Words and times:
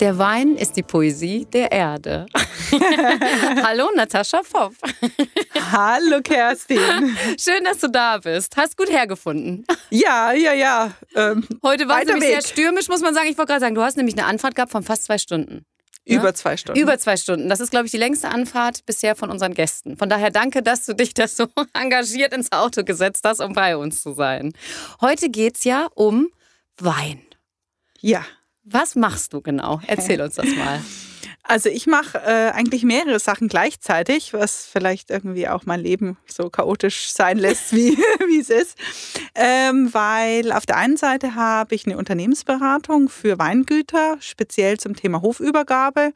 Der 0.00 0.18
Wein 0.18 0.56
ist 0.56 0.76
die 0.76 0.82
Poesie 0.82 1.46
der 1.46 1.70
Erde. 1.70 2.26
Hallo 3.62 3.88
Natascha 3.94 4.42
Pfoff. 4.42 4.74
Hallo 5.70 6.20
Kerstin. 6.22 7.16
Schön, 7.38 7.62
dass 7.64 7.78
du 7.78 7.88
da 7.88 8.18
bist. 8.18 8.56
Hast 8.56 8.76
gut 8.76 8.90
hergefunden. 8.90 9.64
Ja, 9.90 10.32
ja, 10.32 10.52
ja. 10.52 10.92
Ähm, 11.14 11.46
Heute 11.62 11.88
war 11.88 12.02
es 12.02 12.08
nämlich 12.08 12.28
Weg. 12.28 12.42
sehr 12.42 12.52
stürmisch, 12.52 12.88
muss 12.88 13.00
man 13.02 13.14
sagen. 13.14 13.28
Ich 13.28 13.38
wollte 13.38 13.52
gerade 13.52 13.60
sagen, 13.60 13.74
du 13.74 13.82
hast 13.82 13.96
nämlich 13.96 14.18
eine 14.18 14.26
Anfahrt 14.26 14.56
gehabt 14.56 14.72
von 14.72 14.82
fast 14.82 15.04
zwei 15.04 15.18
Stunden. 15.18 15.64
Über 16.04 16.24
ja? 16.24 16.34
zwei 16.34 16.56
Stunden. 16.56 16.80
Über 16.80 16.98
zwei 16.98 17.16
Stunden. 17.16 17.48
Das 17.48 17.60
ist, 17.60 17.70
glaube 17.70 17.86
ich, 17.86 17.92
die 17.92 17.98
längste 17.98 18.28
Anfahrt 18.28 18.84
bisher 18.84 19.14
von 19.14 19.30
unseren 19.30 19.54
Gästen. 19.54 19.96
Von 19.96 20.08
daher 20.08 20.30
danke, 20.30 20.62
dass 20.62 20.84
du 20.84 20.94
dich 20.94 21.14
das 21.14 21.36
so 21.36 21.46
engagiert 21.72 22.34
ins 22.34 22.52
Auto 22.52 22.84
gesetzt 22.84 23.24
hast, 23.24 23.40
um 23.40 23.54
bei 23.54 23.76
uns 23.76 24.02
zu 24.02 24.12
sein. 24.12 24.52
Heute 25.00 25.30
geht 25.30 25.56
es 25.56 25.64
ja 25.64 25.86
um 25.94 26.28
Wein. 26.78 27.22
Ja. 28.00 28.24
Was 28.64 28.96
machst 28.96 29.32
du 29.32 29.40
genau? 29.40 29.80
Erzähl 29.86 30.20
uns 30.20 30.34
das 30.34 30.46
mal. 30.56 30.80
Also 31.46 31.68
ich 31.68 31.86
mache 31.86 32.16
äh, 32.18 32.52
eigentlich 32.52 32.84
mehrere 32.84 33.18
Sachen 33.18 33.48
gleichzeitig, 33.48 34.32
was 34.32 34.64
vielleicht 34.64 35.10
irgendwie 35.10 35.46
auch 35.46 35.66
mein 35.66 35.80
Leben 35.80 36.16
so 36.24 36.48
chaotisch 36.48 37.12
sein 37.12 37.36
lässt, 37.36 37.74
wie, 37.74 37.98
es 38.40 38.48
ist. 38.48 38.78
Ähm, 39.34 39.92
weil 39.92 40.52
auf 40.52 40.64
der 40.64 40.78
einen 40.78 40.96
Seite 40.96 41.34
habe 41.34 41.74
ich 41.74 41.84
eine 41.84 41.98
Unternehmensberatung 41.98 43.10
für 43.10 43.38
Weingüter, 43.38 44.16
speziell 44.20 44.78
zum 44.78 44.96
Thema 44.96 45.20
Hofübergabe, 45.20 46.14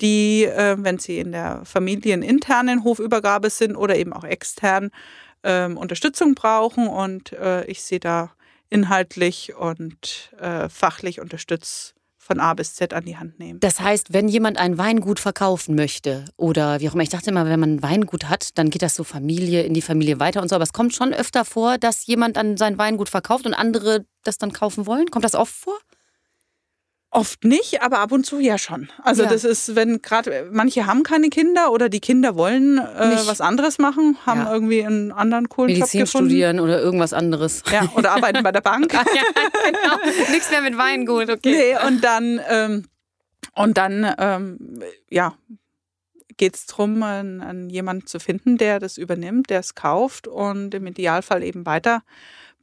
die, 0.00 0.44
äh, 0.44 0.76
wenn 0.78 1.00
sie 1.00 1.18
in 1.18 1.32
der 1.32 1.62
familieninternen 1.64 2.84
Hofübergabe 2.84 3.50
sind 3.50 3.74
oder 3.74 3.96
eben 3.96 4.12
auch 4.12 4.24
extern, 4.24 4.92
äh, 5.42 5.66
Unterstützung 5.66 6.36
brauchen. 6.36 6.86
Und 6.86 7.32
äh, 7.32 7.64
ich 7.64 7.82
sehe 7.82 8.00
da 8.00 8.30
inhaltlich 8.70 9.54
und 9.54 10.32
äh, 10.38 10.68
fachlich 10.68 11.20
unterstützt 11.20 11.94
von 12.24 12.40
A 12.40 12.54
bis 12.54 12.74
Z 12.74 12.94
an 12.94 13.04
die 13.04 13.18
Hand 13.18 13.38
nehmen. 13.38 13.60
Das 13.60 13.80
heißt, 13.80 14.12
wenn 14.12 14.28
jemand 14.28 14.56
ein 14.58 14.78
Weingut 14.78 15.20
verkaufen 15.20 15.74
möchte 15.74 16.24
oder 16.36 16.80
wie 16.80 16.88
auch 16.88 16.94
immer, 16.94 17.02
ich 17.02 17.10
dachte 17.10 17.30
immer, 17.30 17.44
wenn 17.44 17.60
man 17.60 17.76
ein 17.76 17.82
Weingut 17.82 18.28
hat, 18.28 18.56
dann 18.58 18.70
geht 18.70 18.82
das 18.82 18.94
so 18.94 19.04
Familie 19.04 19.62
in 19.62 19.74
die 19.74 19.82
Familie 19.82 20.20
weiter 20.20 20.40
und 20.40 20.48
so, 20.48 20.54
aber 20.54 20.64
es 20.64 20.72
kommt 20.72 20.94
schon 20.94 21.12
öfter 21.12 21.44
vor, 21.44 21.76
dass 21.76 22.06
jemand 22.06 22.36
dann 22.36 22.56
sein 22.56 22.78
Weingut 22.78 23.10
verkauft 23.10 23.44
und 23.44 23.52
andere 23.52 24.06
das 24.22 24.38
dann 24.38 24.52
kaufen 24.52 24.86
wollen. 24.86 25.10
Kommt 25.10 25.26
das 25.26 25.34
oft 25.34 25.54
vor? 25.54 25.78
Oft 27.14 27.44
nicht, 27.44 27.80
aber 27.80 28.00
ab 28.00 28.10
und 28.10 28.26
zu 28.26 28.40
ja 28.40 28.58
schon. 28.58 28.90
Also 29.04 29.22
ja. 29.22 29.28
das 29.28 29.44
ist, 29.44 29.76
wenn 29.76 30.02
gerade 30.02 30.48
manche 30.50 30.86
haben 30.86 31.04
keine 31.04 31.28
Kinder 31.28 31.70
oder 31.70 31.88
die 31.88 32.00
Kinder 32.00 32.34
wollen 32.34 32.78
äh, 32.78 33.16
was 33.26 33.40
anderes 33.40 33.78
machen, 33.78 34.18
haben 34.26 34.40
ja. 34.40 34.52
irgendwie 34.52 34.84
einen 34.84 35.12
anderen 35.12 35.48
coolen 35.48 35.72
Medizin 35.72 36.00
Job 36.00 36.08
gefunden. 36.08 36.30
studieren 36.30 36.58
oder 36.58 36.82
irgendwas 36.82 37.12
anderes. 37.12 37.62
Ja, 37.70 37.88
oder 37.94 38.10
arbeiten 38.16 38.42
bei 38.42 38.50
der 38.50 38.62
Bank. 38.62 38.92
ja, 38.92 39.00
genau. 39.64 40.30
Nichts 40.32 40.50
mehr 40.50 40.60
mit 40.60 40.76
Weingut, 40.76 41.30
okay. 41.30 41.76
Nee, 41.76 41.86
und 41.86 42.02
dann 42.02 42.40
ähm, 42.48 42.84
und 43.54 43.78
dann 43.78 44.12
ähm, 44.18 44.82
ja 45.08 45.36
geht 46.36 46.56
es 46.56 46.66
darum, 46.66 47.00
an 47.04 47.70
jemanden 47.70 48.08
zu 48.08 48.18
finden, 48.18 48.58
der 48.58 48.80
das 48.80 48.98
übernimmt, 48.98 49.50
der 49.50 49.60
es 49.60 49.76
kauft 49.76 50.26
und 50.26 50.74
im 50.74 50.84
Idealfall 50.88 51.44
eben 51.44 51.64
weiter 51.64 52.02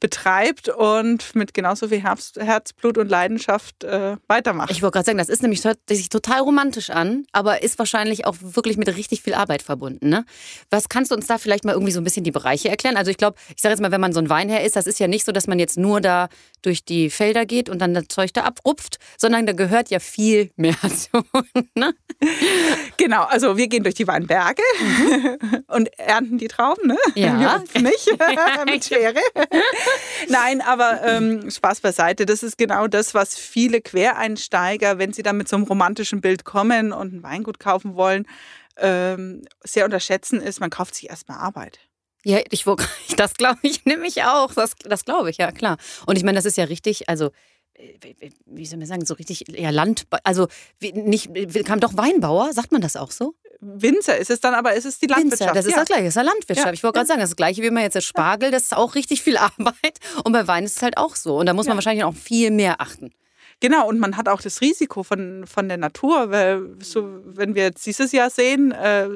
betreibt 0.02 0.68
und 0.68 1.36
mit 1.36 1.54
genauso 1.54 1.86
viel 1.86 2.02
Herz, 2.02 2.32
Herzblut 2.36 2.98
und 2.98 3.08
Leidenschaft 3.08 3.84
äh, 3.84 4.16
weitermacht. 4.26 4.72
Ich 4.72 4.82
wollte 4.82 4.94
gerade 4.94 5.06
sagen, 5.06 5.18
das 5.18 5.28
ist 5.28 5.42
nämlich 5.42 5.64
hört 5.64 5.78
sich 5.88 6.08
total 6.08 6.40
romantisch 6.40 6.90
an, 6.90 7.24
aber 7.30 7.62
ist 7.62 7.78
wahrscheinlich 7.78 8.26
auch 8.26 8.34
wirklich 8.40 8.76
mit 8.76 8.88
richtig 8.88 9.22
viel 9.22 9.34
Arbeit 9.34 9.62
verbunden. 9.62 10.08
Ne? 10.08 10.24
Was 10.70 10.88
kannst 10.88 11.12
du 11.12 11.14
uns 11.14 11.28
da 11.28 11.38
vielleicht 11.38 11.64
mal 11.64 11.72
irgendwie 11.72 11.92
so 11.92 12.00
ein 12.00 12.04
bisschen 12.04 12.24
die 12.24 12.32
Bereiche 12.32 12.68
erklären? 12.68 12.96
Also 12.96 13.12
ich 13.12 13.16
glaube, 13.16 13.36
ich 13.54 13.62
sage 13.62 13.74
jetzt 13.74 13.80
mal, 13.80 13.92
wenn 13.92 14.00
man 14.00 14.12
so 14.12 14.18
ein 14.18 14.28
Weinherr 14.28 14.64
ist, 14.64 14.74
das 14.74 14.88
ist 14.88 14.98
ja 14.98 15.06
nicht 15.06 15.24
so, 15.24 15.30
dass 15.30 15.46
man 15.46 15.60
jetzt 15.60 15.78
nur 15.78 16.00
da 16.00 16.28
durch 16.62 16.84
die 16.84 17.08
Felder 17.08 17.46
geht 17.46 17.68
und 17.68 17.78
dann 17.78 17.94
das 17.94 18.08
Zeug 18.08 18.32
da 18.32 18.42
abrupft, 18.42 18.98
sondern 19.16 19.46
da 19.46 19.52
gehört 19.52 19.90
ja 19.90 20.00
viel 20.00 20.50
mehr 20.56 20.74
zu. 20.82 21.22
Ne? 21.76 21.94
Genau, 22.96 23.22
also 23.22 23.56
wir 23.56 23.68
gehen 23.68 23.84
durch 23.84 23.94
die 23.94 24.08
Weinberge 24.08 24.62
mhm. 24.80 25.62
und 25.68 25.96
ernten 25.96 26.38
die 26.38 26.48
Trauben, 26.48 26.88
ne? 26.88 26.98
Ja. 27.14 27.62
Wir 27.72 27.82
nicht 27.82 28.10
mit 28.66 28.84
Schere. 28.84 29.20
Nein, 30.28 30.60
aber 30.60 31.02
ähm, 31.04 31.50
Spaß 31.50 31.80
beiseite. 31.80 32.26
Das 32.26 32.42
ist 32.42 32.58
genau 32.58 32.86
das, 32.86 33.14
was 33.14 33.36
viele 33.36 33.80
Quereinsteiger, 33.80 34.98
wenn 34.98 35.12
sie 35.12 35.22
dann 35.22 35.36
mit 35.36 35.48
so 35.48 35.56
einem 35.56 35.64
romantischen 35.64 36.20
Bild 36.20 36.44
kommen 36.44 36.92
und 36.92 37.14
ein 37.14 37.22
Weingut 37.22 37.58
kaufen 37.58 37.94
wollen, 37.96 38.26
ähm, 38.76 39.42
sehr 39.62 39.84
unterschätzen, 39.84 40.40
ist, 40.40 40.60
man 40.60 40.70
kauft 40.70 40.94
sich 40.94 41.10
erstmal 41.10 41.38
Arbeit. 41.38 41.80
Ja, 42.24 42.40
ich, 42.50 42.64
das 43.16 43.34
glaube 43.34 43.58
ich 43.62 43.84
nämlich 43.84 44.22
auch. 44.24 44.54
Das, 44.54 44.74
das 44.84 45.04
glaube 45.04 45.30
ich, 45.30 45.38
ja 45.38 45.52
klar. 45.52 45.76
Und 46.06 46.16
ich 46.16 46.24
meine, 46.24 46.36
das 46.36 46.44
ist 46.44 46.56
ja 46.56 46.64
richtig, 46.64 47.08
also 47.08 47.30
wie 48.46 48.66
soll 48.66 48.78
man 48.78 48.86
sagen, 48.86 49.04
so 49.04 49.14
richtig 49.14 49.44
ja, 49.48 49.70
Land, 49.70 50.06
also 50.24 50.48
nicht, 50.80 51.30
kam 51.64 51.80
doch 51.80 51.96
Weinbauer, 51.96 52.52
sagt 52.52 52.72
man 52.72 52.80
das 52.80 52.96
auch 52.96 53.10
so? 53.10 53.34
Winzer 53.60 54.18
ist 54.18 54.30
es 54.30 54.40
dann, 54.40 54.54
aber 54.54 54.74
ist 54.74 54.84
es 54.84 54.98
die 54.98 55.06
Landwirtschaft? 55.06 55.40
Winzer, 55.40 55.54
das 55.54 55.66
ist 55.66 55.72
ja. 55.72 55.78
das 55.78 55.86
gleiche, 55.86 56.04
das 56.04 56.10
ist 56.10 56.16
ja 56.16 56.22
Landwirtschaft. 56.22 56.66
Ja. 56.66 56.72
Ich 56.72 56.82
wollte 56.82 56.96
gerade 56.96 57.06
sagen, 57.06 57.20
das 57.20 57.36
gleiche 57.36 57.62
wie 57.62 57.70
man 57.70 57.84
jetzt 57.84 57.94
der 57.94 58.00
Spargel, 58.00 58.50
das 58.50 58.64
ist 58.64 58.76
auch 58.76 58.94
richtig 58.94 59.22
viel 59.22 59.36
Arbeit. 59.38 59.98
Und 60.24 60.32
bei 60.32 60.46
Wein 60.48 60.64
ist 60.64 60.76
es 60.76 60.82
halt 60.82 60.96
auch 60.96 61.14
so. 61.14 61.36
Und 61.36 61.46
da 61.46 61.54
muss 61.54 61.66
man 61.66 61.76
wahrscheinlich 61.76 62.04
auch 62.04 62.14
viel 62.14 62.50
mehr 62.50 62.80
achten. 62.80 63.12
Genau, 63.60 63.88
und 63.88 64.00
man 64.00 64.16
hat 64.16 64.28
auch 64.28 64.40
das 64.40 64.60
Risiko 64.60 65.04
von, 65.04 65.46
von 65.46 65.68
der 65.68 65.76
Natur, 65.76 66.32
weil 66.32 66.74
so, 66.80 67.20
wenn 67.24 67.54
wir 67.54 67.62
jetzt 67.62 67.86
dieses 67.86 68.10
Jahr 68.10 68.28
sehen, 68.28 68.72
äh, 68.72 69.08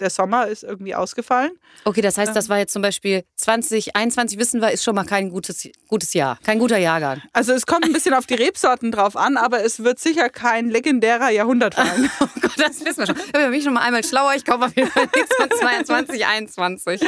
der 0.00 0.10
Sommer 0.10 0.46
ist 0.46 0.62
irgendwie 0.62 0.94
ausgefallen. 0.94 1.52
Okay, 1.84 2.00
das 2.00 2.18
heißt, 2.18 2.34
das 2.34 2.46
ähm. 2.46 2.50
war 2.50 2.58
jetzt 2.58 2.72
zum 2.72 2.82
Beispiel 2.82 3.24
2021, 3.36 4.38
wissen 4.38 4.60
wir, 4.60 4.70
ist 4.70 4.84
schon 4.84 4.94
mal 4.94 5.04
kein 5.04 5.30
gutes, 5.30 5.68
gutes 5.86 6.14
Jahr, 6.14 6.38
kein 6.44 6.58
guter 6.58 6.78
Jahrgang. 6.78 7.22
Also 7.32 7.52
es 7.52 7.66
kommt 7.66 7.84
ein 7.84 7.92
bisschen 7.92 8.14
auf 8.14 8.26
die 8.26 8.34
Rebsorten 8.34 8.92
drauf 8.92 9.16
an, 9.16 9.36
aber 9.36 9.64
es 9.64 9.82
wird 9.84 9.98
sicher 9.98 10.28
kein 10.28 10.70
legendärer 10.70 11.30
Jahrhundertwein. 11.30 12.10
oh 12.20 12.28
Gott, 12.40 12.52
das 12.56 12.84
wissen 12.84 12.98
wir 12.98 13.06
schon. 13.06 13.16
Ich 13.16 13.32
bin 13.32 13.62
schon 13.62 13.74
mal 13.74 13.82
einmal 13.82 14.04
schlauer, 14.04 14.34
ich 14.34 14.44
kaufe 14.44 14.64
auf 14.64 14.76
jeden 14.76 14.90
Fall 14.90 15.08
nichts 15.14 15.34
von 15.36 15.50
22, 15.50 16.26
21. 16.26 17.00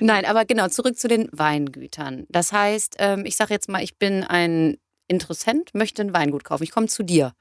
Nein, 0.00 0.24
aber 0.24 0.44
genau, 0.44 0.68
zurück 0.68 0.98
zu 0.98 1.08
den 1.08 1.28
Weingütern. 1.32 2.26
Das 2.28 2.52
heißt, 2.52 2.96
ähm, 2.98 3.24
ich 3.26 3.36
sage 3.36 3.54
jetzt 3.54 3.68
mal, 3.68 3.82
ich 3.82 3.98
bin 3.98 4.24
ein 4.24 4.78
Interessent, 5.08 5.74
möchte 5.74 6.02
ein 6.02 6.12
Weingut 6.12 6.44
kaufen. 6.44 6.62
Ich 6.62 6.70
komme 6.70 6.86
zu 6.86 7.02
dir. 7.02 7.32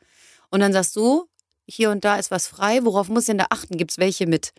Und 0.49 0.61
dann 0.61 0.71
sagst 0.71 0.95
du, 0.95 1.25
hier 1.67 1.91
und 1.91 2.05
da 2.05 2.17
ist 2.17 2.31
was 2.31 2.47
frei. 2.47 2.79
Worauf 2.83 3.09
muss 3.09 3.23
ich 3.23 3.27
denn 3.27 3.37
da 3.37 3.47
achten? 3.49 3.77
Gibt 3.77 3.91
es 3.91 3.97
welche 3.97 4.25
mit 4.25 4.53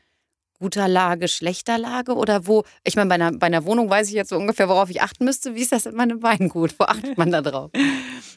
guter 0.59 0.89
Lage, 0.89 1.29
schlechter 1.29 1.79
Lage? 1.79 2.15
Oder 2.15 2.47
wo, 2.47 2.65
ich 2.85 2.97
meine, 2.97 3.09
bei 3.09 3.15
einer, 3.15 3.33
bei 3.33 3.47
einer 3.47 3.65
Wohnung 3.65 3.89
weiß 3.91 4.09
ich 4.09 4.15
jetzt 4.15 4.31
so 4.31 4.37
ungefähr, 4.37 4.69
worauf 4.69 4.91
ich 4.91 5.03
achten 5.03 5.25
müsste. 5.25 5.55
Wie 5.55 5.63
ist 5.63 5.73
das 5.73 5.87
in 5.87 5.95
meinem 5.95 6.23
Weingut? 6.23 6.75
Wo 6.79 6.85
achtet 6.85 7.17
man 7.19 7.31
da 7.31 7.43
drauf? 7.43 7.71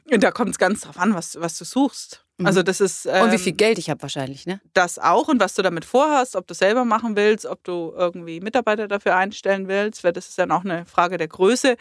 Da 0.09 0.31
kommt 0.31 0.49
es 0.49 0.57
ganz 0.57 0.81
drauf 0.81 0.97
an, 0.97 1.13
was, 1.13 1.39
was 1.39 1.57
du 1.57 1.63
suchst. 1.63 2.25
Mhm. 2.37 2.45
Also 2.45 2.63
das 2.63 2.81
ist, 2.81 3.05
ähm, 3.05 3.23
und 3.23 3.31
wie 3.31 3.37
viel 3.37 3.51
ähm, 3.51 3.57
Geld 3.57 3.77
ich 3.77 3.89
habe 3.89 4.01
wahrscheinlich, 4.01 4.45
ne? 4.45 4.59
Das 4.73 4.99
auch 4.99 5.27
und 5.27 5.39
was 5.39 5.53
du 5.53 5.61
damit 5.61 5.85
vorhast, 5.85 6.35
ob 6.35 6.47
du 6.47 6.53
selber 6.53 6.83
machen 6.85 7.15
willst, 7.15 7.45
ob 7.45 7.63
du 7.63 7.93
irgendwie 7.95 8.41
Mitarbeiter 8.41 8.87
dafür 8.87 9.15
einstellen 9.15 9.67
willst, 9.67 10.03
weil 10.03 10.11
das 10.11 10.27
ist 10.27 10.37
dann 10.37 10.51
auch 10.51 10.65
eine 10.65 10.85
Frage 10.85 11.17
der 11.17 11.27
Größe, 11.27 11.77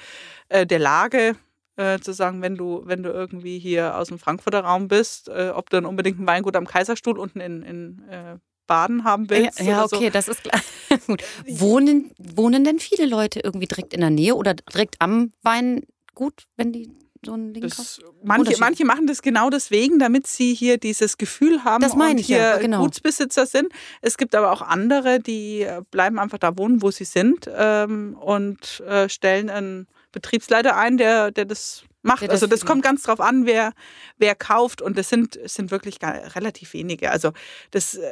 äh, 0.48 0.66
der 0.66 0.78
Lage. 0.78 1.36
Äh, 1.76 2.00
zu 2.00 2.12
sagen, 2.12 2.42
wenn 2.42 2.56
du, 2.56 2.82
wenn 2.84 3.02
du 3.02 3.10
irgendwie 3.10 3.58
hier 3.58 3.96
aus 3.96 4.08
dem 4.08 4.18
Frankfurter 4.18 4.60
Raum 4.60 4.88
bist, 4.88 5.30
äh, 5.30 5.50
ob 5.54 5.70
du 5.70 5.78
dann 5.78 5.86
unbedingt 5.86 6.20
ein 6.20 6.26
Weingut 6.26 6.54
am 6.56 6.66
Kaiserstuhl 6.66 7.18
unten 7.18 7.40
in, 7.40 7.62
in 7.62 8.08
äh, 8.10 8.36
Baden 8.70 9.02
haben 9.02 9.28
willst. 9.28 9.58
Ja, 9.58 9.64
ja 9.66 9.84
okay, 9.84 10.06
so. 10.06 10.10
das 10.10 10.28
ist 10.28 10.44
klar. 10.44 10.62
Gut. 11.08 11.24
Wohnen, 11.48 12.12
wohnen 12.18 12.62
denn 12.62 12.78
viele 12.78 13.04
Leute 13.04 13.40
irgendwie 13.40 13.66
direkt 13.66 13.92
in 13.92 14.00
der 14.00 14.10
Nähe 14.10 14.36
oder 14.36 14.54
direkt 14.54 14.94
am 15.00 15.32
Weingut, 15.42 16.44
wenn 16.56 16.72
die 16.72 16.88
so 17.26 17.34
ein 17.34 17.52
Ding 17.52 17.64
das, 17.64 18.00
manche, 18.22 18.58
manche 18.60 18.84
machen 18.84 19.08
das 19.08 19.22
genau 19.22 19.50
deswegen, 19.50 19.98
damit 19.98 20.28
sie 20.28 20.54
hier 20.54 20.78
dieses 20.78 21.18
Gefühl 21.18 21.64
haben 21.64 21.82
das 21.82 21.96
meine 21.96 22.20
und 22.20 22.24
hier 22.24 22.38
ja, 22.38 22.56
genau. 22.58 22.82
Gutsbesitzer 22.82 23.44
sind. 23.44 23.72
Es 24.02 24.16
gibt 24.16 24.36
aber 24.36 24.52
auch 24.52 24.62
andere, 24.62 25.18
die 25.18 25.62
äh, 25.62 25.82
bleiben 25.90 26.20
einfach 26.20 26.38
da 26.38 26.56
wohnen, 26.56 26.80
wo 26.80 26.92
sie 26.92 27.04
sind 27.04 27.50
ähm, 27.52 28.16
und 28.18 28.80
äh, 28.86 29.08
stellen 29.08 29.50
einen 29.50 29.88
Betriebsleiter 30.12 30.76
ein, 30.76 30.96
der, 30.96 31.32
der 31.32 31.44
das 31.44 31.82
macht. 32.02 32.22
Der 32.22 32.30
also 32.30 32.46
das 32.46 32.64
kommt 32.64 32.84
ganz 32.84 33.02
drauf 33.02 33.20
an, 33.20 33.46
wer, 33.46 33.72
wer 34.16 34.36
kauft 34.36 34.80
und 34.80 34.96
das 34.96 35.08
sind, 35.08 35.38
sind 35.44 35.72
wirklich 35.72 35.98
relativ 36.00 36.72
wenige. 36.72 37.10
Also 37.10 37.32
das 37.72 37.96
äh, 37.96 38.08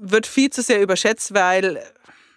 wird 0.00 0.26
viel 0.26 0.50
zu 0.50 0.62
sehr 0.62 0.82
überschätzt, 0.82 1.34
weil 1.34 1.82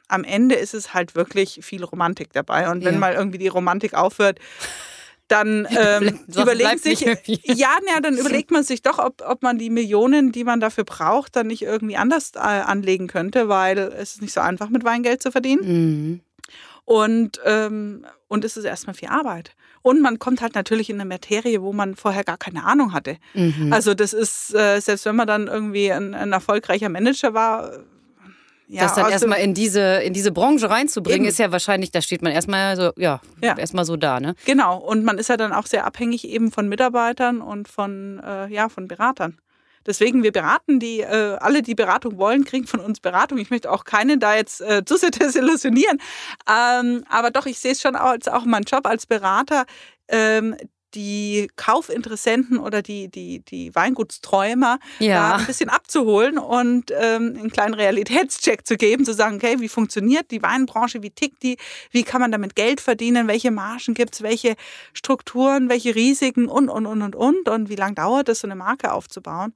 am 0.07 0.23
Ende 0.23 0.55
ist 0.55 0.73
es 0.73 0.93
halt 0.93 1.15
wirklich 1.15 1.59
viel 1.63 1.83
Romantik 1.83 2.31
dabei. 2.33 2.69
Und 2.69 2.83
wenn 2.83 2.95
ja. 2.95 2.99
mal 2.99 3.13
irgendwie 3.13 3.37
die 3.37 3.47
Romantik 3.47 3.93
aufhört, 3.93 4.39
dann 5.27 5.67
ähm, 5.77 6.19
überlegt 6.27 6.81
sich, 6.81 7.01
ja, 7.01 7.15
ja, 7.45 7.99
dann 8.01 8.17
überlegt 8.17 8.51
man 8.51 8.63
sich 8.63 8.81
doch, 8.81 8.99
ob, 8.99 9.23
ob 9.25 9.41
man 9.41 9.57
die 9.57 9.69
Millionen, 9.69 10.31
die 10.31 10.43
man 10.43 10.59
dafür 10.59 10.83
braucht, 10.83 11.35
dann 11.35 11.47
nicht 11.47 11.63
irgendwie 11.63 11.97
anders 11.97 12.31
äh, 12.35 12.39
anlegen 12.39 13.07
könnte, 13.07 13.49
weil 13.49 13.77
es 13.77 14.15
ist 14.15 14.21
nicht 14.21 14.33
so 14.33 14.41
einfach 14.41 14.69
mit 14.69 14.83
Weingeld 14.83 15.23
zu 15.23 15.31
verdienen. 15.31 15.61
Mhm. 15.63 16.19
Und, 16.83 17.41
ähm, 17.43 18.05
und 18.27 18.45
es 18.45 18.57
ist 18.57 18.65
erstmal 18.65 18.93
viel 18.93 19.09
Arbeit. 19.09 19.55
Und 19.85 20.01
man 20.01 20.17
kommt 20.17 20.41
halt 20.41 20.55
natürlich 20.55 20.89
in 20.89 20.99
eine 20.99 21.07
Materie, 21.07 21.61
wo 21.61 21.71
man 21.71 21.93
vorher 21.93 22.23
gar 22.23 22.37
keine 22.37 22.63
Ahnung 22.63 22.91
hatte. 22.91 23.17
Mhm. 23.35 23.71
Also 23.71 23.93
das 23.93 24.13
ist, 24.13 24.51
äh, 24.55 24.79
selbst 24.79 25.05
wenn 25.05 25.15
man 25.15 25.27
dann 25.27 25.45
irgendwie 25.45 25.91
ein, 25.91 26.15
ein 26.15 26.33
erfolgreicher 26.33 26.89
Manager 26.89 27.35
war, 27.35 27.71
ja, 28.67 28.81
das 28.81 28.95
dann 28.95 29.11
erstmal 29.11 29.41
in 29.41 29.53
diese, 29.53 30.01
in 30.01 30.13
diese 30.13 30.31
Branche 30.31 30.71
reinzubringen, 30.71 31.21
eben. 31.21 31.29
ist 31.29 31.37
ja 31.37 31.51
wahrscheinlich, 31.51 31.91
da 31.91 32.01
steht 32.01 32.23
man 32.23 32.31
erstmal 32.31 32.75
so, 32.75 32.93
ja, 32.97 33.21
ja. 33.43 33.55
erstmal 33.55 33.85
so 33.85 33.95
da, 33.95 34.19
ne? 34.19 34.33
Genau. 34.47 34.79
Und 34.79 35.05
man 35.05 35.19
ist 35.19 35.29
ja 35.29 35.37
dann 35.37 35.53
auch 35.53 35.67
sehr 35.67 35.85
abhängig 35.85 36.27
eben 36.27 36.51
von 36.51 36.67
Mitarbeitern 36.67 37.41
und 37.41 37.67
von, 37.67 38.19
äh, 38.25 38.47
ja, 38.47 38.69
von 38.69 38.87
Beratern. 38.87 39.37
Deswegen, 39.85 40.23
wir 40.23 40.31
beraten 40.31 40.79
die, 40.79 41.01
äh, 41.01 41.37
alle, 41.39 41.61
die 41.61 41.75
Beratung 41.75 42.17
wollen, 42.17 42.45
kriegen 42.45 42.67
von 42.67 42.79
uns 42.79 42.99
Beratung. 42.99 43.37
Ich 43.37 43.49
möchte 43.49 43.71
auch 43.71 43.83
keinen 43.83 44.19
da 44.19 44.35
jetzt 44.35 44.61
äh, 44.61 44.83
zu 44.85 44.97
sehr 44.97 45.11
desillusionieren. 45.11 45.99
Ähm, 46.49 47.03
aber 47.09 47.31
doch, 47.31 47.45
ich 47.45 47.59
sehe 47.59 47.73
es 47.73 47.81
schon 47.81 47.95
als 47.95 48.27
auch 48.27 48.45
mein 48.45 48.63
Job 48.63 48.87
als 48.87 49.05
Berater, 49.05 49.65
ähm, 50.07 50.55
die 50.95 51.49
Kaufinteressenten 51.55 52.57
oder 52.57 52.81
die, 52.81 53.09
die, 53.09 53.41
die 53.41 53.75
Weingutsträumer 53.75 54.79
ja. 54.99 55.35
ein 55.35 55.45
bisschen 55.45 55.69
abzuholen 55.69 56.37
und 56.37 56.91
ähm, 56.91 57.35
einen 57.37 57.51
kleinen 57.51 57.73
Realitätscheck 57.73 58.65
zu 58.65 58.77
geben, 58.77 59.05
zu 59.05 59.13
sagen, 59.13 59.35
okay, 59.35 59.59
wie 59.59 59.69
funktioniert 59.69 60.31
die 60.31 60.41
Weinbranche, 60.41 61.03
wie 61.03 61.11
tickt 61.11 61.43
die, 61.43 61.57
wie 61.91 62.03
kann 62.03 62.21
man 62.21 62.31
damit 62.31 62.55
Geld 62.55 62.81
verdienen, 62.81 63.27
welche 63.27 63.51
Margen 63.51 63.93
gibt 63.93 64.15
es, 64.15 64.21
welche 64.21 64.55
Strukturen, 64.93 65.69
welche 65.69 65.93
Risiken? 65.95 66.47
Und, 66.47 66.69
und, 66.69 66.85
und, 66.85 67.01
und, 67.01 67.15
und. 67.15 67.49
Und 67.49 67.69
wie 67.69 67.75
lange 67.75 67.95
dauert 67.95 68.29
es, 68.29 68.39
so 68.39 68.47
eine 68.47 68.55
Marke 68.55 68.91
aufzubauen. 68.91 69.53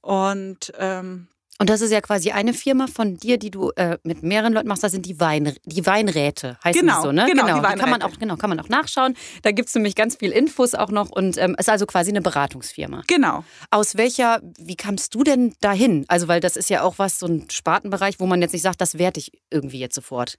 Und 0.00 0.72
ähm, 0.78 1.28
und 1.58 1.68
das 1.68 1.80
ist 1.80 1.90
ja 1.90 2.00
quasi 2.00 2.30
eine 2.30 2.54
Firma 2.54 2.86
von 2.86 3.16
dir, 3.16 3.36
die 3.36 3.50
du 3.50 3.70
äh, 3.76 3.98
mit 4.04 4.22
mehreren 4.22 4.52
Leuten 4.52 4.68
machst. 4.68 4.84
Das 4.84 4.92
sind 4.92 5.06
die, 5.06 5.18
Wein, 5.18 5.56
die 5.64 5.84
Weinräte, 5.84 6.56
heißt 6.62 6.78
genau, 6.78 7.02
so, 7.02 7.12
ne? 7.12 7.26
Genau, 7.26 7.46
genau. 7.46 7.60
Die, 7.60 7.74
die 7.74 7.80
kann 7.80 7.90
man 7.90 8.02
auch, 8.02 8.16
genau, 8.18 8.36
kann 8.36 8.50
man 8.50 8.60
auch 8.60 8.68
nachschauen. 8.68 9.16
Da 9.42 9.50
gibt 9.50 9.68
es 9.68 9.74
nämlich 9.74 9.96
ganz 9.96 10.16
viel 10.16 10.30
Infos 10.30 10.74
auch 10.74 10.90
noch 10.90 11.10
und 11.10 11.36
ähm, 11.36 11.56
ist 11.58 11.68
also 11.68 11.84
quasi 11.86 12.10
eine 12.10 12.22
Beratungsfirma. 12.22 13.02
Genau. 13.08 13.44
Aus 13.72 13.96
welcher, 13.96 14.40
wie 14.56 14.76
kamst 14.76 15.16
du 15.16 15.24
denn 15.24 15.54
dahin? 15.60 16.04
Also, 16.06 16.28
weil 16.28 16.40
das 16.40 16.56
ist 16.56 16.70
ja 16.70 16.82
auch 16.82 16.98
was, 16.98 17.18
so 17.18 17.26
ein 17.26 17.50
Spartenbereich, 17.50 18.20
wo 18.20 18.26
man 18.26 18.40
jetzt 18.40 18.52
nicht 18.52 18.62
sagt, 18.62 18.80
das 18.80 18.98
werde 18.98 19.18
ich 19.18 19.32
irgendwie 19.50 19.80
jetzt 19.80 19.96
sofort. 19.96 20.38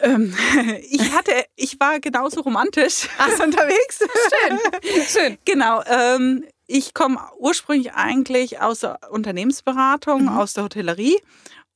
Ähm, 0.00 0.34
ich 0.90 1.12
hatte, 1.12 1.32
ich 1.56 1.78
war 1.78 2.00
genauso 2.00 2.40
romantisch 2.40 3.08
Ach, 3.18 3.40
unterwegs. 3.44 3.98
Schön, 3.98 4.58
schön. 5.06 5.38
Genau. 5.44 5.82
Ähm, 5.86 6.44
ich 6.66 6.94
komme 6.94 7.18
ursprünglich 7.38 7.92
eigentlich 7.94 8.60
aus 8.60 8.80
der 8.80 8.98
Unternehmensberatung, 9.10 10.22
mhm. 10.22 10.28
aus 10.28 10.54
der 10.54 10.64
Hotellerie 10.64 11.18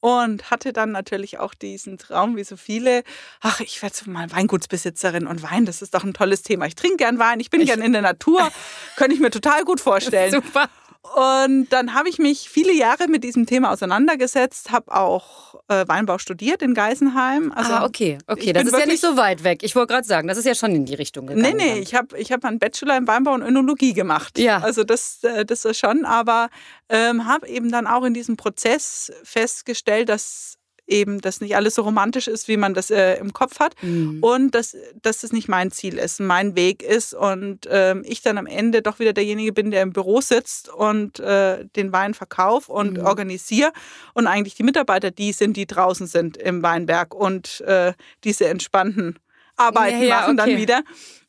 und 0.01 0.51
hatte 0.51 0.73
dann 0.73 0.93
natürlich 0.93 1.39
auch 1.39 1.55
diesen 1.55 1.99
Traum, 1.99 2.37
wie 2.37 2.45
so 2.45 2.57
viele, 2.57 3.03
ach, 3.41 3.61
ich 3.61 3.83
werde 3.83 3.97
so 3.97 4.11
mal 4.11 4.31
Weingutsbesitzerin 4.31 5.27
und 5.27 5.43
Wein, 5.43 5.67
das 5.67 5.83
ist 5.83 5.95
doch 5.95 6.05
ein 6.05 6.15
tolles 6.15 6.43
Thema. 6.43 6.67
Ich 6.67 6.77
trinke 6.77 6.99
gern 6.99 7.19
Wein, 7.19 7.41
ich 7.41 7.51
bin 7.51 7.61
ich, 7.61 7.69
gern 7.69 7.83
in 7.83 7.93
der 7.93 8.03
Natur, 8.03 8.51
könnte 8.97 9.15
ich 9.15 9.21
mir 9.21 9.31
total 9.31 9.65
gut 9.65 9.81
vorstellen. 9.81 10.33
Super. 10.33 10.69
Und 11.15 11.69
dann 11.71 11.95
habe 11.95 12.09
ich 12.09 12.19
mich 12.19 12.49
viele 12.49 12.73
Jahre 12.73 13.09
mit 13.09 13.25
diesem 13.25 13.47
Thema 13.47 13.73
auseinandergesetzt, 13.73 14.71
habe 14.71 14.95
auch 14.95 15.55
äh, 15.69 15.87
Weinbau 15.87 16.19
studiert 16.19 16.63
in 16.63 16.75
Geisenheim. 16.75 17.53
Also 17.53 17.73
ah, 17.73 17.85
okay, 17.85 18.19
okay, 18.27 18.53
das 18.53 18.65
ist 18.65 18.79
ja 18.79 18.87
nicht 18.87 19.01
so 19.01 19.17
weit 19.17 19.45
weg. 19.45 19.63
Ich 19.63 19.75
wollte 19.75 19.95
gerade 19.95 20.07
sagen, 20.07 20.29
das 20.29 20.39
ist 20.39 20.45
ja 20.45 20.55
schon 20.55 20.75
in 20.75 20.85
die 20.85 20.95
Richtung 20.95 21.27
gegangen. 21.27 21.57
Nee, 21.57 21.75
nee, 21.75 21.79
ich 21.81 21.95
habe 21.95 22.19
ich 22.19 22.33
hab 22.33 22.45
einen 22.45 22.59
Bachelor 22.59 22.97
in 22.97 23.07
Weinbau 23.07 23.33
und 23.33 23.43
Önologie 23.43 23.95
gemacht. 23.95 24.39
Ja. 24.39 24.59
Also 24.59 24.85
das, 24.85 25.23
äh, 25.23 25.45
das 25.45 25.65
ist 25.65 25.79
schon, 25.79 26.05
aber 26.05 26.49
ähm, 26.89 27.27
habe 27.27 27.49
eben 27.49 27.71
dann 27.71 27.87
auch 27.87 28.05
in 28.05 28.15
diesem 28.15 28.37
Prozess 28.37 29.13
festgestellt, 29.23 30.09
dass 30.09 30.58
eben, 30.89 31.21
dass 31.21 31.41
nicht 31.41 31.57
alles 31.57 31.75
so 31.75 31.83
romantisch 31.83 32.29
ist, 32.29 32.49
wie 32.49 32.57
man 32.57 32.75
das 32.75 32.91
äh, 32.91 33.15
im 33.19 33.33
Kopf 33.33 33.61
hat 33.61 33.75
mhm. 33.83 34.19
und 34.23 34.55
dass, 34.55 34.77
dass 35.03 35.21
das 35.21 35.33
nicht 35.33 35.49
mein 35.49 35.71
Ziel 35.71 35.99
ist, 35.99 36.21
mein 36.21 36.57
Weg 36.57 36.83
ist 36.83 37.15
und 37.15 37.69
ähm, 37.71 38.03
ich 38.07 38.23
dann 38.23 38.39
am 38.39 38.47
Ende 38.47 38.83
doch 38.83 38.99
wieder 38.99 39.13
derjenige 39.13 39.53
bin, 39.53 39.71
der 39.71 39.83
im 39.83 39.93
Büro 39.93 40.21
sitzt 40.21 40.69
und 40.69 41.21
äh, 41.21 41.65
den 41.77 41.93
Wein 41.93 42.15
verkauft 42.15 42.69
und 42.69 42.99
mhm. 42.99 43.07
organisiere 43.07 43.73
und 44.15 44.27
eigentlich 44.27 44.55
die 44.55 44.63
Mitarbeiter 44.63 45.11
die 45.11 45.33
sind, 45.33 45.57
die 45.57 45.67
draußen 45.67 46.07
sind 46.07 46.37
im 46.37 46.63
Weinberg 46.63 47.15
und 47.15 47.61
äh, 47.63 47.93
diese 48.25 48.49
entspannten 48.49 49.19
Arbeiten 49.57 50.03
ja, 50.03 50.05
ja, 50.05 50.21
machen 50.21 50.39
okay. 50.39 50.51
dann 50.51 50.61
wieder. 50.61 50.83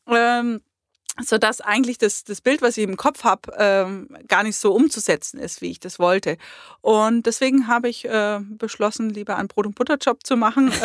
Ähm, 0.08 0.60
sodass 1.20 1.60
eigentlich 1.60 1.98
das, 1.98 2.24
das 2.24 2.40
Bild, 2.40 2.62
was 2.62 2.76
ich 2.76 2.84
im 2.84 2.96
Kopf 2.96 3.24
habe, 3.24 3.52
ähm, 3.58 4.08
gar 4.28 4.42
nicht 4.42 4.56
so 4.56 4.72
umzusetzen 4.72 5.38
ist, 5.38 5.60
wie 5.60 5.70
ich 5.70 5.80
das 5.80 5.98
wollte. 5.98 6.36
Und 6.80 7.26
deswegen 7.26 7.66
habe 7.66 7.88
ich 7.88 8.04
äh, 8.04 8.40
beschlossen, 8.40 9.10
lieber 9.10 9.36
einen 9.36 9.48
Brot- 9.48 9.66
und 9.66 9.74
Butterjob 9.74 10.24
zu 10.24 10.36
machen. 10.36 10.72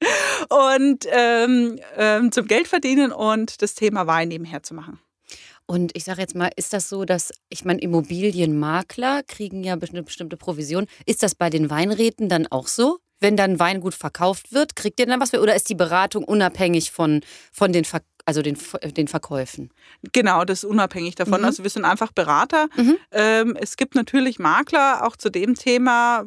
und 0.48 1.06
ähm, 1.10 1.78
ähm, 1.96 2.32
zum 2.32 2.46
Geld 2.46 2.68
verdienen 2.68 3.12
und 3.12 3.62
das 3.62 3.74
Thema 3.74 4.06
Wein 4.06 4.28
nebenher 4.28 4.62
zu 4.62 4.74
machen. 4.74 5.00
Und 5.66 5.96
ich 5.96 6.04
sage 6.04 6.20
jetzt 6.20 6.34
mal, 6.34 6.50
ist 6.56 6.74
das 6.74 6.88
so, 6.90 7.04
dass, 7.04 7.32
ich 7.48 7.64
meine, 7.64 7.80
Immobilienmakler 7.80 9.22
kriegen 9.22 9.64
ja 9.64 9.72
eine 9.74 10.02
bestimmte 10.02 10.36
Provision. 10.36 10.86
Ist 11.06 11.22
das 11.22 11.34
bei 11.34 11.48
den 11.48 11.70
Weinräten 11.70 12.28
dann 12.28 12.46
auch 12.46 12.66
so? 12.66 12.98
Wenn 13.20 13.36
dann 13.36 13.58
Weingut 13.58 13.94
verkauft 13.94 14.52
wird, 14.52 14.76
kriegt 14.76 15.00
ihr 15.00 15.06
dann 15.06 15.20
was 15.20 15.30
für? 15.30 15.40
Oder 15.40 15.54
ist 15.54 15.70
die 15.70 15.74
Beratung 15.74 16.24
unabhängig 16.24 16.90
von, 16.90 17.22
von 17.50 17.72
den 17.72 17.86
Ver 17.86 18.00
also 18.24 18.42
den, 18.42 18.56
den 18.96 19.08
Verkäufen. 19.08 19.70
Genau, 20.12 20.44
das 20.44 20.64
ist 20.64 20.70
unabhängig 20.70 21.14
davon. 21.14 21.40
Mhm. 21.40 21.46
Also 21.46 21.62
wir 21.62 21.70
sind 21.70 21.84
einfach 21.84 22.12
Berater. 22.12 22.68
Mhm. 22.76 22.96
Ähm, 23.12 23.56
es 23.60 23.76
gibt 23.76 23.94
natürlich 23.94 24.38
Makler, 24.38 25.06
auch 25.06 25.16
zu 25.16 25.30
dem 25.30 25.54
Thema. 25.54 26.24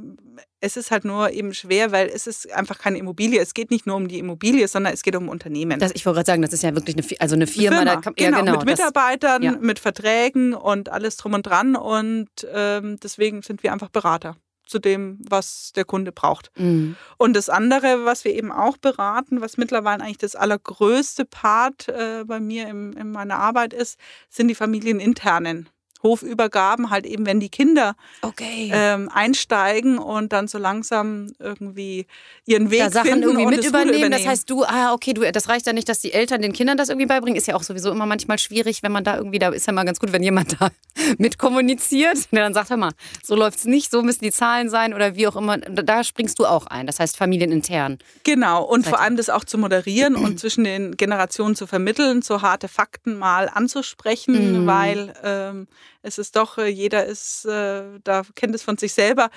Es 0.60 0.78
ist 0.78 0.92
halt 0.92 1.06
nur 1.06 1.32
eben 1.32 1.54
schwer, 1.54 1.92
weil 1.92 2.08
es 2.08 2.28
ist 2.28 2.52
einfach 2.52 2.78
keine 2.80 2.98
Immobilie. 2.98 3.40
Es 3.40 3.54
geht 3.54 3.72
nicht 3.72 3.88
nur 3.88 3.96
um 3.96 4.08
die 4.08 4.20
Immobilie, 4.20 4.68
sondern 4.68 4.94
es 4.94 5.02
geht 5.02 5.16
um 5.16 5.30
Unternehmen. 5.30 5.80
Das, 5.80 5.92
ich 5.94 6.06
wollte 6.06 6.18
gerade 6.18 6.28
sagen, 6.28 6.42
das 6.42 6.54
ist 6.54 6.64
ja 6.64 6.76
wirklich 6.76 6.96
eine, 6.98 7.06
also 7.20 7.36
eine 7.36 7.48
Firma. 7.48 7.78
Firma 7.78 8.02
kann, 8.02 8.14
genau, 8.16 8.38
ja, 8.38 8.44
genau, 8.44 8.58
mit 8.58 8.66
Mitarbeitern, 8.66 9.42
das, 9.42 9.54
ja. 9.54 9.60
mit 9.60 9.80
Verträgen 9.80 10.54
und 10.54 10.90
alles 10.90 11.18
drum 11.18 11.34
und 11.34 11.44
dran. 11.44 11.76
Und 11.76 12.30
ähm, 12.54 12.98
deswegen 13.02 13.42
sind 13.42 13.64
wir 13.64 13.74
einfach 13.74 13.90
Berater 13.90 14.36
zu 14.68 14.80
dem, 14.80 15.20
was 15.28 15.72
der 15.76 15.86
Kunde 15.86 16.12
braucht. 16.12 16.52
Mhm. 16.58 16.96
Und 17.18 17.36
das 17.36 17.50
andere, 17.50 18.06
was 18.06 18.26
wir 18.26 18.34
eben 18.34 18.52
auch 18.52 18.78
beraten, 18.78 19.42
was 19.42 19.58
mittlerweile 19.58 20.04
eigentlich 20.04 20.18
das 20.18 20.36
allergrößte 20.36 21.26
Part 21.26 21.88
äh, 21.88 22.24
bei 22.26 22.40
mir 22.40 22.68
im, 22.68 22.94
in 22.94 23.12
meiner 23.12 23.40
Arbeit 23.40 23.74
ist, 23.74 24.00
sind 24.30 24.48
die 24.48 24.56
familieninternen 24.56 25.70
Hofübergaben, 26.04 26.90
halt 26.90 27.06
eben, 27.06 27.26
wenn 27.26 27.40
die 27.40 27.50
Kinder 27.50 27.96
okay. 28.22 28.72
ähm, 28.74 29.10
einsteigen 29.14 29.98
und 29.98 30.34
dann 30.34 30.48
so 30.48 30.58
langsam 30.58 31.34
irgendwie 31.40 32.06
ihren 32.46 32.72
Weg 32.72 32.80
da 32.80 32.92
Sachen 32.92 33.10
finden 33.10 33.24
irgendwie 33.24 33.46
und 33.46 33.56
mit 33.56 33.66
übernehmen. 33.66 33.98
übernehmen. 33.98 34.12
Das 34.12 34.26
heißt, 34.26 34.50
du, 34.50 34.64
ah, 34.64 34.94
okay, 34.94 35.14
du, 35.14 35.30
das 35.32 35.50
reicht 35.50 35.68
ja 35.68 35.74
nicht, 35.74 35.90
dass 35.90 36.00
die 36.00 36.14
Eltern 36.14 36.42
den 36.42 36.54
Kindern 36.54 36.78
das 36.78 36.90
irgendwie 36.90 37.08
beibringen. 37.08 37.38
Ist 37.38 37.48
ja 37.48 37.56
auch 37.56 37.64
sowieso 37.64 37.92
immer 37.92 38.06
manchmal 38.06 38.40
schwierig, 38.40 38.84
wenn 38.84 38.92
man 38.92 39.04
da 39.04 39.18
irgendwie, 39.18 39.40
da 39.40 39.50
ist 39.50 39.68
ja 39.68 39.74
mal 39.74 39.86
ganz 39.86 40.00
gut, 40.00 40.12
wenn 40.12 40.24
jemand 40.24 40.56
da 40.62 40.70
mit 41.18 41.38
kommuniziert. 41.38 42.32
Der 42.32 42.44
dann 42.44 42.54
sagt, 42.54 42.70
hör 42.70 42.78
mal, 42.78 42.94
so 43.24 43.36
läuft 43.36 43.60
es 43.60 43.66
nicht, 43.66 43.92
so 43.92 44.02
müssen 44.02 44.24
die 44.24 44.32
Zahlen 44.32 44.70
sein 44.70 44.94
oder 44.94 45.16
wie 45.16 45.28
auch 45.28 45.36
immer. 45.36 45.58
Da 45.58 46.04
springst 46.04 46.40
du 46.40 46.46
auch 46.46 46.68
ein. 46.68 46.88
Das 46.88 47.00
heißt, 47.00 47.18
familienintern. 47.18 47.98
Genau. 48.24 48.64
Und 48.64 48.86
vor 48.86 49.00
allem 49.00 49.18
das 49.18 49.30
auch 49.30 49.44
zu 49.44 49.58
moderieren 49.58 50.16
und 50.16 50.40
zwischen 50.40 50.64
den 50.64 50.96
Generationen 50.98 51.56
zu 51.56 51.68
vermitteln, 51.68 52.22
so 52.22 52.42
harte 52.42 52.68
Fakten 52.68 53.18
mal 53.18 53.50
anzusprechen, 53.50 54.64
mhm. 54.64 54.68
weil 54.68 55.14
ähm, 55.24 55.68
es 56.02 56.18
ist 56.18 56.36
doch, 56.36 56.58
äh, 56.58 56.68
jeder 56.68 57.06
ist, 57.06 57.46
äh, 57.46 57.84
da 58.04 58.24
kennt 58.36 58.56
es 58.56 58.64
von 58.64 58.78
sich 58.78 58.94
selber. 58.94 59.30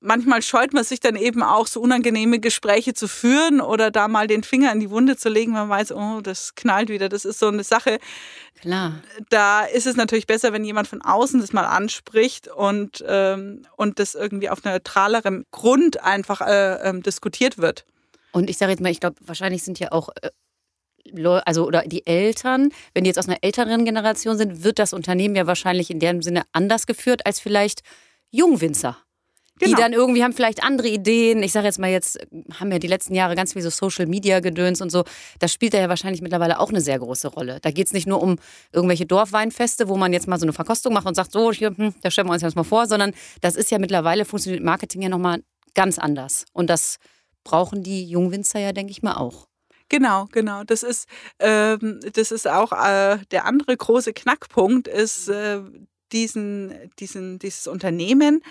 Manchmal 0.00 0.42
scheut 0.42 0.74
man 0.74 0.84
sich 0.84 1.00
dann 1.00 1.16
eben 1.16 1.42
auch, 1.42 1.66
so 1.66 1.80
unangenehme 1.80 2.38
Gespräche 2.38 2.92
zu 2.92 3.08
führen 3.08 3.62
oder 3.62 3.90
da 3.90 4.06
mal 4.06 4.26
den 4.26 4.42
Finger 4.42 4.70
in 4.70 4.80
die 4.80 4.90
Wunde 4.90 5.16
zu 5.16 5.30
legen. 5.30 5.52
Man 5.52 5.70
weiß, 5.70 5.92
oh, 5.92 6.20
das 6.20 6.54
knallt 6.54 6.90
wieder. 6.90 7.08
Das 7.08 7.24
ist 7.24 7.38
so 7.38 7.48
eine 7.48 7.64
Sache. 7.64 7.98
Klar. 8.60 9.00
Da 9.30 9.64
ist 9.64 9.86
es 9.86 9.96
natürlich 9.96 10.26
besser, 10.26 10.52
wenn 10.52 10.62
jemand 10.62 10.88
von 10.88 11.00
außen 11.00 11.40
das 11.40 11.54
mal 11.54 11.64
anspricht 11.64 12.48
und, 12.48 13.02
ähm, 13.08 13.62
und 13.76 13.98
das 13.98 14.14
irgendwie 14.14 14.50
auf 14.50 14.62
neutralerem 14.62 15.46
Grund 15.50 16.02
einfach 16.02 16.42
äh, 16.42 16.86
ähm, 16.86 17.02
diskutiert 17.02 17.56
wird. 17.56 17.86
Und 18.32 18.50
ich 18.50 18.58
sage 18.58 18.72
jetzt 18.72 18.80
mal, 18.82 18.90
ich 18.90 19.00
glaube, 19.00 19.16
wahrscheinlich 19.20 19.62
sind 19.62 19.78
ja 19.78 19.92
auch 19.92 20.10
äh, 20.20 20.28
also 21.44 21.66
oder 21.66 21.82
die 21.82 22.06
Eltern, 22.06 22.70
wenn 22.94 23.04
die 23.04 23.08
jetzt 23.08 23.18
aus 23.18 23.28
einer 23.28 23.38
älteren 23.42 23.84
Generation 23.84 24.38
sind, 24.38 24.64
wird 24.64 24.78
das 24.78 24.92
Unternehmen 24.92 25.36
ja 25.36 25.46
wahrscheinlich 25.46 25.90
in 25.90 25.98
dem 25.98 26.22
Sinne 26.22 26.42
anders 26.52 26.86
geführt 26.86 27.26
als 27.26 27.40
vielleicht 27.40 27.82
Jungwinzer. 28.30 28.98
Genau. 29.60 29.76
Die 29.76 29.80
dann 29.80 29.92
irgendwie 29.92 30.24
haben 30.24 30.32
vielleicht 30.32 30.64
andere 30.64 30.88
Ideen. 30.88 31.42
Ich 31.44 31.52
sage 31.52 31.66
jetzt 31.66 31.78
mal, 31.78 31.88
jetzt 31.88 32.18
haben 32.58 32.72
ja 32.72 32.80
die 32.80 32.88
letzten 32.88 33.14
Jahre 33.14 33.36
ganz 33.36 33.52
viel 33.52 33.62
so 33.62 33.70
Social 33.70 34.06
Media 34.06 34.40
gedöns 34.40 34.80
und 34.80 34.90
so. 34.90 35.04
Das 35.38 35.52
spielt 35.52 35.74
ja 35.74 35.88
wahrscheinlich 35.88 36.22
mittlerweile 36.22 36.58
auch 36.58 36.70
eine 36.70 36.80
sehr 36.80 36.98
große 36.98 37.28
Rolle. 37.28 37.60
Da 37.62 37.70
geht 37.70 37.86
es 37.86 37.92
nicht 37.92 38.08
nur 38.08 38.20
um 38.20 38.36
irgendwelche 38.72 39.06
Dorfweinfeste, 39.06 39.88
wo 39.88 39.96
man 39.96 40.12
jetzt 40.12 40.26
mal 40.26 40.40
so 40.40 40.44
eine 40.44 40.52
Verkostung 40.52 40.92
macht 40.92 41.06
und 41.06 41.14
sagt, 41.14 41.30
so, 41.30 41.52
hier, 41.52 41.68
hm, 41.76 41.94
da 42.02 42.10
stellen 42.10 42.26
wir 42.26 42.32
uns 42.32 42.42
jetzt 42.42 42.56
mal 42.56 42.64
vor, 42.64 42.88
sondern 42.88 43.12
das 43.42 43.54
ist 43.54 43.70
ja 43.70 43.78
mittlerweile, 43.78 44.24
funktioniert 44.24 44.64
Marketing 44.64 45.02
ja 45.02 45.08
nochmal 45.08 45.44
ganz 45.74 46.00
anders. 46.00 46.46
Und 46.52 46.68
das 46.68 46.98
brauchen 47.44 47.84
die 47.84 48.04
Jungwinzer 48.06 48.58
ja, 48.58 48.72
denke 48.72 48.90
ich 48.90 49.04
mal, 49.04 49.14
auch. 49.14 49.46
Genau, 49.90 50.26
genau. 50.32 50.64
Das 50.64 50.82
ist, 50.82 51.08
ähm, 51.38 52.00
das 52.14 52.32
ist 52.32 52.48
auch 52.48 52.72
äh, 52.72 53.18
der 53.30 53.44
andere 53.44 53.76
große 53.76 54.12
Knackpunkt, 54.12 54.88
ist 54.88 55.28
äh, 55.28 55.60
diesen, 56.12 56.72
diesen, 56.98 57.38
dieses 57.38 57.66
Unternehmen 57.66 58.42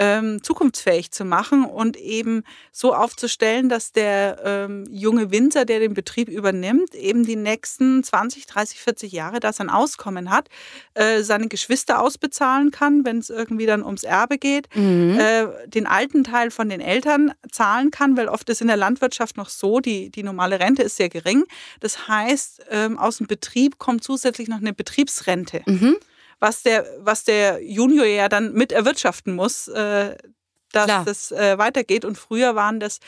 ähm, 0.00 0.42
zukunftsfähig 0.42 1.10
zu 1.12 1.26
machen 1.26 1.64
und 1.64 1.96
eben 1.98 2.42
so 2.72 2.94
aufzustellen, 2.94 3.68
dass 3.68 3.92
der 3.92 4.40
ähm, 4.44 4.86
junge 4.90 5.30
Winzer, 5.30 5.66
der 5.66 5.78
den 5.78 5.92
Betrieb 5.92 6.28
übernimmt, 6.30 6.94
eben 6.94 7.26
die 7.26 7.36
nächsten 7.36 8.02
20, 8.02 8.46
30, 8.46 8.80
40 8.80 9.12
Jahre 9.12 9.40
da 9.40 9.52
sein 9.52 9.68
Auskommen 9.68 10.30
hat, 10.30 10.48
äh, 10.94 11.22
seine 11.22 11.48
Geschwister 11.48 12.00
ausbezahlen 12.00 12.70
kann, 12.70 13.04
wenn 13.04 13.18
es 13.18 13.28
irgendwie 13.28 13.66
dann 13.66 13.84
ums 13.84 14.02
Erbe 14.02 14.38
geht, 14.38 14.74
mhm. 14.74 15.18
äh, 15.20 15.68
den 15.68 15.86
alten 15.86 16.24
Teil 16.24 16.50
von 16.50 16.70
den 16.70 16.80
Eltern 16.80 17.32
zahlen 17.52 17.90
kann, 17.90 18.16
weil 18.16 18.28
oft 18.28 18.48
ist 18.48 18.62
in 18.62 18.68
der 18.68 18.78
Landwirtschaft 18.78 19.36
noch 19.36 19.50
so, 19.50 19.80
die, 19.80 20.10
die 20.10 20.22
normale 20.22 20.60
Rente 20.60 20.82
ist 20.82 20.96
sehr 20.96 21.10
gering. 21.10 21.44
Das 21.80 22.08
heißt, 22.08 22.64
ähm, 22.70 22.98
aus 22.98 23.18
dem 23.18 23.26
Betrieb 23.26 23.78
kommt 23.78 24.02
zusätzlich 24.02 24.48
noch 24.48 24.58
eine 24.58 24.72
Betriebsrente. 24.72 25.60
Mhm 25.66 25.96
was 26.40 26.62
der, 26.62 26.86
was 26.98 27.24
der 27.24 27.62
Junior 27.62 28.06
ja 28.06 28.28
dann 28.28 28.52
mit 28.52 28.72
erwirtschaften 28.72 29.34
muss, 29.34 29.68
äh, 29.68 30.16
dass 30.72 30.84
Klar. 30.86 31.04
das 31.04 31.32
äh, 31.32 31.58
weitergeht. 31.58 32.04
Und 32.04 32.16
früher 32.16 32.54
waren 32.54 32.80
das, 32.80 33.00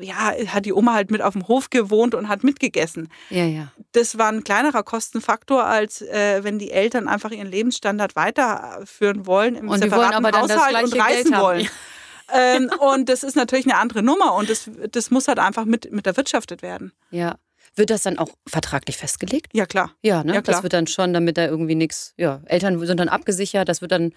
ja, 0.00 0.32
hat 0.48 0.66
die 0.66 0.72
Oma 0.72 0.94
halt 0.94 1.10
mit 1.10 1.22
auf 1.22 1.32
dem 1.32 1.48
Hof 1.48 1.70
gewohnt 1.70 2.14
und 2.14 2.28
hat 2.28 2.44
mitgegessen. 2.44 3.08
Ja, 3.30 3.44
ja. 3.44 3.72
Das 3.92 4.18
war 4.18 4.28
ein 4.28 4.44
kleinerer 4.44 4.82
Kostenfaktor, 4.82 5.64
als 5.64 6.02
äh, 6.02 6.44
wenn 6.44 6.58
die 6.58 6.70
Eltern 6.70 7.08
einfach 7.08 7.30
ihren 7.30 7.50
Lebensstandard 7.50 8.16
weiterführen 8.16 9.26
wollen 9.26 9.54
im 9.56 9.68
und 9.68 9.78
separaten 9.78 10.22
wollen 10.22 10.34
Haushalt 10.34 10.84
und 10.84 11.00
reisen 11.00 11.36
wollen. 11.36 11.68
ähm, 12.32 12.70
und 12.78 13.08
das 13.08 13.22
ist 13.22 13.36
natürlich 13.36 13.66
eine 13.66 13.78
andere 13.78 14.02
Nummer 14.02 14.34
und 14.34 14.50
das, 14.50 14.70
das 14.90 15.10
muss 15.10 15.28
halt 15.28 15.38
einfach 15.38 15.64
mit, 15.64 15.90
mit 15.92 16.06
erwirtschaftet 16.06 16.62
werden. 16.62 16.92
Ja. 17.10 17.36
Wird 17.76 17.90
das 17.90 18.02
dann 18.02 18.18
auch 18.18 18.30
vertraglich 18.48 18.96
festgelegt? 18.96 19.48
Ja, 19.52 19.66
klar. 19.66 19.92
Ja, 20.02 20.24
ne? 20.24 20.34
Ja, 20.34 20.42
klar. 20.42 20.56
Das 20.56 20.62
wird 20.62 20.72
dann 20.72 20.86
schon, 20.86 21.12
damit 21.12 21.36
da 21.36 21.44
irgendwie 21.44 21.74
nichts, 21.74 22.14
ja, 22.16 22.42
Eltern 22.46 22.84
sind 22.86 22.98
dann 22.98 23.08
abgesichert, 23.08 23.68
das 23.68 23.82
wird 23.82 23.92
dann 23.92 24.12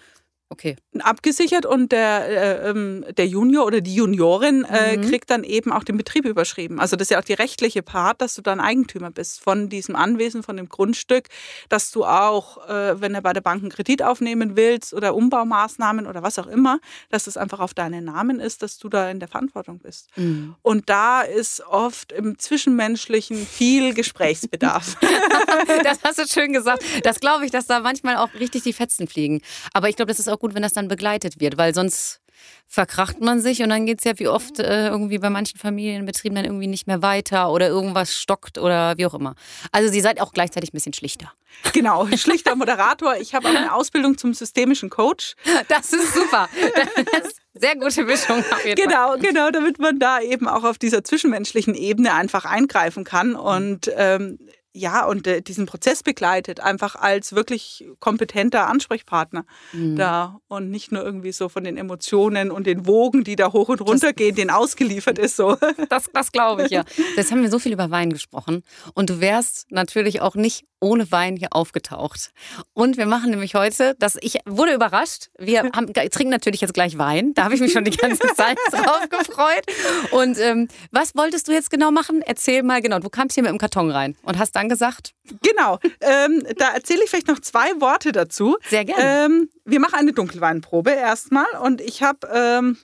Okay. 0.52 0.74
Abgesichert 0.98 1.64
und 1.64 1.92
der, 1.92 2.28
äh, 2.28 2.70
ähm, 2.70 3.04
der 3.16 3.28
Junior 3.28 3.64
oder 3.64 3.80
die 3.80 3.94
Juniorin 3.94 4.64
äh, 4.64 4.96
mhm. 4.96 5.02
kriegt 5.02 5.30
dann 5.30 5.44
eben 5.44 5.70
auch 5.70 5.84
den 5.84 5.96
Betrieb 5.96 6.24
überschrieben. 6.24 6.80
Also 6.80 6.96
das 6.96 7.06
ist 7.06 7.10
ja 7.12 7.20
auch 7.20 7.24
die 7.24 7.34
rechtliche 7.34 7.84
Part, 7.84 8.20
dass 8.20 8.34
du 8.34 8.42
dann 8.42 8.58
Eigentümer 8.58 9.12
bist 9.12 9.40
von 9.40 9.68
diesem 9.68 9.94
Anwesen, 9.94 10.42
von 10.42 10.56
dem 10.56 10.68
Grundstück, 10.68 11.28
dass 11.68 11.92
du 11.92 12.04
auch, 12.04 12.68
äh, 12.68 13.00
wenn 13.00 13.12
du 13.12 13.22
bei 13.22 13.32
der 13.32 13.42
Bank 13.42 13.62
einen 13.62 13.70
Kredit 13.70 14.02
aufnehmen 14.02 14.56
willst 14.56 14.92
oder 14.92 15.14
Umbaumaßnahmen 15.14 16.08
oder 16.08 16.24
was 16.24 16.36
auch 16.40 16.48
immer, 16.48 16.80
dass 17.10 17.28
es 17.28 17.36
einfach 17.36 17.60
auf 17.60 17.72
deinen 17.72 18.04
Namen 18.04 18.40
ist, 18.40 18.64
dass 18.64 18.76
du 18.78 18.88
da 18.88 19.08
in 19.08 19.20
der 19.20 19.28
Verantwortung 19.28 19.78
bist. 19.78 20.08
Mhm. 20.16 20.56
Und 20.62 20.90
da 20.90 21.22
ist 21.22 21.64
oft 21.64 22.10
im 22.10 22.40
Zwischenmenschlichen 22.40 23.46
viel 23.46 23.94
Gesprächsbedarf. 23.94 24.96
das 25.84 26.00
hast 26.02 26.18
du 26.18 26.26
schön 26.26 26.52
gesagt. 26.52 26.82
Das 27.04 27.20
glaube 27.20 27.44
ich, 27.44 27.52
dass 27.52 27.66
da 27.66 27.78
manchmal 27.78 28.16
auch 28.16 28.34
richtig 28.34 28.64
die 28.64 28.72
Fetzen 28.72 29.06
fliegen. 29.06 29.42
Aber 29.72 29.88
ich 29.88 29.94
glaube, 29.94 30.10
das 30.10 30.18
ist 30.18 30.28
auch 30.28 30.39
gut, 30.40 30.54
wenn 30.54 30.62
das 30.62 30.72
dann 30.72 30.88
begleitet 30.88 31.38
wird, 31.40 31.56
weil 31.56 31.72
sonst 31.72 32.20
verkracht 32.66 33.20
man 33.20 33.40
sich 33.40 33.62
und 33.62 33.70
dann 33.70 33.84
geht 33.84 33.98
es 33.98 34.04
ja 34.04 34.18
wie 34.18 34.28
oft 34.28 34.60
äh, 34.60 34.88
irgendwie 34.88 35.18
bei 35.18 35.28
manchen 35.28 35.58
Familienbetrieben 35.58 36.36
dann 36.36 36.44
irgendwie 36.44 36.68
nicht 36.68 36.86
mehr 36.86 37.02
weiter 37.02 37.50
oder 37.50 37.68
irgendwas 37.68 38.14
stockt 38.14 38.58
oder 38.58 38.96
wie 38.96 39.06
auch 39.06 39.14
immer. 39.14 39.34
Also 39.72 39.90
sie 39.90 40.00
seid 40.00 40.20
auch 40.20 40.32
gleichzeitig 40.32 40.70
ein 40.70 40.76
bisschen 40.76 40.94
schlichter. 40.94 41.32
Genau, 41.72 42.06
schlichter 42.16 42.54
Moderator. 42.54 43.16
Ich 43.16 43.34
habe 43.34 43.48
auch 43.48 43.54
eine 43.54 43.74
Ausbildung 43.74 44.16
zum 44.16 44.34
systemischen 44.34 44.88
Coach. 44.88 45.34
Das 45.68 45.92
ist 45.92 46.14
super. 46.14 46.48
Das 46.96 47.26
ist 47.26 47.40
sehr 47.54 47.74
gute 47.74 48.04
Mischung 48.04 48.38
auf 48.38 48.64
jeden 48.64 48.80
genau, 48.80 49.08
Fall. 49.08 49.18
Genau, 49.18 49.50
damit 49.50 49.78
man 49.78 49.98
da 49.98 50.20
eben 50.20 50.46
auch 50.48 50.62
auf 50.62 50.78
dieser 50.78 51.02
zwischenmenschlichen 51.02 51.74
Ebene 51.74 52.14
einfach 52.14 52.44
eingreifen 52.44 53.02
kann 53.04 53.34
und 53.34 53.90
ähm, 53.96 54.38
ja, 54.72 55.04
und 55.04 55.26
äh, 55.26 55.42
diesen 55.42 55.66
Prozess 55.66 56.02
begleitet, 56.02 56.60
einfach 56.60 56.94
als 56.94 57.34
wirklich 57.34 57.88
kompetenter 57.98 58.68
Ansprechpartner 58.68 59.44
mhm. 59.72 59.96
da 59.96 60.40
und 60.48 60.70
nicht 60.70 60.92
nur 60.92 61.02
irgendwie 61.02 61.32
so 61.32 61.48
von 61.48 61.64
den 61.64 61.76
Emotionen 61.76 62.50
und 62.50 62.66
den 62.66 62.86
Wogen, 62.86 63.24
die 63.24 63.36
da 63.36 63.52
hoch 63.52 63.68
und 63.68 63.80
runter 63.80 64.08
das, 64.08 64.16
gehen, 64.16 64.36
den 64.36 64.50
ausgeliefert 64.50 65.18
ist. 65.18 65.36
So. 65.36 65.56
Das, 65.88 66.04
das 66.12 66.30
glaube 66.30 66.64
ich 66.64 66.70
ja. 66.70 66.84
Jetzt 67.16 67.32
haben 67.32 67.42
wir 67.42 67.50
so 67.50 67.58
viel 67.58 67.72
über 67.72 67.90
Wein 67.90 68.10
gesprochen 68.10 68.62
und 68.94 69.10
du 69.10 69.20
wärst 69.20 69.66
natürlich 69.70 70.20
auch 70.20 70.34
nicht 70.34 70.64
ohne 70.80 71.10
Wein 71.12 71.36
hier 71.36 71.48
aufgetaucht. 71.52 72.32
Und 72.72 72.96
wir 72.96 73.06
machen 73.06 73.30
nämlich 73.30 73.54
heute, 73.54 73.94
dass 73.98 74.16
ich 74.20 74.38
wurde 74.46 74.72
überrascht. 74.74 75.30
Wir 75.38 75.62
haben, 75.74 75.92
trinken 75.92 76.30
natürlich 76.30 76.60
jetzt 76.62 76.74
gleich 76.74 76.98
Wein. 76.98 77.34
Da 77.34 77.44
habe 77.44 77.54
ich 77.54 77.60
mich 77.60 77.72
schon 77.72 77.84
die 77.84 77.96
ganze 77.96 78.26
Zeit 78.34 78.58
drauf 78.70 79.08
gefreut. 79.08 79.64
Und 80.10 80.38
ähm, 80.38 80.68
was 80.90 81.14
wolltest 81.14 81.48
du 81.48 81.52
jetzt 81.52 81.70
genau 81.70 81.90
machen? 81.90 82.22
Erzähl 82.22 82.62
mal 82.62 82.80
genau. 82.80 82.98
Du 82.98 83.10
kamst 83.10 83.34
hier 83.34 83.42
mit 83.42 83.52
dem 83.52 83.58
Karton 83.58 83.90
rein 83.90 84.16
und 84.22 84.38
hast 84.38 84.56
dann 84.60 84.68
gesagt. 84.68 85.14
Genau. 85.42 85.78
Ähm, 86.00 86.44
da 86.56 86.68
erzähle 86.74 87.02
ich 87.04 87.10
vielleicht 87.10 87.28
noch 87.28 87.40
zwei 87.40 87.80
Worte 87.80 88.12
dazu. 88.12 88.56
Sehr 88.68 88.84
gerne. 88.84 89.26
Ähm, 89.26 89.50
wir 89.64 89.80
machen 89.80 89.94
eine 89.94 90.12
Dunkelweinprobe 90.12 90.90
erstmal 90.90 91.46
und 91.62 91.80
ich 91.80 92.02
habe 92.02 92.28
ähm, 92.32 92.78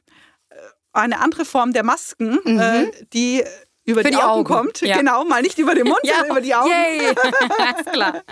eine 0.92 1.20
andere 1.20 1.44
Form 1.44 1.72
der 1.72 1.84
Masken, 1.84 2.38
mhm. 2.44 2.58
äh, 2.58 2.90
die 3.12 3.44
über 3.84 4.02
die, 4.02 4.10
die, 4.10 4.16
Augen, 4.16 4.26
Augen. 4.26 4.44
kommt. 4.44 4.80
Ja. 4.80 4.96
Genau, 4.96 5.24
mal 5.24 5.42
nicht 5.42 5.58
über 5.58 5.74
den 5.74 5.86
Mund, 5.86 6.00
ja. 6.02 6.14
sondern 6.14 6.30
über 6.32 6.40
die 6.40 6.54
Augen. 6.54 6.70
Yay. 6.70 7.14
klar. 7.92 8.22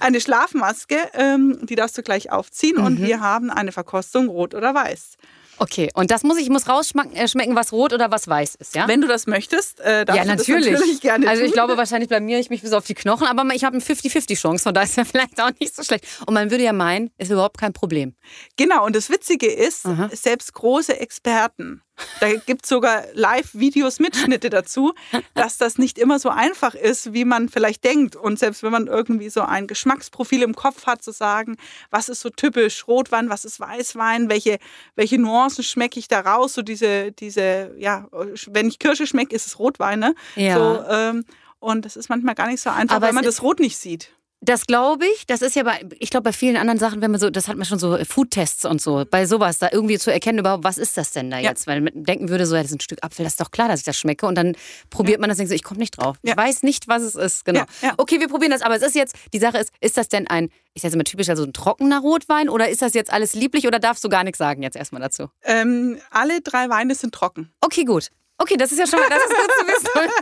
Eine 0.00 0.20
Schlafmaske, 0.20 0.96
ähm, 1.12 1.58
die 1.62 1.76
darfst 1.76 1.96
du 1.96 2.02
gleich 2.02 2.32
aufziehen 2.32 2.78
mhm. 2.78 2.84
und 2.84 3.02
wir 3.02 3.20
haben 3.20 3.50
eine 3.50 3.70
Verkostung 3.70 4.28
rot 4.28 4.54
oder 4.54 4.74
weiß. 4.74 5.16
Okay, 5.58 5.90
und 5.94 6.10
das 6.10 6.22
muss 6.22 6.38
ich 6.38 6.48
muss 6.48 6.68
rausschmecken, 6.68 7.14
äh, 7.14 7.54
was 7.54 7.72
rot 7.72 7.92
oder 7.92 8.10
was 8.10 8.26
weiß 8.26 8.56
ist, 8.56 8.74
ja? 8.74 8.88
Wenn 8.88 9.00
du 9.00 9.06
das 9.06 9.26
möchtest, 9.26 9.80
äh, 9.80 10.04
darfst 10.04 10.18
ja, 10.18 10.24
natürlich. 10.24 10.70
das 10.70 10.80
natürlich 10.80 11.00
gerne 11.02 11.28
Also 11.28 11.42
ich 11.42 11.50
tun. 11.50 11.54
glaube, 11.54 11.76
wahrscheinlich 11.76 12.08
blamiere 12.08 12.40
ich 12.40 12.50
mich 12.50 12.62
bis 12.62 12.72
auf 12.72 12.86
die 12.86 12.94
Knochen, 12.94 13.26
aber 13.26 13.44
ich 13.54 13.64
habe 13.64 13.76
eine 13.76 13.84
50-50 13.84 14.36
Chance, 14.40 14.62
von 14.64 14.74
daher 14.74 14.88
ist 14.88 14.96
ja 14.96 15.04
vielleicht 15.06 15.40
auch 15.40 15.50
nicht 15.60 15.74
so 15.74 15.82
schlecht. 15.82 16.06
Und 16.26 16.34
man 16.34 16.50
würde 16.50 16.64
ja 16.64 16.72
meinen, 16.72 17.10
ist 17.18 17.30
überhaupt 17.30 17.58
kein 17.58 17.72
Problem. 17.72 18.14
Genau, 18.56 18.84
und 18.84 18.96
das 18.96 19.10
Witzige 19.10 19.46
ist, 19.50 19.86
Aha. 19.86 20.10
selbst 20.12 20.52
große 20.54 20.98
Experten 20.98 21.82
da 22.20 22.32
gibt 22.34 22.64
es 22.64 22.68
sogar 22.68 23.04
Live-Videos, 23.14 23.98
Mitschnitte 23.98 24.50
dazu, 24.50 24.94
dass 25.34 25.58
das 25.58 25.78
nicht 25.78 25.98
immer 25.98 26.18
so 26.18 26.28
einfach 26.28 26.74
ist, 26.74 27.12
wie 27.12 27.24
man 27.24 27.48
vielleicht 27.48 27.84
denkt. 27.84 28.16
Und 28.16 28.38
selbst 28.38 28.62
wenn 28.62 28.72
man 28.72 28.86
irgendwie 28.86 29.28
so 29.28 29.42
ein 29.42 29.66
Geschmacksprofil 29.66 30.42
im 30.42 30.54
Kopf 30.54 30.86
hat, 30.86 31.02
zu 31.02 31.12
sagen, 31.12 31.56
was 31.90 32.08
ist 32.08 32.20
so 32.20 32.30
typisch 32.30 32.86
Rotwein, 32.86 33.30
was 33.30 33.44
ist 33.44 33.60
Weißwein, 33.60 34.28
welche, 34.28 34.58
welche 34.94 35.18
Nuancen 35.18 35.64
schmecke 35.64 35.98
ich 35.98 36.08
da 36.08 36.20
raus, 36.20 36.54
so 36.54 36.62
diese, 36.62 37.12
diese, 37.12 37.74
ja, 37.78 38.08
wenn 38.48 38.68
ich 38.68 38.78
Kirsche 38.78 39.06
schmecke, 39.06 39.34
ist 39.34 39.46
es 39.46 39.58
Rotwein, 39.58 39.98
ne? 39.98 40.14
Ja. 40.36 40.56
So, 40.56 40.84
ähm, 40.88 41.24
und 41.58 41.84
das 41.84 41.96
ist 41.96 42.08
manchmal 42.08 42.34
gar 42.34 42.48
nicht 42.48 42.60
so 42.60 42.70
einfach, 42.70 42.96
Aber 42.96 43.06
weil 43.06 43.12
man 43.12 43.24
das 43.24 43.42
Rot 43.42 43.60
nicht 43.60 43.76
sieht. 43.76 44.10
Das 44.44 44.66
glaube 44.66 45.06
ich. 45.06 45.24
Das 45.26 45.40
ist 45.40 45.54
ja 45.54 45.62
bei, 45.62 45.80
ich 46.00 46.10
glaube, 46.10 46.24
bei 46.24 46.32
vielen 46.32 46.56
anderen 46.56 46.80
Sachen, 46.80 47.00
wenn 47.00 47.12
man 47.12 47.20
so, 47.20 47.30
das 47.30 47.46
hat 47.46 47.56
man 47.56 47.64
schon 47.64 47.78
so 47.78 47.96
Foodtests 48.04 48.64
und 48.64 48.82
so, 48.82 49.04
bei 49.08 49.24
sowas, 49.24 49.58
da 49.58 49.68
irgendwie 49.70 49.98
zu 49.98 50.12
erkennen, 50.12 50.40
überhaupt, 50.40 50.64
was 50.64 50.78
ist 50.78 50.96
das 50.96 51.12
denn 51.12 51.30
da 51.30 51.38
jetzt? 51.38 51.68
Weil 51.68 51.80
man 51.80 51.92
denken 51.94 52.28
würde, 52.28 52.44
so, 52.44 52.56
ja, 52.56 52.62
das 52.62 52.72
ist 52.72 52.76
ein 52.76 52.80
Stück 52.80 52.98
Apfel, 53.04 53.24
das 53.24 53.34
ist 53.34 53.40
doch 53.40 53.52
klar, 53.52 53.68
dass 53.68 53.80
ich 53.80 53.86
das 53.86 53.96
schmecke. 53.96 54.26
Und 54.26 54.34
dann 54.34 54.56
probiert 54.90 55.18
ja. 55.18 55.20
man 55.20 55.28
das 55.28 55.36
und 55.36 55.42
denkt 55.42 55.50
so, 55.50 55.54
ich 55.54 55.62
komme 55.62 55.78
nicht 55.78 55.96
drauf. 55.96 56.16
Ja. 56.24 56.32
Ich 56.32 56.36
weiß 56.36 56.64
nicht, 56.64 56.88
was 56.88 57.02
es 57.02 57.14
ist. 57.14 57.44
Genau. 57.44 57.62
Okay, 57.98 58.18
wir 58.18 58.28
probieren 58.28 58.50
das. 58.50 58.62
Aber 58.62 58.74
es 58.74 58.82
ist 58.82 58.96
jetzt, 58.96 59.14
die 59.32 59.38
Sache 59.38 59.58
ist, 59.58 59.70
ist 59.80 59.96
das 59.96 60.08
denn 60.08 60.26
ein, 60.26 60.48
ist 60.74 60.84
das 60.84 60.92
immer 60.92 61.04
typisch, 61.04 61.28
also 61.28 61.44
ein 61.44 61.52
trockener 61.52 62.00
Rotwein 62.00 62.48
oder 62.48 62.68
ist 62.68 62.82
das 62.82 62.94
jetzt 62.94 63.12
alles 63.12 63.34
lieblich 63.34 63.68
oder 63.68 63.78
darfst 63.78 64.02
du 64.02 64.08
gar 64.08 64.24
nichts 64.24 64.38
sagen 64.38 64.62
jetzt 64.62 64.76
erstmal 64.76 65.02
dazu? 65.02 65.28
Ähm, 65.44 65.98
alle 66.10 66.40
drei 66.40 66.68
Weine 66.68 66.96
sind 66.96 67.14
trocken. 67.14 67.52
Okay, 67.60 67.84
gut. 67.84 68.08
Okay, 68.42 68.56
das 68.56 68.72
ist 68.72 68.78
ja 68.78 68.86
schon 68.88 68.98
mal, 68.98 69.08
das 69.08 69.22
ist 69.22 69.28
gut 69.28 69.50
zu 69.58 69.66
wissen. 69.66 70.12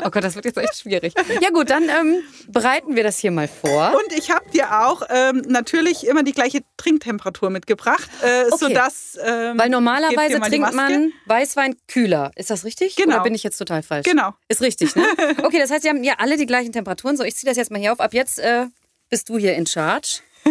Oh 0.04 0.10
Gott, 0.10 0.22
das 0.22 0.34
wird 0.34 0.44
jetzt 0.44 0.58
echt 0.58 0.76
schwierig. 0.78 1.14
Ja 1.40 1.50
gut, 1.50 1.70
dann 1.70 1.84
ähm, 1.84 2.22
bereiten 2.48 2.94
wir 2.94 3.02
das 3.02 3.18
hier 3.18 3.30
mal 3.30 3.48
vor. 3.48 3.94
Und 3.94 4.12
ich 4.16 4.30
habe 4.30 4.48
dir 4.50 4.82
auch 4.82 5.02
ähm, 5.08 5.42
natürlich 5.46 6.06
immer 6.06 6.22
die 6.22 6.32
gleiche 6.32 6.60
Trinktemperatur 6.76 7.48
mitgebracht, 7.50 8.08
äh, 8.22 8.44
okay. 8.50 8.56
sodass 8.58 9.18
ähm, 9.22 9.58
weil 9.58 9.70
normalerweise 9.70 10.40
trinkt 10.40 10.74
man 10.74 11.12
Weißwein 11.26 11.76
kühler. 11.88 12.30
Ist 12.36 12.50
das 12.50 12.64
richtig? 12.64 12.96
Genau. 12.96 13.16
Oder 13.16 13.24
bin 13.24 13.34
ich 13.34 13.42
jetzt 13.42 13.56
total 13.56 13.82
falsch? 13.82 14.04
Genau. 14.04 14.34
Ist 14.48 14.60
richtig, 14.60 14.94
ne? 14.96 15.04
Okay, 15.42 15.58
das 15.58 15.70
heißt, 15.70 15.84
wir 15.84 15.90
haben 15.90 16.04
ja 16.04 16.14
alle 16.18 16.36
die 16.36 16.46
gleichen 16.46 16.72
Temperaturen. 16.72 17.16
So, 17.16 17.24
ich 17.24 17.34
ziehe 17.36 17.48
das 17.48 17.56
jetzt 17.56 17.70
mal 17.70 17.80
hier 17.80 17.92
auf. 17.92 18.00
Ab 18.00 18.12
jetzt 18.12 18.38
äh, 18.38 18.66
bist 19.08 19.28
du 19.28 19.38
hier 19.38 19.54
in 19.54 19.66
Charge. 19.66 20.20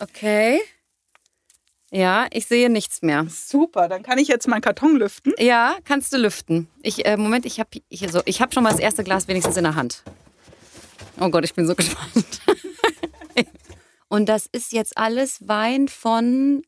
Okay. 0.00 0.60
Ja, 1.94 2.26
ich 2.32 2.46
sehe 2.46 2.68
nichts 2.70 3.02
mehr. 3.02 3.24
Super, 3.30 3.88
dann 3.88 4.02
kann 4.02 4.18
ich 4.18 4.26
jetzt 4.26 4.48
meinen 4.48 4.62
Karton 4.62 4.96
lüften. 4.96 5.32
Ja, 5.38 5.76
kannst 5.84 6.12
du 6.12 6.16
lüften. 6.16 6.66
Ich, 6.82 7.06
äh, 7.06 7.16
Moment, 7.16 7.46
ich 7.46 7.60
habe 7.60 7.70
ich, 7.88 8.10
so, 8.10 8.20
ich 8.24 8.42
hab 8.42 8.52
schon 8.52 8.64
mal 8.64 8.70
das 8.70 8.80
erste 8.80 9.04
Glas 9.04 9.28
wenigstens 9.28 9.56
in 9.56 9.62
der 9.62 9.76
Hand. 9.76 10.02
Oh 11.20 11.28
Gott, 11.28 11.44
ich 11.44 11.54
bin 11.54 11.68
so 11.68 11.74
gespannt. 11.76 12.40
Und 14.08 14.28
das 14.28 14.48
ist 14.50 14.72
jetzt 14.72 14.98
alles 14.98 15.46
Wein 15.46 15.86
von. 15.86 16.62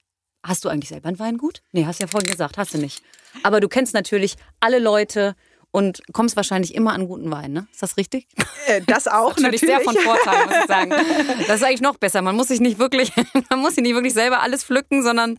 Hast 0.45 0.65
du 0.65 0.69
eigentlich 0.69 0.91
selber 0.91 1.09
ein 1.09 1.19
Weingut? 1.19 1.61
Nee, 1.73 1.87
hast 1.87 1.99
ja 1.99 2.07
vorhin 2.07 2.31
gesagt, 2.31 2.57
hast 2.57 2.75
du 2.75 2.79
nicht. 2.79 3.03
Aber 3.43 3.59
du 3.59 3.69
kennst 3.69 3.95
natürlich 3.95 4.37
alle 4.61 4.79
Leute, 4.79 5.35
und 5.71 6.01
kommst 6.13 6.37
wahrscheinlich 6.37 6.75
immer 6.75 6.93
an 6.93 7.07
guten 7.07 7.31
Wein, 7.31 7.53
ne? 7.53 7.67
Ist 7.73 7.83
das 7.83 7.97
richtig? 7.97 8.27
Äh, 8.67 8.81
das 8.87 9.07
auch 9.09 9.35
das 9.35 9.43
natürlich, 9.43 9.61
sehr 9.61 9.81
von 9.81 9.95
Vorteil, 9.97 10.47
muss 10.47 10.57
ich 10.61 10.67
sagen. 10.67 10.91
Das 11.47 11.57
ist 11.57 11.65
eigentlich 11.65 11.81
noch 11.83 11.97
besser. 11.99 12.23
Man 12.23 12.35
muss 12.37 12.49
sich 12.49 12.61
nicht 12.61 12.79
wirklich, 12.79 13.13
man 13.51 13.61
muss 13.61 13.75
sich 13.75 13.83
nicht 13.83 13.95
wirklich 13.95 14.15
selber 14.15 14.41
alles 14.43 14.65
pflücken, 14.65 15.03
sondern 15.03 15.39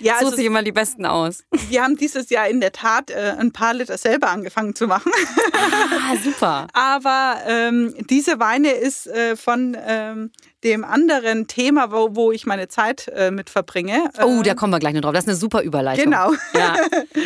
Ja, 0.00 0.14
Sucht 0.14 0.24
also 0.24 0.36
sich 0.36 0.46
immer 0.46 0.62
die 0.62 0.72
besten 0.72 1.06
aus. 1.06 1.44
wir 1.68 1.82
haben 1.82 1.96
dieses 1.96 2.28
Jahr 2.30 2.48
in 2.48 2.60
der 2.60 2.72
Tat 2.72 3.10
äh, 3.10 3.34
ein 3.38 3.52
paar 3.52 3.72
Liter 3.74 3.96
selber 3.98 4.30
angefangen 4.30 4.74
zu 4.74 4.86
machen. 4.86 5.12
Ah, 5.52 6.16
super. 6.22 6.66
Aber 6.72 7.36
ähm, 7.46 7.94
diese 8.10 8.38
Weine 8.40 8.70
ist 8.72 9.06
äh, 9.06 9.36
von 9.36 9.76
ähm, 9.86 10.32
dem 10.64 10.84
anderen 10.84 11.46
Thema, 11.46 11.92
wo, 11.92 12.14
wo 12.16 12.32
ich 12.32 12.46
meine 12.46 12.68
Zeit 12.68 13.08
äh, 13.14 13.30
mit 13.30 13.48
verbringe. 13.48 14.10
Oh, 14.22 14.42
da 14.42 14.54
kommen 14.54 14.72
wir 14.72 14.78
gleich 14.80 14.94
noch 14.94 15.02
drauf. 15.02 15.12
Das 15.12 15.24
ist 15.24 15.28
eine 15.28 15.36
super 15.36 15.62
Überleitung. 15.62 16.04
Genau. 16.04 16.32
Ja. 16.54 16.76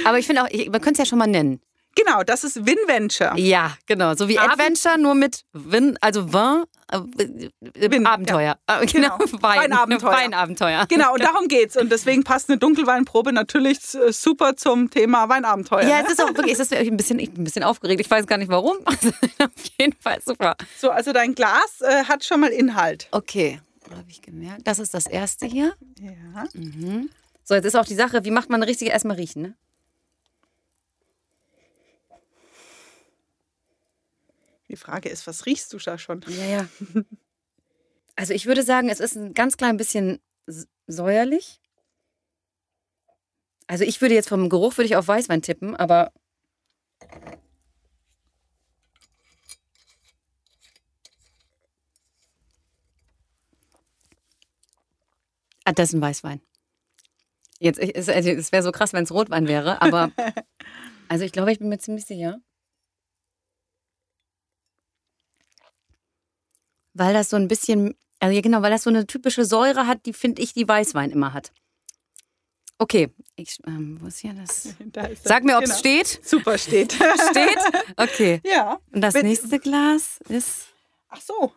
Aber 0.05 0.19
ich 0.19 0.27
finde 0.27 0.43
auch, 0.43 0.49
ich, 0.51 0.71
man 0.71 0.81
könnte 0.81 0.93
es 0.93 0.99
ja 0.99 1.07
schon 1.07 1.19
mal 1.19 1.27
nennen. 1.27 1.61
Genau, 1.95 2.23
das 2.23 2.45
ist 2.45 2.65
Winventure. 2.67 3.33
Ja, 3.39 3.77
genau. 3.87 4.15
So 4.15 4.29
wie 4.29 4.39
Abend- 4.39 4.53
Adventure, 4.61 4.99
nur 4.99 5.15
mit 5.15 5.45
Win, 5.53 5.99
also 6.01 6.33
Vin, 6.33 6.65
äh, 6.91 7.91
Win, 7.91 8.07
Abenteuer. 8.07 8.57
Äh, 8.67 8.87
Genau, 8.87 9.19
Genau. 9.19 9.33
Wein. 9.43 9.61
Weinabenteuer. 9.61 10.13
Weinabenteuer. 10.13 10.87
Genau, 10.89 11.13
und 11.15 11.23
darum 11.23 11.49
geht's. 11.49 11.77
Und 11.77 11.93
deswegen 11.93 12.25
passt 12.25 12.49
eine 12.49 12.59
Dunkelweinprobe 12.59 13.33
natürlich 13.33 13.79
äh, 13.95 14.13
super 14.13 14.57
zum 14.57 14.91
Thema 14.91 15.29
Weinabenteuer. 15.29 15.83
Ja, 15.83 15.99
ne? 16.01 16.05
es 16.07 16.13
ist 16.13 16.23
auch 16.23 16.29
wirklich, 16.35 16.53
es 16.55 16.61
ist 16.61 16.73
ein 16.73 16.97
bisschen, 16.97 17.19
ich 17.19 17.31
bin 17.31 17.43
ein 17.43 17.45
bisschen 17.45 17.65
aufgeregt. 17.65 18.01
Ich 18.01 18.11
weiß 18.11 18.27
gar 18.27 18.39
nicht 18.39 18.51
warum. 18.51 18.77
Also, 18.87 19.09
auf 19.39 19.51
jeden 19.79 19.95
Fall 20.01 20.19
super. 20.25 20.57
So, 20.79 20.91
also 20.91 21.13
dein 21.13 21.35
Glas 21.35 21.81
äh, 21.81 22.05
hat 22.05 22.25
schon 22.25 22.41
mal 22.41 22.51
Inhalt. 22.51 23.09
Okay, 23.11 23.61
habe 23.91 24.05
ich 24.09 24.23
gemerkt. 24.23 24.67
Das 24.67 24.79
ist 24.79 24.95
das 24.95 25.07
erste 25.07 25.45
hier. 25.47 25.75
Ja. 26.01 26.45
So, 27.45 27.55
jetzt 27.55 27.65
ist 27.67 27.77
auch 27.77 27.85
die 27.85 27.95
Sache, 27.97 28.25
wie 28.25 28.31
macht 28.31 28.49
man 28.51 28.63
eine 28.63 28.71
richtige 28.71 28.91
erstmal 28.93 29.17
riechen, 29.17 29.43
ne? 29.43 29.55
Die 34.73 34.77
Frage 34.77 35.11
ist, 35.11 35.27
was 35.27 35.45
riechst 35.45 35.71
du 35.75 35.79
da 35.79 35.99
schon? 35.99 36.25
Ja, 36.27 36.45
ja. 36.47 36.69
Also 38.15 38.35
ich 38.35 38.45
würde 38.45 38.63
sagen, 38.63 38.91
es 38.91 39.01
ist 39.01 39.17
ein 39.17 39.33
ganz 39.33 39.57
klein 39.57 39.79
bisschen 39.79 40.21
säuerlich. 40.87 41.63
Also 43.67 43.85
ich 43.85 44.03
würde 44.03 44.15
jetzt 44.15 44.29
vom 44.29 44.51
Geruch 44.51 44.77
würde 44.77 44.85
ich 44.85 44.97
auf 44.97 45.09
Weißwein 45.09 45.41
tippen, 45.41 45.75
aber 45.75 46.13
Ah, 55.65 55.73
das 55.73 55.89
ist 55.89 55.95
ein 55.95 56.03
Weißwein. 56.03 56.43
Jetzt, 57.61 57.79
es, 57.79 58.11
also, 58.11 58.29
es 58.29 58.53
wäre 58.53 58.63
so 58.63 58.73
krass, 58.73 58.93
wenn 58.93 59.05
es 59.05 59.13
Rotwein 59.13 59.49
wäre, 59.49 59.81
aber 59.81 60.13
also 61.09 61.25
ich 61.25 61.33
glaube, 61.33 61.51
ich 61.53 61.61
bin 61.61 61.71
mir 61.71 61.79
ziemlich 61.79 62.05
sicher. 62.05 62.41
Weil 66.95 67.15
das 67.15 67.31
so 67.31 67.37
ein 67.37 67.49
bisschen, 67.49 67.95
also 68.21 68.35
ja 68.35 68.41
genau, 68.43 68.63
weil 68.63 68.71
das 68.71 68.83
so 68.83 68.91
eine 68.91 69.07
typische 69.07 69.45
Säure 69.45 69.87
hat, 69.87 70.05
die 70.07 70.13
finde 70.13 70.43
ich, 70.43 70.53
die 70.53 70.67
Weißwein 70.69 71.11
immer 71.11 71.33
hat. 71.33 71.53
Okay, 72.79 73.11
ich, 73.37 73.59
ähm, 73.67 73.99
wo 74.01 74.07
ist 74.09 74.19
hier 74.19 74.35
das? 74.35 74.69
Da 74.93 75.03
ist. 75.07 75.25
Sag 75.25 75.45
mir, 75.45 75.57
ob 75.57 75.63
es 75.65 75.71
Genau. 75.71 75.79
steht. 75.79 76.21
Super 76.25 76.59
steht. 76.59 76.93
Steht? 77.31 77.59
Okay. 77.97 78.41
ja. 78.45 78.79
Und 78.93 79.01
das 79.01 79.15
Wenn- 79.15 79.27
nächste 79.27 79.59
Glas 79.59 80.19
ist. 80.29 80.67
Ach 81.15 81.21
so. 81.21 81.53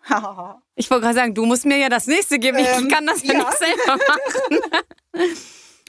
Ich 0.76 0.90
wollte 0.92 1.04
gerade 1.04 1.16
sagen, 1.16 1.34
du 1.34 1.46
musst 1.46 1.66
mir 1.66 1.78
ja 1.78 1.88
das 1.88 2.08
nächste 2.08 2.40
geben. 2.40 2.58
Ich 2.58 2.68
Ähm, 2.68 2.90
kann 2.90 3.06
das 3.08 3.24
ja, 3.24 3.34
ja. 3.34 3.40
nicht 3.40 3.58
selber 3.58 3.98
machen. 3.98 5.30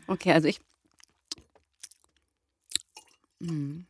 okay, 0.07 0.33
also 0.33 0.47
ich. 0.47 0.61
Hm. 3.41 3.87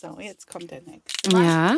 So, 0.00 0.18
jetzt 0.20 0.46
kommt 0.46 0.70
der 0.70 0.80
nächste. 0.82 1.32
Wein. 1.32 1.44
Ja. 1.44 1.76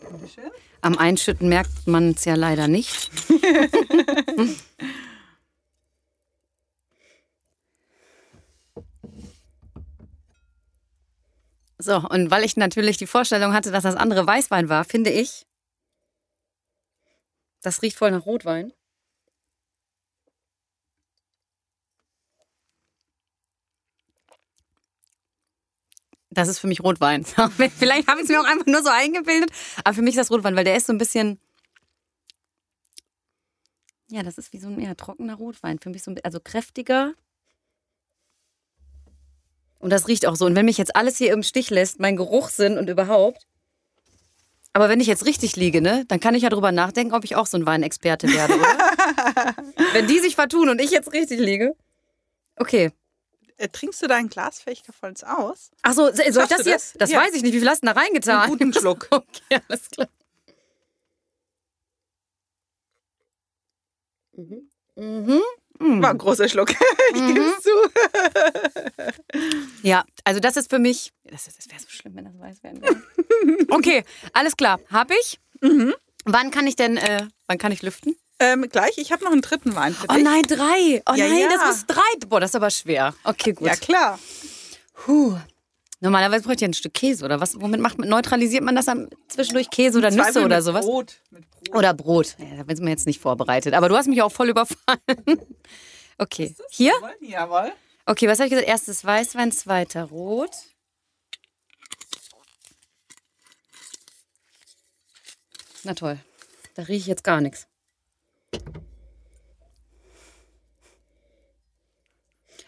Dankeschön. 0.00 0.50
Am 0.80 0.96
Einschütten 0.96 1.50
merkt 1.50 1.86
man 1.86 2.12
es 2.12 2.24
ja 2.24 2.34
leider 2.34 2.66
nicht. 2.66 3.10
so, 11.78 11.96
und 12.08 12.30
weil 12.30 12.42
ich 12.44 12.56
natürlich 12.56 12.96
die 12.96 13.06
Vorstellung 13.06 13.52
hatte, 13.52 13.70
dass 13.70 13.82
das 13.82 13.96
andere 13.96 14.26
Weißwein 14.26 14.70
war, 14.70 14.86
finde 14.86 15.10
ich, 15.10 15.46
das 17.60 17.82
riecht 17.82 17.98
voll 17.98 18.12
nach 18.12 18.24
Rotwein. 18.24 18.72
Das 26.38 26.46
ist 26.46 26.60
für 26.60 26.68
mich 26.68 26.84
Rotwein. 26.84 27.24
Vielleicht 27.78 28.06
habe 28.06 28.20
ich 28.20 28.26
es 28.26 28.28
mir 28.28 28.40
auch 28.40 28.44
einfach 28.44 28.66
nur 28.66 28.80
so 28.80 28.90
eingebildet. 28.90 29.50
Aber 29.82 29.92
für 29.92 30.02
mich 30.02 30.14
ist 30.14 30.20
das 30.20 30.30
Rotwein, 30.30 30.54
weil 30.54 30.62
der 30.62 30.76
ist 30.76 30.86
so 30.86 30.92
ein 30.92 30.98
bisschen. 30.98 31.40
Ja, 34.08 34.22
das 34.22 34.38
ist 34.38 34.52
wie 34.52 34.60
so 34.60 34.68
ein 34.68 34.78
eher 34.78 34.96
trockener 34.96 35.34
Rotwein. 35.34 35.80
Für 35.80 35.90
mich 35.90 36.04
so 36.04 36.12
ein, 36.12 36.20
also 36.22 36.38
kräftiger. 36.38 37.14
Und 39.80 39.90
das 39.90 40.06
riecht 40.06 40.26
auch 40.26 40.36
so. 40.36 40.46
Und 40.46 40.54
wenn 40.54 40.66
mich 40.66 40.78
jetzt 40.78 40.94
alles 40.94 41.18
hier 41.18 41.32
im 41.32 41.42
Stich 41.42 41.70
lässt, 41.70 41.98
mein 41.98 42.14
Geruchssinn 42.14 42.78
und 42.78 42.88
überhaupt. 42.88 43.44
Aber 44.72 44.88
wenn 44.88 45.00
ich 45.00 45.08
jetzt 45.08 45.26
richtig 45.26 45.56
liege, 45.56 45.82
ne, 45.82 46.04
dann 46.06 46.20
kann 46.20 46.36
ich 46.36 46.44
ja 46.44 46.50
drüber 46.50 46.70
nachdenken, 46.70 47.14
ob 47.14 47.24
ich 47.24 47.34
auch 47.34 47.48
so 47.48 47.56
ein 47.56 47.66
Weinexperte 47.66 48.28
werde, 48.28 48.54
oder? 48.54 49.56
wenn 49.92 50.06
die 50.06 50.20
sich 50.20 50.36
vertun 50.36 50.68
und 50.68 50.80
ich 50.80 50.92
jetzt 50.92 51.12
richtig 51.12 51.40
liege. 51.40 51.74
Okay. 52.54 52.92
Äh, 53.58 53.68
trinkst 53.68 54.00
du 54.02 54.06
dein 54.06 54.28
Glas 54.28 54.60
vielleicht 54.60 54.86
vollends 54.94 55.24
aus? 55.24 55.70
Ach 55.82 55.92
so, 55.92 56.04
soll 56.12 56.20
ich 56.26 56.34
Schaffst 56.34 56.50
das 56.52 56.58
du 56.58 56.64
hier? 56.64 56.72
das? 56.74 56.92
Das 56.96 57.10
Ja. 57.10 57.20
weiß 57.20 57.34
ich 57.34 57.42
nicht. 57.42 57.52
Wie 57.52 57.58
viel 57.58 57.68
hast 57.68 57.82
du 57.82 57.86
da 57.86 57.92
reingetan? 57.92 58.40
Einen 58.40 58.50
guten 58.52 58.72
Schluck. 58.80 59.08
Okay, 59.10 59.60
alles 59.68 59.88
klar. 59.90 60.08
Mhm. 64.36 64.68
Mhm. 64.96 65.42
War 66.02 66.10
ein 66.10 66.18
großer 66.18 66.48
Schluck. 66.48 66.70
ich 67.14 67.26
gebe 67.26 67.40
es 67.40 67.62
zu. 67.62 67.70
Ja, 69.82 70.04
also 70.24 70.40
das 70.40 70.56
ist 70.56 70.70
für 70.70 70.78
mich. 70.78 71.12
Das, 71.24 71.46
ist- 71.46 71.58
das 71.58 71.68
wäre 71.70 71.80
so 71.80 71.88
schlimm, 71.88 72.16
wenn 72.16 72.24
das 72.24 72.38
weiß 72.38 72.62
werden 72.64 72.82
würde. 72.82 73.66
Okay, 73.70 74.04
alles 74.32 74.56
klar. 74.56 74.80
Hab 74.90 75.10
ich. 75.10 75.38
Mhm. 75.60 75.94
Wann 76.24 76.50
kann 76.50 76.66
ich 76.66 76.76
denn, 76.76 76.96
äh, 76.96 77.26
wann 77.46 77.58
kann 77.58 77.72
ich 77.72 77.82
lüften? 77.82 78.16
Ähm, 78.40 78.66
gleich, 78.70 78.96
ich 78.98 79.10
habe 79.12 79.24
noch 79.24 79.32
einen 79.32 79.42
dritten 79.42 79.74
Wein 79.74 79.94
für 79.94 80.06
Oh 80.08 80.14
dich. 80.14 80.22
nein, 80.22 80.42
drei. 80.42 81.02
Oh 81.06 81.14
Ja, 81.14 81.26
nein, 81.28 81.38
ja. 81.38 81.48
das 81.48 81.64
muss 81.66 81.86
drei. 81.86 82.26
Boah, 82.28 82.38
das 82.40 82.50
ist 82.50 82.54
aber 82.56 82.70
schwer. 82.70 83.14
Okay, 83.24 83.52
gut. 83.52 83.66
Ja, 83.66 83.74
klar. 83.76 84.18
Puh. 84.94 85.36
Normalerweise 86.00 86.44
bräuchte 86.44 86.64
ich 86.64 86.70
ein 86.70 86.74
Stück 86.74 86.94
Käse 86.94 87.24
oder 87.24 87.40
was? 87.40 87.60
Womit 87.60 87.80
macht 87.80 87.98
man, 87.98 88.08
neutralisiert 88.08 88.62
man 88.62 88.76
das 88.76 88.86
am, 88.86 89.08
zwischendurch 89.26 89.68
Käse 89.70 89.98
oder 89.98 90.10
Nüsse 90.12 90.22
Zweifel 90.22 90.44
oder 90.44 90.56
mit 90.56 90.64
sowas? 90.64 90.84
Brot. 90.86 91.20
Mit 91.30 91.50
Brot. 91.50 91.74
Oder 91.74 91.94
Brot. 91.94 92.36
Ja, 92.38 92.62
da 92.62 92.76
sind 92.76 92.84
wir 92.84 92.90
jetzt 92.92 93.06
nicht 93.06 93.20
vorbereitet. 93.20 93.74
Aber 93.74 93.88
du 93.88 93.96
hast 93.96 94.06
mich 94.06 94.22
auch 94.22 94.30
voll 94.32 94.48
überfallen. 94.50 94.76
Okay. 96.20 96.52
Hier? 96.70 96.94
Jawohl. 97.20 97.70
Okay, 98.04 98.26
was 98.26 98.40
habe 98.40 98.46
ich 98.46 98.50
gesagt? 98.50 98.68
Erstes 98.68 99.04
Weißwein, 99.04 99.52
zweiter 99.52 100.02
Rot. 100.02 100.50
Na 105.84 105.94
toll. 105.94 106.18
Da 106.74 106.82
rieche 106.82 106.96
ich 107.02 107.06
jetzt 107.06 107.22
gar 107.24 107.40
nichts. 107.40 107.66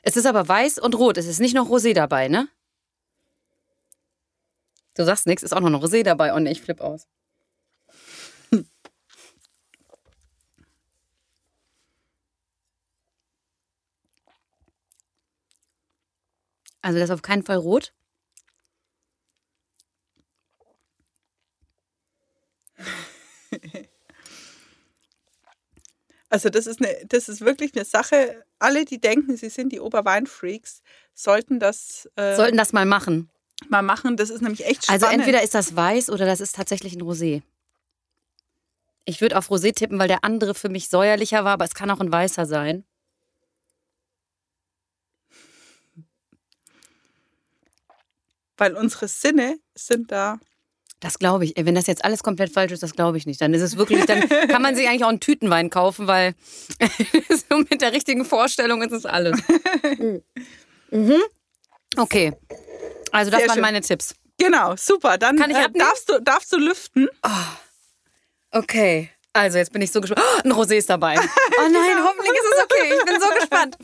Es 0.03 0.17
ist 0.17 0.27
aber 0.27 0.49
weiß 0.49 0.79
und 0.79 0.95
rot. 0.97 1.19
Es 1.19 1.27
ist 1.27 1.41
nicht 1.41 1.55
noch 1.55 1.69
Rosé 1.69 1.95
dabei, 1.95 2.29
ne? 2.29 2.49
Du 4.97 5.05
sagst 5.05 5.27
nichts, 5.27 5.43
ist 5.43 5.53
auch 5.53 5.61
noch 5.61 5.69
ein 5.69 5.75
Rosé 5.75 6.03
dabei. 6.03 6.39
Ne, 6.41 6.51
ich 6.51 6.63
flipp 6.63 6.81
aus. 6.81 7.07
Also 16.83 16.99
das 16.99 17.11
ist 17.11 17.15
auf 17.15 17.21
keinen 17.23 17.43
Fall 17.43 17.59
rot. 17.59 17.93
Also 26.31 26.49
das 26.49 26.67
ist, 26.69 26.81
eine, 26.81 26.97
das 27.07 27.29
ist 27.29 27.41
wirklich 27.41 27.75
eine 27.75 27.85
Sache. 27.85 28.45
Alle, 28.61 28.85
die 28.85 29.01
denken, 29.01 29.37
sie 29.37 29.49
sind 29.51 29.71
die 29.73 29.81
Oberweinfreaks, 29.81 30.83
sollten 31.13 31.59
das 31.59 32.09
äh, 32.15 32.37
Sollten 32.37 32.57
das 32.57 32.73
mal 32.73 32.87
machen. 32.87 33.29
mal 33.69 33.83
machen. 33.83 34.17
Das 34.17 34.31
ist 34.31 34.41
nämlich 34.41 34.65
echt 34.65 34.85
spannend. 34.85 35.03
Also 35.03 35.15
entweder 35.15 35.43
ist 35.43 35.55
das 35.55 35.75
weiß 35.75 36.09
oder 36.09 36.27
das 36.27 36.41
ist 36.41 36.55
tatsächlich 36.55 36.95
ein 36.95 37.03
Rosé. 37.03 37.43
Ich 39.05 39.21
würde 39.21 39.37
auf 39.37 39.51
Rosé 39.51 39.75
tippen, 39.75 39.99
weil 39.99 40.07
der 40.07 40.23
andere 40.25 40.55
für 40.55 40.69
mich 40.69 40.89
säuerlicher 40.89 41.45
war, 41.45 41.55
aber 41.55 41.65
es 41.65 41.75
kann 41.75 41.91
auch 41.91 42.01
ein 42.01 42.13
weißer 42.13 42.47
sein. 42.47 42.85
Weil 48.57 48.77
unsere 48.77 49.09
Sinne 49.09 49.59
sind 49.75 50.13
da. 50.13 50.39
Das 51.01 51.19
glaube 51.19 51.47
ich. 51.47 51.55
Wenn 51.57 51.75
das 51.75 51.87
jetzt 51.87 52.05
alles 52.05 52.23
komplett 52.23 52.53
falsch 52.53 52.73
ist, 52.73 52.83
das 52.83 52.95
glaube 52.95 53.17
ich 53.17 53.27
nicht. 53.27 53.41
Dann 53.41 53.55
ist 53.55 53.63
es 53.63 53.77
wirklich, 53.77 54.05
dann 54.05 54.29
kann 54.29 54.63
man 54.63 54.77
sich 54.77 54.87
eigentlich 54.89 55.05
auch 55.05 55.09
einen 55.09 55.21
Tütenwein 55.21 55.71
kaufen, 55.71 56.07
weil 56.07 56.35
so 57.51 57.59
mit 57.59 57.81
der 57.81 57.93
richtigen 57.93 58.25
Vorstellung 58.25 58.83
ist 58.83 58.93
es 58.93 59.07
alles. 59.07 59.41
mhm. 60.91 61.23
Okay. 61.97 62.33
Also 63.13 63.31
das 63.31 63.41
Sehr 63.41 63.49
waren 63.49 63.55
schön. 63.55 63.63
meine 63.63 63.81
Tipps. 63.81 64.15
Genau, 64.39 64.77
super. 64.77 65.19
Dann 65.19 65.37
Kann 65.37 65.51
ich 65.51 65.57
äh, 65.57 65.69
darfst, 65.75 66.09
du, 66.09 66.21
darfst 66.21 66.53
du 66.53 66.59
lüften. 66.59 67.09
Okay. 68.53 69.11
Also, 69.33 69.59
jetzt 69.59 69.73
bin 69.73 69.81
ich 69.81 69.93
so 69.93 70.01
gespannt. 70.01 70.27
Oh, 70.27 70.41
ein 70.45 70.53
Rosé 70.53 70.77
ist 70.77 70.91
dabei. 70.91 71.15
Oh 71.17 71.69
nein, 71.71 72.03
hoffentlich 72.03 72.33
ist 72.33 72.57
es 72.57 72.65
okay. 72.65 72.95
Ich 72.99 73.05
bin 73.05 73.21
so 73.21 73.29
gespannt. 73.39 73.77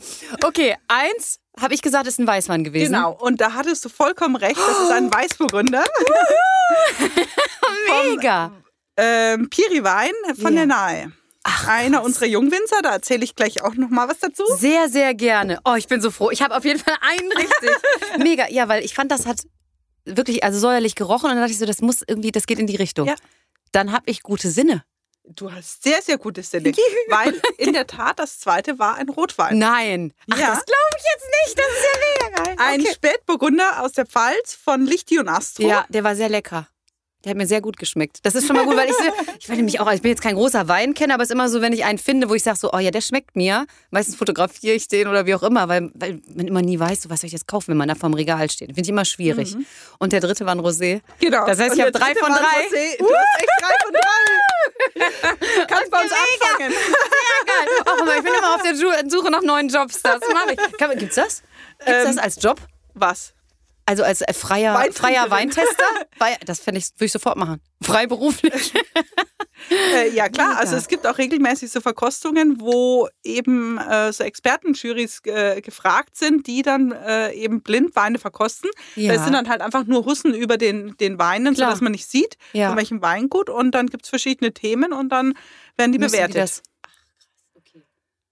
Okay, 0.43 0.75
eins 0.89 1.39
habe 1.59 1.73
ich 1.73 1.81
gesagt, 1.81 2.07
ist 2.07 2.19
ein 2.19 2.27
Weißwein 2.27 2.63
gewesen. 2.63 2.93
Genau. 2.93 3.11
Und 3.13 3.41
da 3.41 3.53
hattest 3.53 3.83
du 3.85 3.89
vollkommen 3.89 4.35
recht. 4.35 4.57
Das 4.57 4.79
ist 4.79 4.91
ein 4.91 5.13
Weißburgunder. 5.13 5.83
Mega. 8.05 8.51
ähm, 8.97 9.49
Piriwein 9.49 10.11
von 10.39 10.53
Ja. 10.53 10.59
der 10.59 10.65
Nahe. 10.65 11.11
Einer 11.65 12.03
unserer 12.03 12.25
Jungwinzer, 12.25 12.81
da 12.83 12.91
erzähle 12.91 13.23
ich 13.23 13.33
gleich 13.35 13.61
auch 13.63 13.73
noch 13.75 13.89
mal 13.89 14.09
was 14.09 14.19
dazu. 14.19 14.43
Sehr, 14.57 14.89
sehr 14.89 15.13
gerne. 15.13 15.59
Oh, 15.63 15.75
ich 15.77 15.87
bin 15.87 16.01
so 16.01 16.11
froh. 16.11 16.29
Ich 16.29 16.41
habe 16.41 16.55
auf 16.55 16.65
jeden 16.65 16.79
Fall 16.79 16.95
einen 16.99 17.31
richtig. 17.31 17.69
Mega. 18.17 18.47
Ja, 18.49 18.67
weil 18.67 18.83
ich 18.83 18.93
fand, 18.93 19.11
das 19.11 19.25
hat 19.25 19.39
wirklich 20.03 20.43
also 20.43 20.59
säuerlich 20.59 20.95
gerochen 20.95 21.25
und 21.29 21.31
dann 21.31 21.39
dachte 21.39 21.51
ich 21.53 21.57
so, 21.59 21.65
das 21.65 21.81
muss 21.81 22.01
irgendwie, 22.05 22.31
das 22.31 22.47
geht 22.47 22.59
in 22.59 22.67
die 22.67 22.75
Richtung. 22.75 23.07
Ja. 23.07 23.15
Dann 23.71 23.93
habe 23.93 24.03
ich 24.09 24.23
gute 24.23 24.49
Sinne. 24.51 24.83
Du 25.29 25.51
hast 25.51 25.83
sehr, 25.83 26.01
sehr 26.01 26.17
gutes 26.17 26.49
Sinne. 26.51 26.71
weil 27.09 27.39
in 27.57 27.73
der 27.73 27.85
Tat 27.87 28.17
das 28.19 28.39
zweite 28.39 28.79
war 28.79 28.95
ein 28.95 29.09
Rotwein. 29.09 29.57
Nein. 29.57 30.13
Ach, 30.31 30.37
Ja. 30.37 30.47
das 30.55 30.65
glaube 30.65 30.97
ich 30.97 31.03
jetzt 31.13 31.27
nicht. 31.45 31.59
Das 31.59 31.65
ist 31.67 31.83
ja 31.83 32.27
mega 32.29 32.43
geil. 32.43 32.55
Ein 32.59 32.81
Okay. 32.81 32.93
Spätburgunder 32.93 33.81
aus 33.83 33.91
der 33.93 34.05
Pfalz 34.05 34.55
von 34.55 34.85
Lichti 34.85 35.19
und 35.19 35.27
Astro. 35.29 35.63
Ja, 35.67 35.85
der 35.89 36.03
war 36.03 36.15
sehr 36.15 36.29
lecker. 36.29 36.67
Der 37.27 37.31
hat 37.31 37.37
mir 37.37 37.45
sehr 37.45 37.59
gut 37.59 37.75
geschmeckt. 37.75 38.19
Das 38.23 38.35
ist 38.35 38.47
schon 38.47 38.55
mal 38.55 38.63
gut, 38.63 38.77
weil 38.77 38.89
ich, 38.89 38.95
ich 39.39 39.47
bin 39.47 39.57
nämlich 39.57 39.81
auch, 39.81 39.91
ich 39.91 40.01
bin 40.01 40.11
jetzt 40.11 40.21
kein 40.21 40.35
großer 40.35 40.69
Weinkenner, 40.69 41.15
aber 41.15 41.23
es 41.23 41.29
ist 41.29 41.33
immer 41.33 41.49
so, 41.49 41.59
wenn 41.61 41.73
ich 41.73 41.83
einen 41.83 41.97
finde, 41.97 42.29
wo 42.29 42.35
ich 42.35 42.43
sage 42.43 42.57
so, 42.57 42.71
oh 42.71 42.77
ja, 42.79 42.89
der 42.89 43.01
schmeckt 43.01 43.35
mir. 43.35 43.65
Meistens 43.91 44.15
fotografiere 44.15 44.75
ich 44.75 44.87
den 44.87 45.09
oder 45.09 45.25
wie 45.25 45.35
auch 45.35 45.43
immer, 45.43 45.67
weil, 45.67 45.91
weil 45.93 46.21
man 46.33 46.47
immer 46.47 46.61
nie 46.61 46.79
weiß, 46.79 47.01
so, 47.01 47.09
was 47.09 47.19
soll 47.19 47.27
ich 47.27 47.33
jetzt 47.33 47.45
kaufen, 47.45 47.71
wenn 47.71 47.77
man 47.77 47.89
da 47.89 47.95
vorm 47.95 48.13
Regal 48.13 48.49
steht. 48.49 48.69
Finde 48.69 48.81
ich 48.83 48.89
immer 48.89 49.03
schwierig. 49.03 49.57
Und 49.99 50.13
der 50.13 50.21
dritte 50.21 50.45
war 50.45 50.55
ein 50.55 50.61
Rosé. 50.61 51.01
Genau. 51.19 51.45
Das 51.45 51.59
heißt, 51.59 51.75
ich 51.75 51.81
habe 51.81 51.91
drei 51.91 52.15
von 52.15 52.31
drei. 52.31 52.39
Rosé. 52.39 52.97
Du 52.97 53.05
hast 53.05 53.39
echt 53.41 53.49
drei 53.59 53.75
von 53.83 53.93
drei. 53.93 53.97
Kannst 55.67 55.91
bei 55.91 56.01
uns 56.01 56.11
anfangen. 56.11 56.71
Geil. 57.45 57.67
Auch 57.85 58.01
immer, 58.01 58.15
ich 58.15 58.23
bin 58.23 58.33
immer 58.33 58.55
auf 58.55 58.61
der 58.61 59.09
Suche 59.09 59.31
nach 59.31 59.41
neuen 59.41 59.67
Jobs. 59.67 60.01
Das 60.01 60.21
mache 60.33 60.53
ich. 60.53 60.99
Gibt's 60.99 61.15
das? 61.15 61.43
Gibt's 61.79 61.91
Ähm, 61.91 62.05
das 62.15 62.17
als 62.17 62.41
Job? 62.41 62.61
Was? 62.93 63.33
Also 63.87 64.03
als 64.03 64.21
äh, 64.21 64.33
freier, 64.33 64.87
freier 64.93 65.31
Weintester? 65.31 65.83
Wei- 66.19 66.37
Das 66.45 66.59
fände 66.59 66.77
ich, 66.79 66.89
würde 66.97 67.05
ich 67.05 67.11
sofort 67.11 67.37
machen. 67.37 67.59
Freiberuflich. 67.81 68.73
Äh, 69.71 70.11
ja 70.13 70.29
klar, 70.29 70.57
also 70.57 70.75
es 70.75 70.87
gibt 70.87 71.05
auch 71.07 71.17
regelmäßig 71.17 71.71
so 71.71 71.81
Verkostungen, 71.81 72.61
wo 72.61 73.09
eben 73.23 73.79
äh, 73.79 74.13
so 74.13 74.23
Expertenjurys 74.23 75.21
äh, 75.25 75.61
gefragt 75.61 76.15
sind, 76.15 76.45
die 76.45 76.61
dann 76.61 76.91
äh, 76.91 77.33
eben 77.33 77.61
blind 77.63 77.95
Weine 77.95 78.19
verkosten. 78.19 78.69
Ja. 78.95 79.13
Das 79.13 79.23
sind 79.23 79.33
dann 79.33 79.49
halt 79.49 79.61
einfach 79.61 79.85
nur 79.85 80.05
Hussen 80.05 80.33
über 80.35 80.57
den, 80.57 80.95
den 80.97 81.17
Weinen, 81.17 81.55
Klar. 81.55 81.69
sodass 81.69 81.81
man 81.81 81.91
nicht 81.91 82.07
sieht, 82.07 82.37
Ja. 82.53 82.67
von 82.69 82.77
welchem 82.77 83.01
Weingut. 83.01 83.49
Und 83.49 83.71
dann 83.71 83.87
gibt 83.87 84.03
es 84.05 84.09
verschiedene 84.09 84.53
Themen 84.53 84.93
und 84.93 85.09
dann 85.09 85.33
werden 85.75 85.91
die 85.91 85.97
Müssen 85.99 86.13
bewertet. 86.13 86.37
das- 86.37 86.61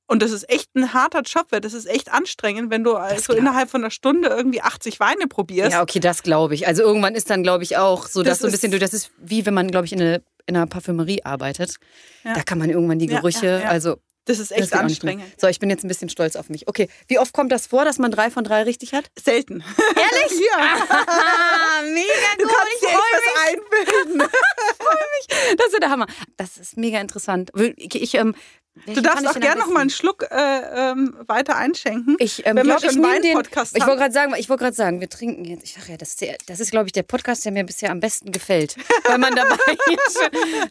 Und 0.08 0.22
das 0.22 0.32
ist 0.32 0.48
echt 0.50 0.76
ein 0.76 0.94
harter 0.94 1.22
Job, 1.22 1.48
weil 1.50 1.62
das 1.62 1.74
ist 1.74 1.86
echt 1.88 2.12
anstrengend, 2.14 2.70
wenn 2.70 2.84
du 2.84 2.96
also 2.96 3.34
innerhalb 3.34 3.70
von 3.70 3.82
einer 3.82 3.92
Stunde 3.92 4.30
irgendwie 4.30 4.62
80 4.62 5.00
Weine 5.00 5.28
probierst. 5.28 5.72
Ja, 5.72 5.82
okay, 5.82 6.00
das 6.00 6.22
glaube 6.22 6.54
ich. 6.54 6.68
Also 6.68 6.84
irgendwann 6.84 7.16
ist 7.16 7.30
dann, 7.30 7.42
glaube 7.42 7.64
ich, 7.64 7.78
auch 7.78 8.08
so, 8.08 8.22
dass 8.22 8.38
Das 8.38 8.40
so 8.40 8.48
ein 8.48 8.52
bisschen, 8.52 8.72
du, 8.72 8.78
das 8.80 8.94
ist 8.94 9.12
wie 9.18 9.46
wenn 9.46 9.54
man, 9.56 9.72
glaube 9.72 9.86
ich, 9.88 9.94
in, 9.94 10.02
eine, 10.02 10.22
in 10.46 10.56
einer 10.56 10.68
Parfümerie 10.68 11.24
arbeitet. 11.26 11.76
Ja. 12.24 12.34
Da 12.36 12.44
kann 12.44 12.60
man 12.60 12.70
irgendwann 12.70 13.00
die 13.00 13.08
Gerüche, 13.08 13.48
ja, 13.48 13.60
ja. 13.62 13.70
also 13.70 13.98
Das 14.26 14.38
ist 14.38 14.52
das 14.52 14.60
echt 14.60 14.72
mehr. 14.74 14.82
anstrengend. 14.82 15.26
So, 15.42 15.48
ich 15.48 15.58
bin 15.60 15.72
jetzt 15.72 15.84
ein 15.84 15.88
bisschen 15.88 16.10
stolz 16.10 16.36
auf 16.36 16.50
mich. 16.50 16.68
Okay, 16.68 16.88
wie 17.08 17.18
oft 17.18 17.34
kommt 17.34 17.52
das 17.52 17.66
vor, 17.66 17.84
dass 17.84 17.98
man 17.98 18.12
drei 18.12 18.30
von 18.30 18.44
drei 18.44 18.62
richtig 18.62 18.94
hat? 18.94 19.10
Selten. 19.20 19.64
Ehrlich? 19.96 20.40
ja. 20.52 20.76
Mega 21.84 22.30
Du 22.38 22.46
kannst 22.46 22.82
dir 22.82 22.90
echt 22.90 22.98
was 23.12 23.48
einbilden. 23.50 24.30
Das 25.58 25.68
ist 25.68 25.82
der 25.82 25.90
Hammer. 25.90 26.06
Das 26.38 26.58
ist 26.58 26.78
mega 26.78 27.00
interessant. 27.00 27.52
Ich, 27.78 27.96
ich, 28.02 28.14
ähm, 28.16 28.36
Du 28.86 29.02
darfst 29.02 29.26
auch 29.26 29.40
gerne 29.40 29.62
noch 29.62 29.70
mal 29.70 29.82
einen 29.82 29.90
Schluck 29.90 30.28
äh, 30.30 30.92
ähm, 30.92 31.16
weiter 31.28 31.56
einschenken. 31.56 32.18
Ich 32.20 32.46
ähm, 32.46 32.58
wenn 32.58 32.66
glaube, 32.66 32.86
ich 32.86 32.96
nehme 32.96 33.22
den. 33.22 33.36
Podcast 33.36 33.76
Ich 33.76 33.86
wollte 33.86 34.02
gerade 34.02 34.14
sagen, 34.14 34.34
ich 34.38 34.50
wollte 34.50 34.64
gerade 34.64 34.76
sagen, 34.76 35.00
wir 35.00 35.10
trinken 35.10 35.46
jetzt. 35.46 35.64
Ich 35.64 35.74
sag 35.74 35.88
ja, 35.88 35.98
das 35.98 36.10
ist, 36.10 36.22
der, 36.22 36.38
das 36.46 36.60
ist 36.60 36.72
glaube 36.72 36.88
ich, 36.88 36.92
der 36.92 37.04
Podcast, 37.04 37.46
der 37.46 37.52
mir 37.52 37.64
bisher 37.64 37.92
am 37.92 38.00
besten 38.00 38.32
gefällt, 38.32 38.76
weil 39.06 39.18
man 39.18 39.34
dabei 39.36 39.56
ist. 40.08 40.20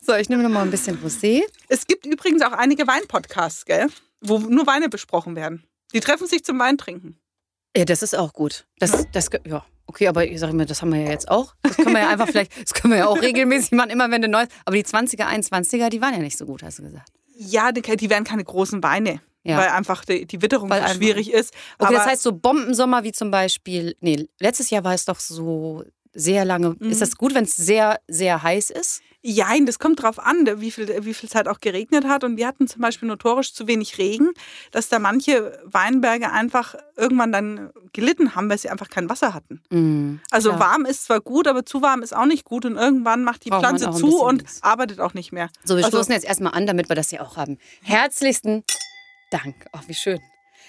So, 0.02 0.14
ich 0.14 0.28
nehme 0.28 0.42
noch 0.42 0.50
mal 0.50 0.62
ein 0.62 0.70
bisschen 0.70 0.98
Rosé. 1.02 1.42
Es 1.68 1.86
gibt 1.86 2.06
übrigens 2.06 2.42
auch 2.42 2.52
einige 2.52 2.86
Weinpodcasts, 2.86 3.64
gell? 3.64 3.88
wo 4.24 4.38
nur 4.38 4.66
Weine 4.66 4.88
besprochen 4.88 5.36
werden. 5.36 5.64
Die 5.92 6.00
treffen 6.00 6.26
sich 6.26 6.44
zum 6.44 6.58
Weintrinken. 6.58 7.18
Ja, 7.76 7.84
das 7.84 8.02
ist 8.02 8.16
auch 8.16 8.32
gut. 8.32 8.66
Das, 8.78 9.06
das, 9.12 9.30
ja, 9.46 9.64
okay, 9.86 10.08
aber 10.08 10.26
ich 10.26 10.38
sage 10.40 10.52
mir, 10.52 10.66
das 10.66 10.80
haben 10.80 10.92
wir 10.92 11.00
ja 11.00 11.10
jetzt 11.10 11.28
auch. 11.28 11.54
Das 11.62 11.76
können 11.76 11.92
wir 11.92 12.00
ja 12.00 12.08
einfach 12.08 12.28
vielleicht, 12.28 12.52
das 12.60 12.72
können 12.72 12.92
wir 12.92 12.98
ja 12.98 13.06
auch 13.06 13.20
regelmäßig 13.20 13.72
machen, 13.72 13.90
immer 13.90 14.10
wenn 14.10 14.22
du 14.22 14.28
neu. 14.28 14.46
Aber 14.64 14.76
die 14.76 14.84
20er, 14.84 15.26
21er, 15.26 15.88
die 15.88 16.00
waren 16.00 16.14
ja 16.14 16.20
nicht 16.20 16.38
so 16.38 16.46
gut, 16.46 16.62
hast 16.62 16.78
du 16.78 16.82
gesagt. 16.82 17.10
Ja, 17.36 17.72
die, 17.72 17.82
die 17.82 18.10
werden 18.10 18.24
keine 18.24 18.44
großen 18.44 18.82
Weine, 18.82 19.20
Ja. 19.42 19.58
weil 19.58 19.68
einfach 19.68 20.04
die, 20.04 20.26
die 20.26 20.40
Witterung 20.42 20.70
Weil 20.70 20.80
so 20.80 20.84
einfach- 20.84 20.96
schwierig 20.96 21.32
ist. 21.32 21.52
Okay, 21.78 21.86
Aber 21.88 21.94
das 21.96 22.06
heißt 22.06 22.22
so 22.22 22.32
Bombensommer 22.32 23.02
wie 23.04 23.12
zum 23.12 23.30
Beispiel, 23.30 23.96
nee, 24.00 24.28
letztes 24.40 24.70
Jahr 24.70 24.84
war 24.84 24.94
es 24.94 25.04
doch 25.04 25.18
so 25.20 25.84
sehr 26.12 26.44
lange. 26.44 26.76
Mhm. 26.78 26.90
Ist 26.90 27.02
das 27.02 27.16
gut, 27.16 27.34
wenn 27.34 27.44
es 27.44 27.56
sehr, 27.56 28.00
sehr 28.06 28.42
heiß 28.42 28.70
ist? 28.70 29.00
Jein, 29.26 29.64
das 29.64 29.78
kommt 29.78 30.02
drauf 30.02 30.18
an, 30.18 30.46
wie 30.60 30.70
viel, 30.70 31.02
wie 31.06 31.14
viel 31.14 31.30
Zeit 31.30 31.48
auch 31.48 31.60
geregnet 31.60 32.04
hat. 32.04 32.24
Und 32.24 32.36
wir 32.36 32.46
hatten 32.46 32.68
zum 32.68 32.82
Beispiel 32.82 33.08
notorisch 33.08 33.54
zu 33.54 33.66
wenig 33.66 33.96
Regen, 33.96 34.32
dass 34.70 34.90
da 34.90 34.98
manche 34.98 35.58
Weinberge 35.64 36.30
einfach 36.30 36.74
irgendwann 36.94 37.32
dann 37.32 37.70
gelitten 37.94 38.34
haben, 38.34 38.50
weil 38.50 38.58
sie 38.58 38.68
einfach 38.68 38.90
kein 38.90 39.08
Wasser 39.08 39.32
hatten. 39.32 39.62
Mm, 39.70 40.20
Also 40.30 40.50
klar. 40.50 40.60
warm 40.72 40.84
ist 40.84 41.04
zwar 41.06 41.22
gut, 41.22 41.48
aber 41.48 41.64
zu 41.64 41.80
warm 41.80 42.02
ist 42.02 42.14
auch 42.14 42.26
nicht 42.26 42.44
gut. 42.44 42.66
Und 42.66 42.76
irgendwann 42.76 43.24
macht 43.24 43.46
die 43.46 43.48
Braucht 43.48 43.62
Pflanze 43.64 43.90
zu 43.92 44.20
und 44.20 44.42
Dings. 44.42 44.62
arbeitet 44.62 45.00
auch 45.00 45.14
nicht 45.14 45.32
mehr. 45.32 45.48
So, 45.64 45.76
wir 45.78 45.84
Also- 45.86 45.96
stoßen 45.96 46.12
jetzt 46.12 46.26
erstmal 46.26 46.52
an, 46.52 46.66
damit 46.66 46.90
wir 46.90 46.96
das 46.96 47.10
ja 47.10 47.22
auch 47.22 47.38
haben. 47.38 47.56
Herzlichsten 47.82 48.62
Dank. 49.30 49.54
Ach, 49.72 49.84
wie 49.86 49.94
schön. 49.94 50.20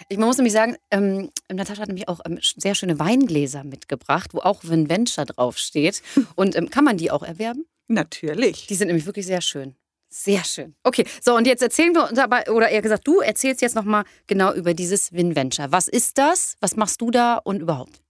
Ich 0.10 0.18
man 0.18 0.28
muss 0.28 0.38
nämlich 0.38 0.54
sagen, 0.54 0.78
ähm, 0.92 1.30
Natascha 1.52 1.82
hat 1.82 1.88
nämlich 1.90 2.08
auch 2.08 2.20
ähm, 2.26 2.40
sehr 2.42 2.76
schöne 2.76 3.00
Weingläser 3.00 3.64
mitgebracht, 3.66 4.34
wo 4.34 4.40
auch 4.40 4.62
Venture 4.64 5.26
draufsteht. 5.26 6.02
Und 6.36 6.56
ähm, 6.56 6.70
kann 6.70 6.84
man 6.86 6.96
die 6.98 7.12
auch 7.12 7.24
erwerben? 7.24 7.66
Natürlich. 7.88 8.68
Die 8.68 8.76
sind 8.76 8.88
nämlich 8.88 9.06
wirklich 9.06 9.26
sehr 9.26 9.42
schön. 9.42 9.76
Sehr 10.10 10.44
schön. 10.46 10.76
Okay, 10.84 11.06
so 11.22 11.36
und 11.36 11.46
jetzt 11.46 11.62
erzählen 11.62 11.94
wir 11.94 12.10
uns 12.10 12.18
aber, 12.18 12.44
oder 12.50 12.70
eher 12.70 12.82
gesagt, 12.82 13.06
du 13.06 13.20
erzählst 13.20 13.62
jetzt 13.62 13.76
nochmal 13.76 14.06
genau 14.28 14.54
über 14.54 14.74
dieses 14.74 15.12
Winventure. 15.12 15.72
Was 15.72 15.88
ist 15.90 16.18
das? 16.18 16.56
Was 16.62 16.78
machst 16.78 17.02
du 17.02 17.12
da 17.12 17.36
und 17.36 17.62
überhaupt? 17.62 18.02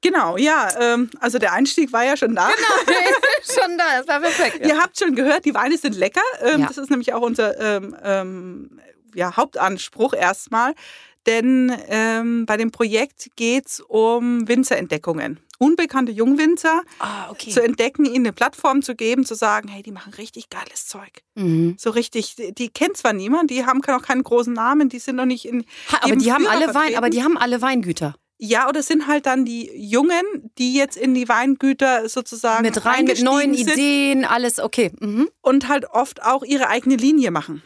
Genau, 0.00 0.36
ja. 0.36 0.68
Ähm, 0.80 1.10
also 1.20 1.38
der 1.38 1.52
Einstieg 1.52 1.92
war 1.92 2.04
ja 2.04 2.16
schon 2.16 2.34
da. 2.34 2.48
Schon 3.44 3.76
da, 3.76 3.98
das 3.98 4.08
war 4.08 4.20
perfekt. 4.20 4.64
Ihr 4.64 4.78
habt 4.78 4.98
schon 4.98 5.14
gehört, 5.14 5.44
die 5.44 5.52
Weine 5.52 5.76
sind 5.76 5.94
lecker. 5.96 6.22
Ähm, 6.40 6.62
Ja. 6.62 6.66
Das 6.68 6.78
ist 6.78 6.90
nämlich 6.90 7.12
auch 7.12 7.20
unser 7.20 7.60
ähm, 7.60 7.94
ähm, 8.02 8.80
ja, 9.14 9.36
Hauptanspruch 9.36 10.14
erstmal. 10.14 10.74
Denn 11.26 11.72
ähm, 11.88 12.46
bei 12.46 12.56
dem 12.56 12.70
Projekt 12.70 13.30
geht 13.36 13.66
es 13.66 13.80
um 13.80 14.46
Winzerentdeckungen. 14.46 15.40
Unbekannte 15.58 16.12
Jungwinzer 16.12 16.82
Ah, 16.98 17.30
okay. 17.30 17.50
zu 17.50 17.62
entdecken, 17.62 18.04
ihnen 18.04 18.26
eine 18.26 18.32
Plattform 18.32 18.82
zu 18.82 18.94
geben, 18.94 19.24
zu 19.24 19.34
sagen, 19.34 19.68
hey, 19.68 19.82
die 19.82 19.92
machen 19.92 20.12
richtig 20.14 20.50
geiles 20.50 20.86
Zeug. 20.86 21.22
Mhm. 21.36 21.76
So 21.78 21.90
richtig, 21.90 22.34
die, 22.36 22.52
die 22.52 22.68
kennt 22.68 22.96
zwar 22.96 23.12
niemand, 23.12 23.50
die 23.50 23.64
haben 23.64 23.80
noch 23.86 24.02
keinen 24.02 24.24
großen 24.24 24.52
Namen, 24.52 24.88
die 24.88 24.98
sind 24.98 25.16
noch 25.16 25.24
nicht 25.26 25.46
in. 25.46 25.64
Ha, 25.92 25.98
aber 26.02 26.16
die 26.16 26.32
haben 26.32 26.46
alle 26.46 26.74
Wein, 26.74 26.96
aber 26.96 27.08
die 27.08 27.22
haben 27.22 27.38
alle 27.38 27.62
Weingüter. 27.62 28.14
Ja, 28.36 28.68
oder 28.68 28.82
sind 28.82 29.06
halt 29.06 29.26
dann 29.26 29.44
die 29.44 29.70
Jungen, 29.74 30.50
die 30.58 30.74
jetzt 30.74 30.96
in 30.96 31.14
die 31.14 31.28
Weingüter 31.28 32.08
sozusagen 32.08 32.62
Mit 32.62 32.84
rein, 32.84 33.04
mit 33.04 33.22
neuen 33.22 33.54
sind 33.54 33.70
Ideen, 33.70 34.24
alles 34.24 34.58
okay. 34.58 34.90
Mhm. 34.98 35.28
und 35.40 35.68
halt 35.68 35.86
oft 35.90 36.22
auch 36.22 36.42
ihre 36.42 36.68
eigene 36.68 36.96
Linie 36.96 37.30
machen. 37.30 37.62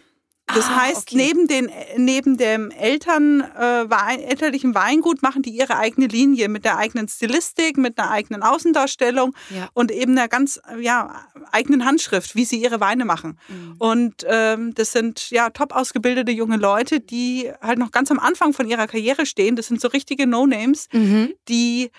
Das 0.55 0.65
Ah, 0.67 0.77
heißt, 0.83 1.03
okay. 1.13 1.17
neben, 1.17 1.47
den, 1.47 1.71
neben 1.97 2.37
dem 2.39 2.71
Eltern, 2.71 3.41
äh, 3.43 3.91
Wein, 3.91 4.21
elterlichen 4.21 4.75
Weingut 4.75 5.23
machen 5.23 5.43
die 5.43 5.51
ihre 5.51 5.77
eigene 5.77 6.07
Linie 6.07 6.49
mit 6.49 6.65
der 6.65 6.79
eigenen 6.79 7.07
Stilistik, 7.09 7.77
mit 7.77 7.99
einer 7.99 8.11
eigenen 8.11 8.43
Außendarstellung 8.43 9.35
Ja. 9.51 9.69
und 9.75 9.91
eben 9.91 10.13
einer 10.13 10.29
ganz 10.29 10.61
ja, 10.81 11.27
eigenen 11.53 11.85
Handschrift, 11.85 12.35
wie 12.35 12.45
sie 12.45 12.57
ihre 12.63 12.81
Weine 12.81 13.05
machen. 13.05 13.39
Mhm. 13.49 13.75
Und 13.79 14.15
ähm, 14.27 14.75
das 14.75 14.93
sind 14.93 15.31
ja 15.31 15.51
top 15.51 15.75
ausgebildete 15.75 16.33
junge 16.33 16.57
Leute, 16.57 17.01
die 17.01 17.51
halt 17.61 17.79
noch 17.79 17.91
ganz 17.91 18.11
am 18.11 18.19
Anfang 18.19 18.53
von 18.55 18.69
ihrer 18.69 18.87
Karriere 18.87 19.27
stehen. 19.27 19.55
Das 19.57 19.67
sind 19.67 19.81
so 19.81 19.89
richtige 19.89 20.27
No-Names, 20.27 20.89
Mhm. 20.93 21.35
die 21.49 21.91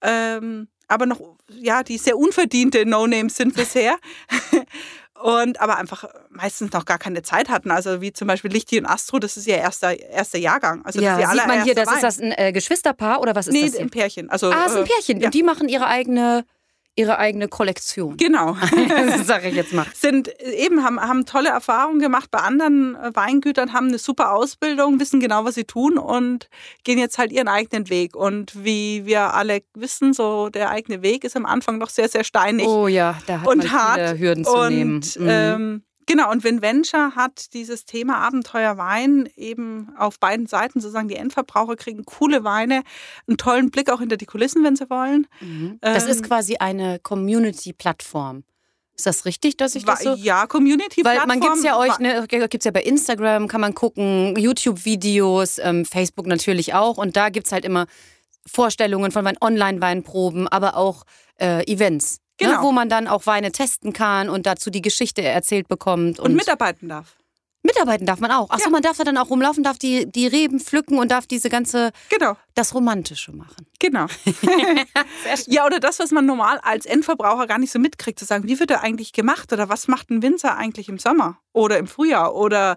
ähm, 0.00 0.68
aber 0.90 1.04
noch, 1.04 1.20
ja, 1.50 1.82
die 1.82 1.98
sehr 1.98 2.16
unverdiente 2.16 2.86
No-Names 2.86 3.36
sind 3.36 3.54
bisher. 3.54 3.96
Und 5.22 5.60
aber 5.60 5.76
einfach 5.78 6.04
meistens 6.30 6.72
noch 6.72 6.84
gar 6.84 6.98
keine 6.98 7.22
Zeit 7.22 7.48
hatten. 7.48 7.70
Also 7.70 8.00
wie 8.00 8.12
zum 8.12 8.28
Beispiel 8.28 8.52
Lichti 8.52 8.78
und 8.78 8.86
Astro, 8.86 9.18
das 9.18 9.36
ist 9.36 9.46
ihr 9.48 9.56
erster, 9.56 9.98
erster 9.98 10.38
Jahrgang. 10.38 10.84
Also 10.84 11.00
Ja, 11.00 11.18
das 11.18 11.32
sieht 11.32 11.46
man 11.46 11.64
hier, 11.64 11.74
das 11.74 11.88
allererster 11.88 12.08
ist 12.08 12.18
das 12.18 12.24
ein 12.24 12.32
äh, 12.36 12.52
Geschwisterpaar 12.52 13.20
oder 13.20 13.34
was 13.34 13.48
ist 13.48 13.54
Wein. 13.54 13.62
Nee, 13.62 13.66
das? 13.66 13.76
Hier? 13.76 13.86
ein 13.86 13.90
Pärchen. 13.90 14.30
Also, 14.30 14.50
ah, 14.50 14.66
ist 14.66 14.76
ein 14.76 14.84
äh, 14.84 14.86
Pärchen. 14.86 15.20
ja. 15.20 15.26
Und 15.26 15.34
die 15.34 15.42
machen 15.42 15.68
ihre 15.68 15.86
eigene, 15.86 16.44
ihre 16.98 17.18
eigene 17.18 17.46
Kollektion. 17.46 18.16
Genau. 18.16 18.56
Sag 19.24 19.44
ich 19.44 19.54
jetzt 19.54 19.72
mal. 19.72 19.86
Sind 19.94 20.28
eben, 20.40 20.84
haben, 20.84 21.00
haben 21.00 21.24
tolle 21.26 21.48
Erfahrungen 21.48 22.00
gemacht 22.00 22.30
bei 22.30 22.40
anderen 22.40 22.96
äh, 22.96 23.14
Weingütern, 23.14 23.72
haben 23.72 23.88
eine 23.88 23.98
super 23.98 24.32
Ausbildung, 24.32 24.98
wissen 24.98 25.20
genau, 25.20 25.44
was 25.44 25.54
sie 25.54 25.64
tun 25.64 25.96
und 25.96 26.48
gehen 26.82 26.98
jetzt 26.98 27.16
halt 27.16 27.30
ihren 27.30 27.46
eigenen 27.46 27.88
Weg. 27.88 28.16
Und 28.16 28.64
wie 28.64 29.06
wir 29.06 29.34
alle 29.34 29.62
wissen, 29.74 30.12
so 30.12 30.48
der 30.48 30.70
eigene 30.70 31.00
Weg 31.02 31.22
ist 31.22 31.36
am 31.36 31.46
Anfang 31.46 31.78
noch 31.78 31.88
sehr, 31.90 32.08
sehr 32.08 32.24
steinig. 32.24 32.66
Oh 32.66 32.88
ja, 32.88 33.16
da 33.26 33.42
hat 33.42 33.46
und 33.46 33.58
man 33.58 33.72
hart 33.72 34.00
viele 34.00 34.18
Hürden 34.18 34.44
zu 34.44 34.56
und, 34.56 34.74
nehmen. 34.74 35.00
Mhm. 35.18 35.28
Ähm, 35.28 35.82
Genau, 36.08 36.30
und 36.30 36.42
Venture 36.42 37.14
hat 37.16 37.52
dieses 37.52 37.84
Thema 37.84 38.16
Abenteuer 38.16 38.78
Wein 38.78 39.28
eben 39.36 39.94
auf 39.98 40.18
beiden 40.18 40.46
Seiten 40.46 40.80
sozusagen. 40.80 41.08
Die 41.08 41.16
Endverbraucher 41.16 41.76
kriegen 41.76 42.06
coole 42.06 42.44
Weine, 42.44 42.82
einen 43.26 43.36
tollen 43.36 43.70
Blick 43.70 43.90
auch 43.90 44.00
hinter 44.00 44.16
die 44.16 44.24
Kulissen, 44.24 44.64
wenn 44.64 44.74
sie 44.74 44.88
wollen. 44.88 45.26
Mhm. 45.40 45.76
Das 45.82 46.04
Ähm, 46.04 46.10
ist 46.10 46.22
quasi 46.22 46.56
eine 46.56 46.98
Community-Plattform. 46.98 48.44
Ist 48.96 49.04
das 49.04 49.26
richtig, 49.26 49.58
dass 49.58 49.74
ich 49.74 49.84
das 49.84 50.00
so... 50.00 50.14
Ja, 50.14 50.46
Community 50.46 51.04
Weil 51.04 51.26
man 51.26 51.40
gibt's 51.40 51.62
ja 51.62 51.78
euch, 51.78 51.98
ne, 51.98 52.26
gibt's 52.26 52.64
ja 52.64 52.70
bei 52.70 52.82
Instagram, 52.82 53.46
kann 53.46 53.60
man 53.60 53.74
gucken, 53.74 54.34
YouTube-Videos, 54.36 55.58
ähm, 55.58 55.84
Facebook 55.84 56.26
natürlich 56.26 56.72
auch. 56.72 56.96
Und 56.96 57.16
da 57.16 57.28
gibt's 57.28 57.52
halt 57.52 57.66
immer 57.66 57.86
Vorstellungen 58.46 59.12
von 59.12 59.26
Wein, 59.26 59.36
Online-Weinproben, 59.40 60.48
aber 60.48 60.74
auch 60.76 61.04
äh, 61.38 61.70
Events. 61.70 62.20
Ne, 62.40 62.46
Genau. 62.48 62.62
wo 62.62 62.72
man 62.72 62.88
dann 62.88 63.08
auch 63.08 63.26
Weine 63.26 63.50
testen 63.52 63.92
kann 63.92 64.28
und 64.28 64.46
dazu 64.46 64.70
die 64.70 64.82
Geschichte 64.82 65.22
erzählt 65.22 65.66
bekommt. 65.68 66.20
Und 66.20 66.34
mitarbeiten 66.34 66.88
darf. 66.88 67.16
mitarbeiten 67.64 68.06
darf 68.06 68.20
man 68.20 68.30
auch. 68.30 68.48
Achso, 68.50 68.66
Ja. 68.66 68.70
man 68.70 68.82
darf 68.82 68.96
da 68.96 69.04
dann 69.04 69.18
auch 69.18 69.28
rumlaufen, 69.30 69.62
darf 69.64 69.76
die, 69.76 70.06
die 70.10 70.26
Reben 70.28 70.60
pflücken 70.60 70.98
und 70.98 71.10
darf 71.10 71.26
diese 71.26 71.48
ganze, 71.50 71.90
Genau, 72.08 72.36
das 72.54 72.74
Romantische 72.74 73.32
machen. 73.32 73.66
genau. 73.80 74.06
ja, 75.46 75.66
oder 75.66 75.80
das, 75.80 75.98
was 75.98 76.10
man 76.10 76.26
normal 76.26 76.58
als 76.62 76.86
Endverbraucher 76.86 77.46
gar 77.46 77.58
nicht 77.58 77.72
so 77.72 77.78
mitkriegt, 77.78 78.18
zu 78.18 78.24
sagen, 78.24 78.46
wie 78.46 78.58
wird 78.60 78.70
er 78.70 78.82
eigentlich 78.82 79.12
gemacht 79.12 79.52
oder 79.52 79.68
was 79.68 79.88
macht 79.88 80.10
ein 80.10 80.22
Winzer 80.22 80.56
eigentlich 80.56 80.88
im 80.88 80.98
Sommer 80.98 81.38
oder 81.52 81.78
im 81.78 81.86
Frühjahr 81.86 82.34
oder 82.34 82.76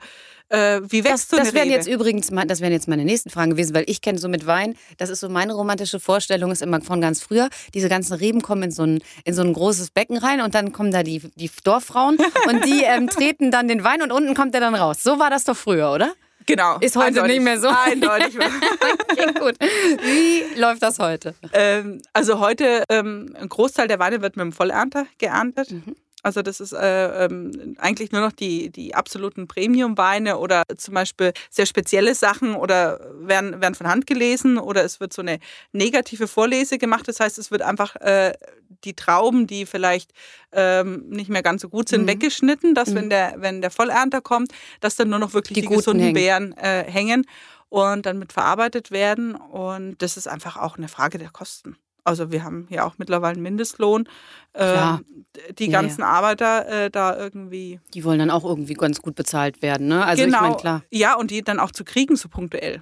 äh, 0.52 0.82
wie 0.90 1.02
Das, 1.02 1.12
wächst 1.12 1.30
so 1.30 1.38
eine 1.38 1.46
das 1.46 1.54
wären 1.54 1.70
Rebe? 1.70 1.76
jetzt 1.76 1.88
übrigens, 1.88 2.30
das 2.48 2.62
wären 2.62 2.72
jetzt 2.72 2.88
meine 2.88 3.06
nächsten 3.06 3.30
Fragen 3.30 3.52
gewesen, 3.52 3.74
weil 3.74 3.86
ich 3.88 4.02
kenne 4.02 4.20
so 4.20 4.28
mit 4.28 4.46
Wein, 4.46 4.76
das 4.98 5.10
ist 5.10 5.22
so 5.22 5.30
meine 5.30 5.54
romantische 5.54 6.00
Vorstellung, 6.00 6.52
ist 6.52 6.62
immer 6.62 6.82
von 6.82 7.02
ganz 7.02 7.22
früher. 7.22 7.50
Diese 7.74 7.90
ganzen 7.90 8.14
Reben 8.14 8.42
kommen 8.42 8.64
in 8.64 8.72
so 8.72 8.84
ein, 8.84 9.04
in 9.26 9.34
so 9.34 9.42
ein 9.42 9.54
großes 9.54 9.92
Becken 9.92 10.18
rein 10.18 10.42
und 10.42 10.54
dann 10.56 10.72
kommen 10.72 10.92
da 10.92 11.04
die, 11.04 11.20
die 11.36 11.50
Dorffrauen 11.64 12.18
und 12.48 12.66
die 12.66 12.84
ähm, 12.84 13.08
treten 13.08 13.52
dann 13.52 13.68
den 13.68 13.84
Wein 13.84 14.02
und 14.02 14.12
unten 14.12 14.34
kommt 14.36 14.54
der 14.54 14.62
dann 14.62 14.76
raus. 14.76 14.98
So 15.02 15.20
war 15.20 15.30
das 15.30 15.44
doch 15.44 15.58
früher, 15.58 15.92
oder? 15.92 16.14
genau. 16.46 16.78
Ist 16.80 16.96
heute 16.96 17.24
eindeutig. 17.24 17.32
nicht 17.36 17.44
mehr 17.44 17.60
so. 17.60 17.70
Eindeutig. 17.70 18.38
Okay, 19.12 19.34
gut. 19.40 19.56
Wie 19.60 20.60
läuft 20.60 20.82
das 20.82 20.98
heute? 21.00 21.36
Ähm, 21.54 22.02
also 22.14 22.40
heute, 22.40 22.84
ähm, 22.90 23.36
ein 23.40 23.50
Großteil 23.50 23.88
der 23.88 24.00
Weine 24.00 24.22
wird 24.22 24.38
mit 24.38 24.46
dem 24.46 24.54
Vollernter 24.54 25.06
geerntet. 25.18 25.72
Mhm. 25.72 25.96
Also 26.24 26.42
das 26.42 26.60
ist 26.60 26.74
äh, 26.74 27.26
ähm, 27.26 27.76
eigentlich 27.80 28.12
nur 28.12 28.22
noch 28.22 28.32
die, 28.32 28.70
die 28.70 28.94
absoluten 28.94 29.48
Premium-Weine 29.48 30.38
oder 30.38 30.64
zum 30.78 30.94
Beispiel 30.94 31.34
sehr 31.50 31.66
spezielle 31.66 32.14
Sachen 32.14 32.56
oder 32.56 33.00
werden, 33.20 33.60
werden 33.62 33.76
von 33.76 33.88
Hand 33.88 34.06
gelesen 34.06 34.58
oder 34.58 34.84
es 34.84 35.00
wird 35.00 35.14
so 35.14 35.22
eine 35.22 35.40
negative 35.72 36.28
Vorlese 36.28 36.78
gemacht. 36.78 37.08
Das 37.08 37.20
heißt, 37.20 37.38
es 37.40 37.50
wird 37.50 37.64
einfach 37.64 37.96
äh, 37.98 38.34
die 38.84 38.94
Trauben, 38.96 39.48
die 39.48 39.66
vielleicht 39.66 40.12
ähm, 40.52 41.06
nicht 41.10 41.30
mehr 41.30 41.44
ganz 41.44 41.62
so 41.64 41.70
gut 41.70 41.90
sind, 41.90 42.04
Mhm. 42.04 42.08
weggeschnitten, 42.08 42.76
dass 42.76 42.90
Mhm. 42.90 42.96
wenn, 42.96 43.10
der, 43.10 43.34
wenn 43.38 43.62
der 43.62 43.72
Vollernter 43.72 44.22
kommt, 44.22 44.52
dass 44.80 44.96
dann 44.96 45.10
nur 45.10 45.20
noch 45.20 45.34
wirklich 45.34 45.56
Die 45.56 45.62
die, 45.62 45.68
gesunden 45.68 46.04
hängen. 46.04 46.14
Beeren 46.14 46.58
äh, 46.58 46.84
hängen 46.90 47.26
und 47.70 48.06
dann 48.06 48.20
mit 48.20 48.32
verarbeitet 48.34 48.92
werden. 48.92 49.36
Und 49.36 50.02
das 50.02 50.18
ist 50.18 50.28
einfach 50.28 50.58
auch 50.58 50.78
eine 50.78 50.88
Frage 50.88 51.18
der 51.18 51.30
Kosten. 51.30 51.78
Also 52.04 52.32
wir 52.32 52.44
haben 52.44 52.68
ja 52.70 52.86
auch 52.86 52.96
mittlerweile 52.98 53.34
einen 53.34 53.44
Mindestlohn. 53.44 54.08
Klar. 54.54 55.02
Ähm, 55.08 55.26
die 55.58 55.66
Ja, 55.68 55.82
ganzen 55.82 56.04
Arbeiter 56.04 56.68
äh, 56.68 56.90
da 56.90 57.16
irgendwie. 57.18 57.80
Die 57.94 58.04
wollen 58.04 58.20
dann 58.20 58.32
auch 58.32 58.44
irgendwie 58.44 58.74
ganz 58.74 59.02
gut 59.02 59.16
bezahlt 59.16 59.62
werden, 59.62 59.88
ne? 59.88 60.04
Also 60.06 60.24
genau. 60.24 60.38
ich 60.38 60.42
meine, 60.42 60.56
klar. 60.58 60.84
Ja, 60.90 61.16
und 61.16 61.32
die 61.32 61.42
dann 61.42 61.60
auch 61.60 61.72
zu 61.72 61.84
kriegen, 61.84 62.16
so 62.16 62.28
punktuell. 62.28 62.82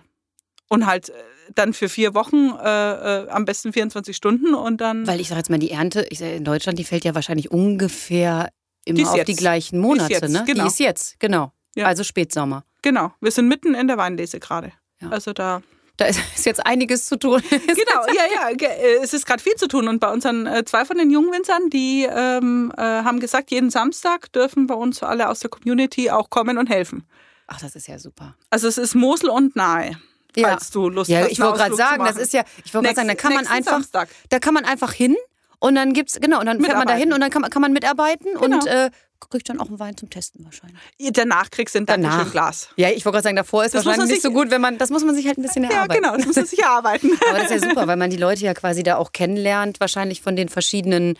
Und 0.70 0.86
halt 0.86 1.10
äh, 1.10 1.14
dann 1.56 1.74
für 1.74 1.90
vier 1.90 2.14
Wochen, 2.14 2.52
äh, 2.64 3.24
äh, 3.24 3.30
am 3.30 3.46
besten 3.46 3.74
24 3.74 4.16
Stunden 4.16 4.54
und 4.54 4.80
dann. 4.82 5.06
Weil 5.08 5.20
ich 5.20 5.28
sage 5.30 5.40
jetzt 5.40 5.50
mal, 5.50 5.60
die 5.60 5.72
Ernte, 5.72 6.06
ich 6.10 6.20
sag, 6.20 6.32
in 6.32 6.44
Deutschland, 6.46 6.80
die 6.80 6.84
fällt 6.84 7.04
ja 7.06 7.14
wahrscheinlich 7.16 7.52
ungefähr 7.52 8.50
Die 8.88 8.92
immer 8.92 9.02
ist 9.02 9.08
auf 9.10 9.18
jetzt. 9.18 9.28
die 9.28 9.36
gleichen 9.36 9.80
Monate, 9.80 10.14
jetzt, 10.14 10.30
ne? 10.30 10.44
genau. 10.46 10.64
Die 10.64 10.68
ist 10.68 10.80
jetzt, 10.80 11.20
genau. 11.20 11.52
Ja. 11.76 11.86
Also 11.86 12.04
Spätsommer. 12.04 12.64
genau, 12.82 13.12
wir 13.22 13.32
sind 13.32 13.48
mitten 13.48 13.74
in 13.76 13.88
der 13.88 13.98
Weinlese 13.98 14.40
gerade. 14.40 14.72
Ja. 15.02 15.10
Also 15.10 15.34
da. 15.34 15.62
Da 16.00 16.06
ist 16.06 16.46
jetzt 16.46 16.66
einiges 16.66 17.06
zu 17.06 17.18
tun. 17.20 17.42
Genau, 17.50 18.06
ja, 18.08 18.24
ja. 18.34 18.68
äh, 18.68 18.96
Es 19.04 19.14
ist 19.14 19.26
gerade 19.26 19.44
viel 19.44 19.56
zu 19.56 19.68
tun. 19.68 19.88
Und 19.88 20.00
bei 20.00 20.10
unseren 20.12 20.48
äh, 20.48 20.64
zwei 20.66 20.86
von 20.86 20.98
den 20.98 21.10
jungen 21.12 21.32
Winzern, 21.32 21.70
die 21.70 22.08
ähm, 22.10 22.72
äh, 22.78 22.82
haben 22.82 23.20
gesagt, 23.20 23.52
jeden 23.52 23.70
Samstag 23.70 24.32
dürfen 24.34 24.66
bei 24.68 24.76
uns 24.76 25.04
alle 25.04 25.30
aus 25.30 25.40
der 25.40 25.50
Community 25.50 26.10
auch 26.10 26.30
kommen 26.30 26.58
und 26.58 26.70
helfen. 26.70 27.06
Ach, 27.48 27.60
das 27.60 27.76
ist 27.76 27.88
ja 27.88 28.00
super. 28.00 28.36
Also 28.50 28.68
es 28.68 28.78
ist 28.78 28.96
Mosel 28.96 29.30
und 29.30 29.56
nahe, 29.56 29.98
Ja. 30.36 30.50
falls 30.50 30.72
du 30.72 30.88
Lust 30.90 31.10
Ja, 31.10 31.22
hast. 31.22 31.32
ich 31.32 31.40
wollte 31.40 31.58
gerade 31.58 31.76
sagen, 31.76 32.06
das 32.06 32.18
ist 32.18 32.32
ja, 32.34 32.44
ich 32.64 32.74
wollte 32.74 32.86
gerade 32.88 32.96
sagen, 32.96 33.08
da 33.10 33.16
kann 33.16 33.34
man 33.34 33.48
einfach, 33.48 33.72
Samstag. 33.74 34.10
da 34.30 34.40
kann 34.40 34.54
man 34.54 34.66
einfach 34.66 34.94
hin 34.94 35.16
und 35.60 35.76
dann 35.76 35.94
gibt's, 35.94 36.20
genau, 36.22 36.40
und 36.40 36.46
dann 36.46 36.62
fährt 36.64 36.78
man 36.78 36.88
da 36.88 36.94
hin 36.94 37.12
und 37.12 37.20
dann 37.22 37.30
kann, 37.32 37.42
man- 37.42 37.50
kann 37.52 37.62
man 37.62 37.74
mitarbeiten 37.74 38.38
und 38.38 38.52
Genau. 38.62 38.66
äh, 38.66 38.92
kriegt 39.20 39.50
dann 39.50 39.60
auch 39.60 39.68
einen 39.68 39.80
Wein 39.80 39.98
zum 39.98 40.10
Testen 40.10 40.46
wahrscheinlich. 40.46 40.80
Danach 41.14 41.50
kriegst 41.52 41.76
du 41.76 41.80
ein 41.80 41.86
Danach. 41.86 42.10
Dankeschön 42.12 42.32
Glas. 42.32 42.70
Ja, 42.78 42.90
ich 42.90 43.06
wollte 43.06 43.16
gerade 43.18 43.24
sagen, 43.24 43.36
davor 43.36 43.66
ist 43.66 43.74
Das 43.76 43.86
wahrscheinlich 43.86 44.12
nicht 44.12 44.22
so 44.22 44.32
gut, 44.32 44.50
wenn 44.52 44.62
man, 44.62 44.78
das 44.78 44.90
muss 44.90 45.04
man 45.04 45.16
sich 45.16 45.28
halt 45.28 45.38
ein 45.38 45.42
bisschen 45.42 45.64
Ja, 45.66 45.72
erarbeiten. 45.72 46.02
genau, 46.02 46.16
das 46.18 46.26
muss 46.26 46.36
man 46.36 46.46
sich 46.46 46.60
erarbeiten. 46.60 47.12
Aber 47.30 47.40
das 47.40 47.52
ist 47.52 47.62
ja 47.64 47.70
super, 47.70 47.88
weil 47.88 47.98
man 47.98 48.10
die 48.10 48.18
Leute 48.18 48.44
ja 48.46 48.54
quasi 48.54 48.84
da 48.84 48.96
auch 48.98 49.12
kennenlernt, 49.12 49.80
wahrscheinlich 49.80 50.22
von 50.22 50.36
den 50.36 50.50
verschiedenen. 50.50 51.18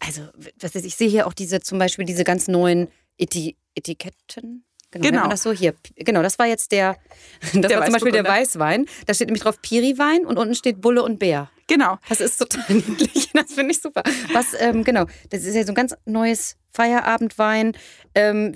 Also, 0.00 0.22
was 0.60 0.74
ist, 0.74 0.84
ich 0.84 0.94
sehe 0.96 1.08
hier 1.08 1.26
auch 1.26 1.32
diese, 1.32 1.60
zum 1.60 1.78
Beispiel 1.78 2.04
diese 2.04 2.24
ganz 2.24 2.48
neuen 2.48 2.88
Eti 3.18 3.56
Etiketten. 3.74 4.64
Genau, 4.90 5.06
Genau. 5.08 5.20
man 5.22 5.30
das 5.30 5.42
so 5.42 5.52
hier. 5.52 5.74
Genau, 5.96 6.22
das 6.22 6.38
war 6.38 6.46
jetzt 6.46 6.72
der, 6.72 6.96
das 7.40 7.52
Der 7.52 7.78
war 7.78 7.84
zum 7.84 7.92
Beispiel 7.94 8.12
der. 8.12 8.24
Weißwein. 8.24 8.86
Da 9.06 9.14
steht 9.14 9.28
nämlich 9.28 9.42
drauf 9.42 9.60
Piri-Wein 9.60 10.24
und 10.26 10.38
unten 10.38 10.54
steht 10.54 10.80
Bulle 10.80 11.02
und 11.02 11.18
Bär. 11.18 11.50
Genau. 11.68 11.98
Das 12.08 12.20
ist 12.20 12.38
total 12.38 12.64
niedlich. 12.68 13.30
Das 13.32 13.52
finde 13.52 13.70
ich 13.72 13.80
super. 13.80 14.02
Was, 14.32 14.46
ähm, 14.58 14.82
genau, 14.82 15.04
das 15.30 15.44
ist 15.44 15.54
ja 15.54 15.62
so 15.64 15.72
ein 15.72 15.74
ganz 15.76 15.94
neues 16.06 16.56
Feierabendwein. 16.72 17.76
Ähm, 18.14 18.54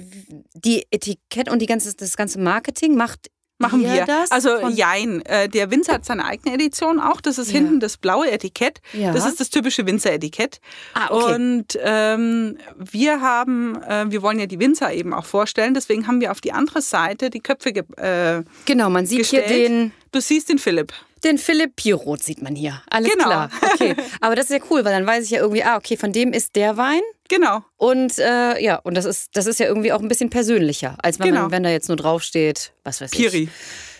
die 0.54 0.86
Etikette 0.90 1.52
und 1.52 1.60
die 1.60 1.66
ganze, 1.66 1.94
das 1.94 2.16
ganze 2.16 2.40
Marketing 2.40 2.96
macht 2.96 3.30
Machen 3.58 3.82
wir. 3.84 4.04
das? 4.06 4.32
Also 4.32 4.58
Von- 4.58 4.74
Jein, 4.74 5.22
äh, 5.24 5.48
der 5.48 5.70
Winzer 5.70 5.92
hat 5.92 6.04
seine 6.04 6.24
eigene 6.24 6.52
Edition 6.56 6.98
auch. 6.98 7.20
Das 7.20 7.38
ist 7.38 7.52
Ja. 7.52 7.58
hinten 7.60 7.78
das 7.78 7.96
blaue 7.96 8.28
Etikett. 8.28 8.80
Ja. 8.92 9.12
Das 9.12 9.24
ist 9.24 9.38
das 9.38 9.50
typische 9.50 9.86
Winzer-Etikett. 9.86 10.58
Ah, 10.94 11.06
okay. 11.10 11.34
Und 11.36 11.78
ähm, 11.80 12.58
wir 12.76 13.20
haben, 13.20 13.80
äh, 13.82 14.06
wir 14.10 14.20
wollen 14.22 14.40
ja 14.40 14.46
die 14.46 14.58
Winzer 14.58 14.92
eben 14.92 15.14
auch 15.14 15.26
vorstellen. 15.26 15.74
Deswegen 15.74 16.08
haben 16.08 16.20
wir 16.20 16.32
auf 16.32 16.40
die 16.40 16.50
andere 16.52 16.82
Seite 16.82 17.30
die 17.30 17.38
Köpfe. 17.38 17.72
Ge 17.72 17.84
äh, 17.98 18.42
Genau, 18.64 18.90
man 18.90 19.06
sieht 19.06 19.26
hier 19.26 19.42
gestellt. 19.42 19.68
den, 19.68 19.92
du 20.10 20.20
siehst 20.20 20.48
den 20.48 20.58
Philipp. 20.58 20.92
Den 21.24 21.38
Philipp 21.38 21.76
Pirot, 21.76 22.22
sieht 22.22 22.42
man 22.42 22.54
hier. 22.54 22.82
Alles 22.90 23.10
Genau. 23.12 23.24
klar. 23.24 23.50
Okay. 23.74 23.94
Aber 24.20 24.34
das 24.36 24.46
ist 24.50 24.58
ja 24.58 24.64
cool, 24.70 24.84
weil 24.84 24.92
dann 24.92 25.06
weiß 25.06 25.24
ich 25.24 25.30
ja 25.30 25.40
irgendwie, 25.40 25.62
ah, 25.64 25.76
okay, 25.76 25.96
von 25.96 26.12
dem 26.12 26.32
ist 26.32 26.56
der 26.56 26.76
Wein. 26.76 27.00
Genau. 27.28 27.62
Und 27.76 28.18
äh, 28.18 28.62
ja, 28.62 28.76
und 28.76 28.94
das 28.96 29.04
ist, 29.04 29.30
das 29.36 29.46
ist 29.46 29.58
ja 29.60 29.66
irgendwie 29.66 29.92
auch 29.92 30.00
ein 30.00 30.08
bisschen 30.08 30.30
persönlicher, 30.30 30.96
als 31.02 31.18
wenn, 31.18 31.28
Genau. 31.28 31.42
man, 31.42 31.50
wenn 31.52 31.62
da 31.62 31.70
jetzt 31.70 31.88
nur 31.88 31.96
draufsteht, 31.96 32.72
was 32.84 33.00
weiß 33.00 33.12
ich. 33.12 33.18
Piri. 33.18 33.48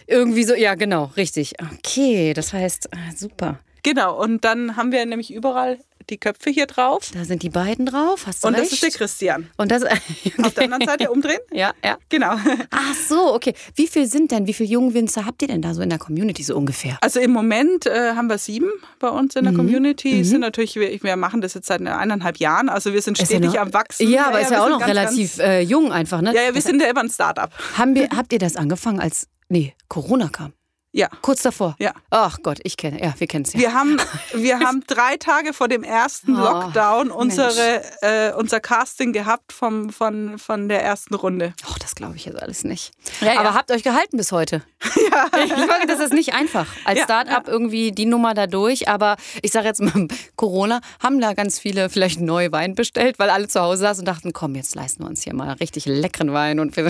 Irgendwie 0.07 0.45
so, 0.45 0.55
ja, 0.55 0.75
genau, 0.75 1.11
richtig. 1.17 1.55
Okay, 1.79 2.35
das 2.35 2.53
heißt, 2.53 2.93
ah, 2.93 3.13
super. 3.17 3.61
Genau. 3.85 4.21
Und 4.23 4.45
dann 4.45 4.77
haben 4.77 4.93
wir 4.93 5.05
nämlich 5.07 5.33
überall 5.33 5.79
die 6.11 6.19
Köpfe 6.19 6.51
hier 6.51 6.67
drauf. 6.67 7.11
Da 7.15 7.25
sind 7.25 7.43
die 7.43 7.51
beiden 7.51 7.87
drauf, 7.87 8.27
hast 8.27 8.43
du 8.45 8.49
Und 8.49 8.55
recht. 8.55 8.67
das 8.67 8.73
ist 8.75 8.83
der 8.83 8.91
Christian. 8.91 9.49
Und 9.57 9.71
das, 9.71 9.83
Auf 10.43 10.55
der 10.55 10.65
anderen 10.65 10.87
Seite 10.87 11.11
umdrehen. 11.11 11.41
ja, 11.53 11.73
ja. 11.85 11.99
Genau. 12.09 12.33
Ach 12.71 12.95
so, 13.09 13.35
okay. 13.35 13.55
Wie 13.75 13.87
viel 13.87 14.07
sind 14.07 14.31
denn, 14.31 14.47
wie 14.47 14.53
viele 14.55 14.69
Jungwinzer 14.69 15.25
habt 15.27 15.43
ihr 15.43 15.49
denn 15.49 15.63
da 15.63 15.75
so 15.75 15.83
in 15.83 15.89
der 15.91 15.99
Community 15.99 16.43
so 16.43 16.57
ungefähr? 16.57 16.99
Also 17.01 17.21
im 17.21 17.31
Moment 17.33 17.87
äh, 17.87 18.13
haben 18.15 18.29
wir 18.29 18.39
sieben 18.39 18.71
bei 18.99 19.09
uns 19.09 19.35
Mhm. 19.35 19.39
in 19.39 19.45
der 19.45 19.55
Community. 19.55 20.25
Sind 20.25 20.41
natürlich, 20.41 20.75
wir, 20.77 21.03
wir 21.03 21.17
machen 21.17 21.41
das 21.41 21.55
jetzt 21.55 21.67
seit 21.69 21.81
eineinhalb 21.87 22.39
Jahren. 22.39 22.69
Also 22.69 22.93
wir 22.93 23.03
sind 23.03 23.19
ja 23.19 23.25
stetig 23.27 23.53
noch- 23.53 23.57
am 23.61 23.73
Wachsen. 23.73 24.11
Ja, 24.11 24.27
aber 24.29 24.41
ist 24.41 24.51
ja 24.51 24.57
wir 24.59 24.65
auch 24.65 24.69
noch 24.69 24.79
ganz, 24.81 24.91
relativ 24.91 25.39
äh, 25.39 25.61
jung 25.61 25.93
einfach, 25.93 26.21
ne? 26.21 26.27
Ganz, 26.33 26.37
ja, 26.37 26.43
ja, 26.49 26.55
wir 26.55 26.63
sind 26.63 26.81
ja 26.83 26.89
immer 26.89 27.01
ein 27.01 27.11
Startup. 27.11 27.51
Haben 27.79 27.95
wir, 27.95 28.09
habt 28.17 28.33
ihr 28.33 28.39
das 28.39 28.57
angefangen, 28.57 29.01
als 29.01 29.27
nee, 29.49 29.75
Corona 29.89 30.29
kam? 30.29 30.53
Ja. 30.95 31.09
Kurz 31.23 31.41
davor? 31.43 31.75
Ja. 31.79 31.93
Ach 32.11 32.39
Gott, 32.43 32.59
ich 32.65 32.77
kenne, 32.77 33.03
ja, 33.03 33.15
wir 33.17 33.27
kennen 33.27 33.45
es 33.47 33.55
ja. 33.55 33.61
Wir 33.61 33.73
haben, 33.75 33.97
wir 34.35 34.61
haben 34.61 34.85
drei 34.87 35.17
Tage 35.17 35.53
vor 35.55 35.69
dem 35.69 35.83
ersten 35.83 36.37
Oh, 36.37 36.41
Lockdown 36.41 37.11
unsere, 37.11 37.83
äh, 38.03 38.33
unser 38.35 38.61
Casting 38.61 39.13
gehabt 39.15 39.53
vom, 39.55 39.89
von, 39.91 40.39
von 40.39 40.69
der 40.69 40.83
ersten 40.85 41.15
Runde. 41.15 41.55
Ach, 41.67 41.79
das 41.79 41.95
glaube 41.95 42.17
ich 42.17 42.27
jetzt 42.27 42.41
alles 42.43 42.65
nicht. 42.65 42.93
Ja, 43.23 43.35
ja. 43.35 43.41
Aber 43.41 43.55
habt 43.55 43.71
euch 43.71 43.83
gehalten 43.83 44.17
bis 44.19 44.33
heute? 44.33 44.63
Ja. 45.11 45.27
Ich 45.45 45.51
meine, 45.67 45.87
das 45.87 46.01
ist 46.01 46.13
nicht 46.13 46.35
einfach. 46.35 46.67
Als 46.85 46.99
Ja, 46.99 47.05
Start-up 47.05 47.47
irgendwie 47.49 47.93
die 47.93 48.07
Nummer 48.07 48.35
da 48.35 48.47
durch. 48.47 48.89
Aber 48.89 49.17
ich 49.43 49.51
sage 49.51 49.67
jetzt 49.67 49.81
mal, 49.81 50.09
Corona 50.37 50.81
haben 51.03 51.21
da 51.21 51.35
ganz 51.35 51.59
viele 51.59 51.91
vielleicht 51.91 52.21
neue 52.21 52.51
Wein 52.53 52.75
bestellt, 52.75 53.19
weil 53.19 53.29
alle 53.31 53.47
zu 53.49 53.61
Hause 53.61 53.83
saßen 53.83 54.03
und 54.03 54.07
dachten, 54.07 54.33
komm, 54.33 54.55
jetzt 54.55 54.75
leisten 54.75 55.03
wir 55.03 55.09
uns 55.09 55.23
hier 55.23 55.35
mal 55.35 55.51
richtig 55.53 55.85
leckeren 55.87 56.33
Wein. 56.33 56.61
Und 56.61 56.77
war 56.77 56.85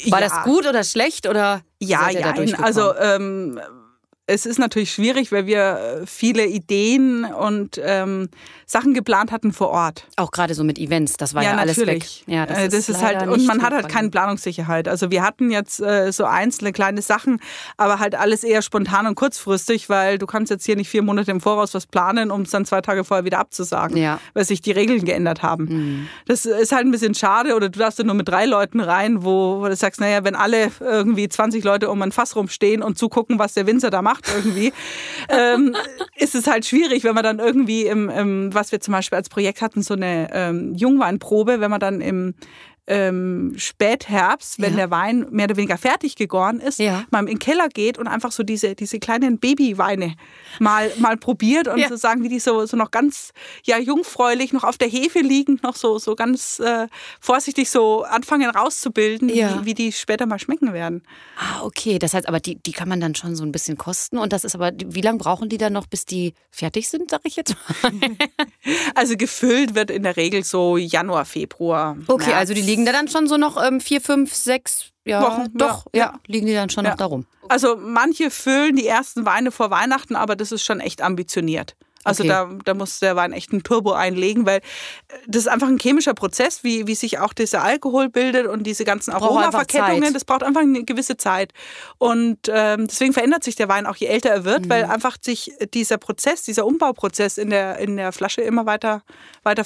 Ja. 0.00 0.20
das 0.20 0.42
gut 0.44 0.66
oder 0.66 0.84
schlecht 0.84 1.26
oder 1.28 1.62
Ja, 1.82 2.10
ja. 2.10 2.32
Also 2.62 2.94
ähm, 2.96 3.60
es 4.26 4.46
ist 4.46 4.58
natürlich 4.58 4.92
schwierig, 4.92 5.32
weil 5.32 5.46
wir 5.46 6.00
äh, 6.02 6.06
viele 6.06 6.46
Ideen 6.46 7.24
und 7.24 7.80
ähm, 7.82 8.28
Sachen 8.66 8.94
geplant 8.94 9.32
hatten 9.32 9.52
vor 9.52 9.70
Ort. 9.70 10.06
Auch 10.16 10.30
gerade 10.30 10.54
so 10.54 10.62
mit 10.62 10.78
Events, 10.78 11.14
das 11.14 11.34
war 11.34 11.42
ja, 11.42 11.52
ja 11.52 11.56
alles 11.56 11.76
natürlich. 11.76 12.24
weg. 12.26 12.34
Ja, 12.34 12.46
das, 12.46 12.58
äh, 12.58 12.68
das 12.68 12.74
ist, 12.74 12.88
ist 12.90 13.02
halt 13.02 13.26
und 13.26 13.44
man 13.46 13.62
hat 13.62 13.72
halt 13.72 13.88
keine 13.88 14.10
Planungssicherheit. 14.10 14.86
Also 14.86 15.10
wir 15.10 15.22
hatten 15.22 15.50
jetzt 15.50 15.80
äh, 15.80 16.12
so 16.12 16.24
einzelne 16.24 16.72
kleine 16.72 17.02
Sachen, 17.02 17.40
aber 17.76 17.98
halt 17.98 18.14
alles 18.14 18.44
eher 18.44 18.62
spontan 18.62 19.08
und 19.08 19.16
kurzfristig, 19.16 19.88
weil 19.88 20.18
du 20.18 20.26
kannst 20.26 20.50
jetzt 20.50 20.64
hier 20.64 20.76
nicht 20.76 20.88
vier 20.88 21.02
Monate 21.02 21.32
im 21.32 21.40
Voraus 21.40 21.74
was 21.74 21.86
planen, 21.86 22.30
um 22.30 22.42
es 22.42 22.50
dann 22.50 22.64
zwei 22.64 22.80
Tage 22.80 23.02
vorher 23.02 23.24
wieder 23.24 23.40
abzusagen, 23.40 23.96
ja. 23.96 24.20
weil 24.34 24.44
sich 24.44 24.60
die 24.60 24.72
Regeln 24.72 25.04
geändert 25.04 25.42
haben. 25.42 25.64
Mhm. 25.64 26.08
Das 26.26 26.46
ist 26.46 26.70
halt 26.70 26.86
ein 26.86 26.92
bisschen 26.92 27.16
schade 27.16 27.56
oder 27.56 27.68
du 27.68 27.78
darfst 27.80 27.98
ja 27.98 28.04
nur 28.04 28.14
mit 28.14 28.28
drei 28.28 28.46
Leuten 28.46 28.78
rein, 28.78 29.24
wo, 29.24 29.60
wo 29.60 29.66
du 29.66 29.74
sagst, 29.74 30.00
naja, 30.00 30.22
wenn 30.22 30.36
alle 30.36 30.70
irgendwie 30.78 31.28
20 31.28 31.64
Leute 31.64 31.90
um 31.90 32.00
ein 32.02 32.12
Fass 32.12 32.36
rumstehen 32.36 32.82
und 32.82 32.96
zugucken, 32.96 33.40
was 33.40 33.54
der 33.54 33.66
Winzer 33.66 33.90
da 33.90 34.00
macht 34.00 34.11
irgendwie, 34.34 34.72
ähm, 35.28 35.74
ist 36.16 36.34
es 36.34 36.46
halt 36.46 36.66
schwierig, 36.66 37.04
wenn 37.04 37.14
man 37.14 37.24
dann 37.24 37.38
irgendwie 37.38 37.86
im, 37.86 38.08
im, 38.08 38.54
was 38.54 38.72
wir 38.72 38.80
zum 38.80 38.92
Beispiel 38.92 39.16
als 39.16 39.28
Projekt 39.28 39.62
hatten, 39.62 39.82
so 39.82 39.94
eine 39.94 40.28
ähm, 40.32 40.74
Jungweinprobe, 40.74 41.60
wenn 41.60 41.70
man 41.70 41.80
dann 41.80 42.00
im 42.00 42.34
ähm, 42.92 43.54
Spätherbst, 43.56 44.60
wenn 44.60 44.72
ja. 44.72 44.76
der 44.76 44.90
Wein 44.90 45.26
mehr 45.30 45.46
oder 45.46 45.56
weniger 45.56 45.78
fertig 45.78 46.14
gegoren 46.14 46.60
ist, 46.60 46.78
ja. 46.78 47.04
mal 47.10 47.20
in 47.20 47.26
den 47.26 47.38
Keller 47.38 47.68
geht 47.68 47.96
und 47.96 48.06
einfach 48.06 48.32
so 48.32 48.42
diese, 48.42 48.74
diese 48.74 48.98
kleinen 48.98 49.38
Babyweine 49.38 50.14
mal, 50.58 50.92
mal 50.98 51.16
probiert 51.16 51.68
und 51.68 51.78
ja. 51.78 51.88
so 51.88 51.96
sagen, 51.96 52.22
wie 52.22 52.28
die 52.28 52.38
so, 52.38 52.66
so 52.66 52.76
noch 52.76 52.90
ganz 52.90 53.30
ja, 53.64 53.78
jungfräulich, 53.78 54.52
noch 54.52 54.64
auf 54.64 54.76
der 54.76 54.88
Hefe 54.88 55.20
liegen, 55.20 55.58
noch 55.62 55.74
so, 55.74 55.98
so 55.98 56.14
ganz 56.14 56.60
äh, 56.60 56.86
vorsichtig 57.18 57.70
so 57.70 58.02
anfangen 58.02 58.50
rauszubilden, 58.50 59.30
ja. 59.30 59.60
wie, 59.62 59.64
wie 59.64 59.74
die 59.74 59.92
später 59.92 60.26
mal 60.26 60.38
schmecken 60.38 60.74
werden. 60.74 61.02
Ah, 61.38 61.62
okay. 61.62 61.98
Das 61.98 62.12
heißt, 62.12 62.28
aber 62.28 62.40
die, 62.40 62.56
die 62.56 62.72
kann 62.72 62.88
man 62.88 63.00
dann 63.00 63.14
schon 63.14 63.34
so 63.36 63.44
ein 63.44 63.52
bisschen 63.52 63.78
kosten 63.78 64.18
und 64.18 64.34
das 64.34 64.44
ist 64.44 64.54
aber, 64.54 64.72
wie 64.84 65.00
lange 65.00 65.18
brauchen 65.18 65.48
die 65.48 65.58
dann 65.58 65.72
noch, 65.72 65.86
bis 65.86 66.04
die 66.04 66.34
fertig 66.50 66.90
sind, 66.90 67.10
sag 67.10 67.22
ich 67.24 67.36
jetzt 67.36 67.56
mal? 67.82 67.92
also 68.94 69.16
gefüllt 69.16 69.74
wird 69.74 69.90
in 69.90 70.02
der 70.02 70.16
Regel 70.16 70.44
so 70.44 70.76
Januar, 70.76 71.24
Februar. 71.24 71.96
Okay, 72.06 72.26
März. 72.26 72.38
also 72.38 72.54
die 72.54 72.60
liegen 72.60 72.81
da 72.86 72.92
dann 72.92 73.08
schon 73.08 73.26
so 73.28 73.36
noch 73.36 73.62
ähm, 73.62 73.80
vier, 73.80 74.00
fünf, 74.00 74.34
sechs 74.34 74.90
ja, 75.04 75.22
Wochen. 75.22 75.46
Doch, 75.54 75.86
ja, 75.94 76.04
ja, 76.06 76.14
liegen 76.26 76.46
die 76.46 76.54
dann 76.54 76.70
schon 76.70 76.84
noch 76.84 76.96
darum. 76.96 77.26
Also 77.48 77.76
manche 77.76 78.30
füllen 78.30 78.76
die 78.76 78.86
ersten 78.86 79.26
Weine 79.26 79.50
vor 79.50 79.70
Weihnachten, 79.70 80.16
aber 80.16 80.36
das 80.36 80.52
ist 80.52 80.64
schon 80.64 80.80
echt 80.80 81.02
ambitioniert. 81.02 81.74
Also 82.04 82.24
Okay. 82.24 82.30
da, 82.30 82.50
da 82.64 82.74
muss 82.74 82.98
der 82.98 83.14
Wein 83.14 83.32
echt 83.32 83.52
einen 83.52 83.62
Turbo 83.62 83.92
einlegen, 83.92 84.44
weil 84.44 84.60
das 85.28 85.42
ist 85.42 85.48
einfach 85.48 85.68
ein 85.68 85.78
chemischer 85.78 86.14
Prozess, 86.14 86.64
wie, 86.64 86.88
wie 86.88 86.96
sich 86.96 87.20
auch 87.20 87.32
dieser 87.32 87.62
Alkohol 87.62 88.08
bildet 88.08 88.46
und 88.48 88.64
diese 88.64 88.84
ganzen 88.84 89.12
Aromaverkettungen. 89.12 90.12
Das 90.12 90.24
braucht 90.24 90.42
einfach 90.42 90.62
eine 90.62 90.82
gewisse 90.82 91.16
Zeit. 91.16 91.52
Und 91.98 92.38
ähm, 92.48 92.88
deswegen 92.88 93.12
verändert 93.12 93.44
sich 93.44 93.54
der 93.54 93.68
Wein 93.68 93.86
auch, 93.86 93.94
je 93.94 94.06
älter 94.06 94.30
er 94.30 94.44
wird, 94.44 94.64
Mhm. 94.66 94.70
weil 94.70 94.84
einfach 94.86 95.16
sich 95.20 95.52
dieser 95.74 95.96
Prozess, 95.96 96.42
dieser 96.42 96.66
Umbauprozess 96.66 97.38
in 97.38 97.50
der, 97.50 97.78
in 97.78 97.96
der 97.96 98.10
Flasche 98.10 98.40
immer 98.40 98.66
weiter, 98.66 99.02
weiter 99.44 99.64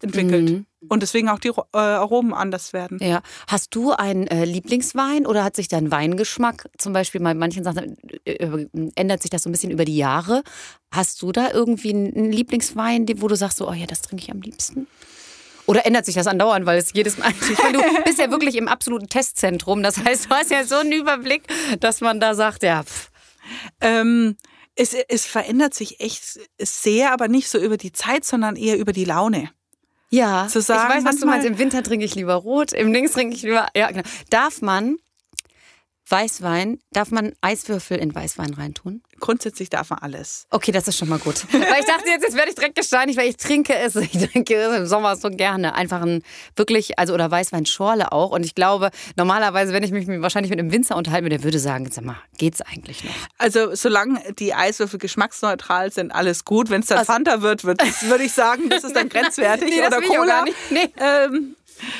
fortentwickelt. 0.00 0.50
Mhm. 0.50 0.66
Und 0.88 1.02
deswegen 1.02 1.28
auch 1.28 1.38
die 1.38 1.48
äh, 1.48 1.78
Aromen 1.78 2.32
anders 2.32 2.72
werden. 2.72 2.98
Ja. 3.02 3.22
Hast 3.48 3.74
du 3.74 3.92
einen 3.92 4.26
äh, 4.28 4.44
Lieblingswein 4.44 5.26
oder 5.26 5.42
hat 5.42 5.56
sich 5.56 5.68
dein 5.68 5.90
Weingeschmack 5.90 6.68
zum 6.78 6.92
Beispiel 6.92 7.20
bei 7.20 7.34
manchen 7.34 7.64
Sachen 7.64 7.96
äh, 8.24 8.32
äh, 8.32 8.68
ändert 8.94 9.22
sich 9.22 9.30
das 9.30 9.42
so 9.42 9.48
ein 9.48 9.52
bisschen 9.52 9.72
über 9.72 9.84
die 9.84 9.96
Jahre? 9.96 10.42
Hast 10.92 11.20
du 11.22 11.32
da 11.32 11.50
irgendwie 11.50 11.90
einen 11.90 12.30
Lieblingswein, 12.30 13.06
wo 13.16 13.26
du 13.26 13.34
sagst 13.34 13.58
so, 13.58 13.68
oh 13.68 13.72
ja, 13.72 13.86
das 13.86 14.02
trinke 14.02 14.22
ich 14.22 14.30
am 14.30 14.40
liebsten? 14.40 14.86
Oder 15.66 15.84
ändert 15.84 16.06
sich 16.06 16.14
das 16.14 16.28
andauernd, 16.28 16.64
weil 16.66 16.78
es 16.78 16.92
jedes 16.92 17.18
Mal. 17.18 17.32
Ich 17.50 17.58
meine, 17.58 17.78
du 17.78 18.04
bist 18.04 18.20
ja 18.20 18.30
wirklich 18.30 18.54
im 18.54 18.68
absoluten 18.68 19.08
Testzentrum. 19.08 19.82
Das 19.82 19.98
heißt, 19.98 20.26
du 20.26 20.30
hast 20.30 20.52
ja 20.52 20.62
so 20.62 20.76
einen 20.76 20.92
Überblick, 20.92 21.42
dass 21.80 22.00
man 22.00 22.20
da 22.20 22.36
sagt, 22.36 22.62
ja, 22.62 22.84
pff, 22.84 23.10
Ähm, 23.80 24.36
es, 24.74 24.94
es 24.94 25.26
verändert 25.26 25.74
sich 25.74 26.00
echt 26.00 26.38
sehr, 26.58 27.12
aber 27.12 27.28
nicht 27.28 27.48
so 27.48 27.58
über 27.58 27.76
die 27.76 27.92
Zeit, 27.92 28.24
sondern 28.24 28.56
eher 28.56 28.78
über 28.78 28.92
die 28.92 29.04
Laune. 29.04 29.50
Ja. 30.10 30.48
Zu 30.48 30.60
sagen, 30.60 30.90
ich 30.90 30.96
weiß, 30.96 31.04
was 31.04 31.20
du 31.20 31.26
meinst. 31.26 31.46
Im 31.46 31.58
Winter 31.58 31.82
trinke 31.82 32.04
ich 32.04 32.14
lieber 32.14 32.34
rot, 32.34 32.72
im 32.72 32.92
Links 32.92 33.12
trinke 33.12 33.34
ich 33.34 33.42
lieber. 33.42 33.68
Ja, 33.76 33.90
genau. 33.90 34.04
Darf 34.30 34.62
man 34.62 34.96
Weißwein, 36.08 36.78
darf 36.92 37.10
man 37.10 37.32
Eiswürfel 37.40 37.98
in 37.98 38.14
Weißwein 38.14 38.54
reintun? 38.54 39.02
Grundsätzlich 39.20 39.70
darf 39.70 39.90
man 39.90 39.98
alles. 40.00 40.46
Okay, 40.50 40.72
das 40.72 40.86
ist 40.88 40.98
schon 40.98 41.08
mal 41.08 41.18
gut. 41.18 41.44
Weil 41.52 41.80
ich 41.80 41.86
dachte 41.86 42.08
jetzt, 42.08 42.22
jetzt 42.22 42.36
werde 42.36 42.50
ich 42.50 42.54
direkt 42.54 42.74
gesteinigt, 42.76 43.18
weil 43.18 43.28
ich 43.28 43.36
trinke 43.36 43.74
es. 43.74 43.94
Ich 44.06 44.10
trinke 44.30 44.54
es 44.54 44.76
im 44.76 44.86
Sommer 44.86 45.16
so 45.16 45.30
gerne. 45.30 45.74
Einfach 45.74 46.02
ein 46.02 46.22
wirklich, 46.54 46.98
also 46.98 47.14
oder 47.14 47.30
Weißweinschorle 47.30 48.12
auch. 48.12 48.30
Und 48.30 48.44
ich 48.44 48.54
glaube, 48.54 48.90
normalerweise, 49.16 49.72
wenn 49.72 49.82
ich 49.82 49.90
mich 49.90 50.06
wahrscheinlich 50.20 50.50
mit 50.50 50.58
einem 50.58 50.72
Winzer 50.72 50.96
unterhalten 50.96 51.24
würde, 51.24 51.36
der 51.36 51.44
würde 51.44 51.58
sagen, 51.58 51.88
sag 51.90 52.04
mal, 52.04 52.16
geht's 52.38 52.60
eigentlich 52.62 53.04
noch? 53.04 53.10
Also 53.38 53.74
solange 53.74 54.20
die 54.38 54.54
Eiswürfel 54.54 54.98
geschmacksneutral 54.98 55.90
sind, 55.92 56.12
alles 56.14 56.44
gut. 56.44 56.70
Wenn 56.70 56.80
es 56.82 56.86
dann 56.88 56.98
Also- 56.98 57.12
Fanta 57.12 57.42
wird, 57.42 57.64
wird 57.64 57.80
würde 58.08 58.24
ich 58.24 58.32
sagen, 58.32 58.68
das 58.68 58.84
ist 58.84 58.94
dann 58.94 59.08
grenzwertig. 59.10 59.68
Nee, 59.68 59.86
Oder 59.86 60.00
Cola. 60.02 60.44
Nee. 60.70 60.88
Ähm, 60.98 61.56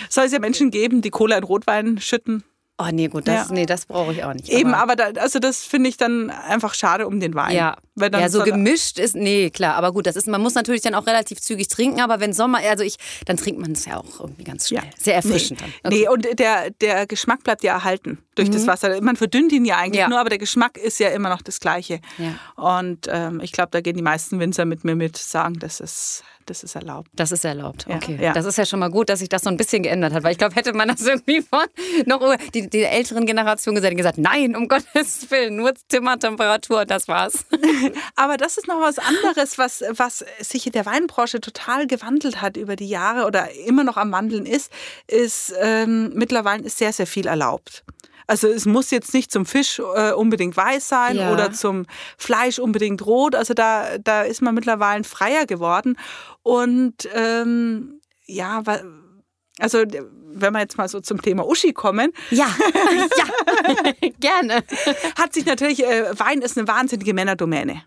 soll 0.09 0.25
es 0.25 0.33
ja 0.33 0.39
Menschen 0.39 0.71
geben, 0.71 1.03
die 1.03 1.11
Cola 1.11 1.37
in 1.37 1.45
Rotwein 1.45 1.99
schütten. 2.01 2.45
Oh 2.79 2.89
nee, 2.93 3.09
gut, 3.09 3.27
das, 3.27 3.49
Ja. 3.49 3.55
nee, 3.55 3.65
das 3.65 3.87
brauche 3.87 4.13
ich 4.13 4.23
auch 4.23 4.35
nicht. 4.35 4.51
Eben, 4.51 4.75
aber 4.75 4.97
da, 4.97 5.05
also 5.19 5.39
das 5.39 5.63
finde 5.65 5.89
ich 5.89 5.97
dann 5.97 6.29
einfach 6.29 6.75
schade 6.75 7.07
um 7.07 7.21
den 7.21 7.35
Wein. 7.35 7.55
Ja, 7.57 7.79
Weil 7.95 8.11
dann 8.11 8.21
ja, 8.21 8.29
so 8.29 8.43
gemischt 8.45 8.99
ist, 8.99 9.17
nee, 9.17 9.49
klar, 9.49 9.77
aber 9.77 9.93
gut, 9.93 10.07
das 10.07 10.15
ist, 10.15 10.29
man 10.29 10.43
muss 10.43 10.55
natürlich 10.55 10.83
dann 10.83 10.95
auch 10.95 11.07
relativ 11.07 11.41
zügig 11.41 11.69
trinken, 11.69 12.03
aber 12.03 12.21
wenn 12.21 12.35
Sommer, 12.35 12.59
also 12.59 12.85
ich, 12.85 12.97
dann 13.25 13.39
trinkt 13.39 13.63
man 13.63 13.73
es 13.73 13.87
ja 13.87 13.97
auch 13.97 14.21
irgendwie 14.21 14.45
ganz 14.45 14.69
schnell. 14.69 14.83
Ja. 14.85 14.91
Sehr 14.99 15.15
erfrischend 15.15 15.63
Nee, 15.63 15.73
dann. 15.83 15.93
nee 15.95 16.09
und 16.09 16.39
der, 16.39 16.71
der 16.71 17.07
Geschmack 17.07 17.45
bleibt 17.45 17.63
ja 17.65 17.73
erhalten 17.73 18.19
durch 18.35 18.51
das 18.51 18.67
Wasser. 18.67 19.01
Man 19.01 19.17
verdünnt 19.17 19.53
ihn 19.53 19.65
ja 19.65 19.77
eigentlich 19.79 19.93
Mhm. 19.93 20.01
Ja. 20.01 20.09
nur, 20.11 20.21
aber 20.21 20.29
der 20.29 20.39
Geschmack 20.39 20.77
ist 20.77 21.01
ja 21.01 21.09
immer 21.09 21.31
noch 21.31 21.41
das 21.41 21.61
Gleiche. 21.61 22.01
Ja. 22.19 22.35
Und 22.63 23.07
ähm, 23.11 23.41
ich 23.41 23.53
glaube, 23.53 23.71
da 23.71 23.81
gehen 23.81 23.97
die 23.97 24.03
meisten 24.03 24.39
Winzer 24.39 24.67
mit 24.67 24.85
mir 24.85 24.95
mit, 24.97 25.17
sagen, 25.17 25.59
das 25.59 25.81
ist, 25.81 26.25
das 26.47 26.63
ist 26.63 26.75
erlaubt. 26.75 27.09
Das 27.15 27.33
ist 27.33 27.45
erlaubt. 27.45 27.87
Ja, 27.89 27.97
Okay. 27.97 28.19
ja. 28.21 28.33
Das 28.33 28.45
ist 28.47 28.57
ja 28.59 28.65
schon 28.67 28.81
mal 28.81 28.91
gut, 28.91 29.09
dass 29.09 29.19
sich 29.19 29.29
das 29.29 29.43
so 29.43 29.51
ein 29.51 29.57
bisschen 29.57 29.83
geändert 29.83 30.13
hat. 30.15 30.23
Weil 30.23 30.33
ich 30.33 30.39
glaube, 30.39 30.55
hätte 30.55 30.73
man 30.73 30.89
das 30.89 31.01
irgendwie 31.07 31.43
von 31.43 31.65
noch 32.07 32.37
die, 32.55 32.69
die 32.71 32.83
älteren 32.83 33.27
Generation 33.27 33.75
gesagt, 33.75 33.97
gesagt, 33.97 34.19
nein, 34.19 34.57
um 34.57 34.69
Gottes 34.69 35.31
Willen, 35.31 35.57
nur 35.57 35.73
Zimmertemperatur, 35.89 36.85
das 36.85 37.09
war's. 37.09 37.45
Aber 38.17 38.37
das 38.37 38.57
ist 38.59 38.69
noch 38.69 38.81
was 38.81 38.99
anderes, 38.99 39.59
was, 39.59 39.83
was 39.91 40.25
sich 40.41 40.67
in 40.67 40.73
der 40.73 40.87
Weinbranche 40.87 41.41
total 41.41 41.87
gewandelt 41.87 42.41
hat 42.41 42.57
über 42.57 42.77
die 42.77 42.89
Jahre 42.89 43.27
oder 43.27 43.49
immer 43.67 43.85
noch 43.85 43.97
am 43.97 44.13
Wandeln 44.13 44.47
ist, 44.47 44.71
ist 45.09 45.53
ähm, 45.61 46.13
mittlerweile 46.15 46.63
ist 46.65 46.79
sehr, 46.79 46.93
sehr 46.93 47.07
viel 47.07 47.27
erlaubt. 47.27 47.85
Also 48.29 48.49
es 48.49 48.67
muss 48.67 48.91
jetzt 48.91 49.15
nicht 49.15 49.31
zum 49.31 49.47
Fisch 49.47 49.79
äh, 49.79 50.11
unbedingt 50.11 50.57
weiß 50.57 50.89
sein 50.89 51.17
Ja. 51.17 51.33
oder 51.33 51.53
zum 51.53 51.87
Fleisch 52.19 52.59
unbedingt 52.59 53.07
rot. 53.07 53.37
Also 53.37 53.55
da, 53.55 53.99
da 53.99 54.23
ist 54.23 54.43
man 54.43 54.53
mittlerweile 54.55 55.05
freier 55.05 55.47
geworden. 55.47 55.97
Und 56.47 57.09
ähm, 57.13 58.01
ja, 58.25 58.63
also 59.59 59.79
wenn 59.81 60.53
wir 60.53 60.61
jetzt 60.61 60.79
mal 60.79 60.89
so 60.89 61.01
zum 61.01 61.21
Thema 61.21 61.45
Uschi 61.45 61.73
kommen, 61.73 62.13
Ja, 62.31 62.47
ja, 63.19 64.11
gerne. 64.21 64.63
hat 65.19 65.35
sich 65.35 65.45
natürlich, 65.45 65.85
äh, 65.85 66.17
Wein 66.17 66.43
ist 66.43 66.57
eine 66.57 66.69
wahnsinnige 66.69 67.15
Männerdomäne. 67.15 67.83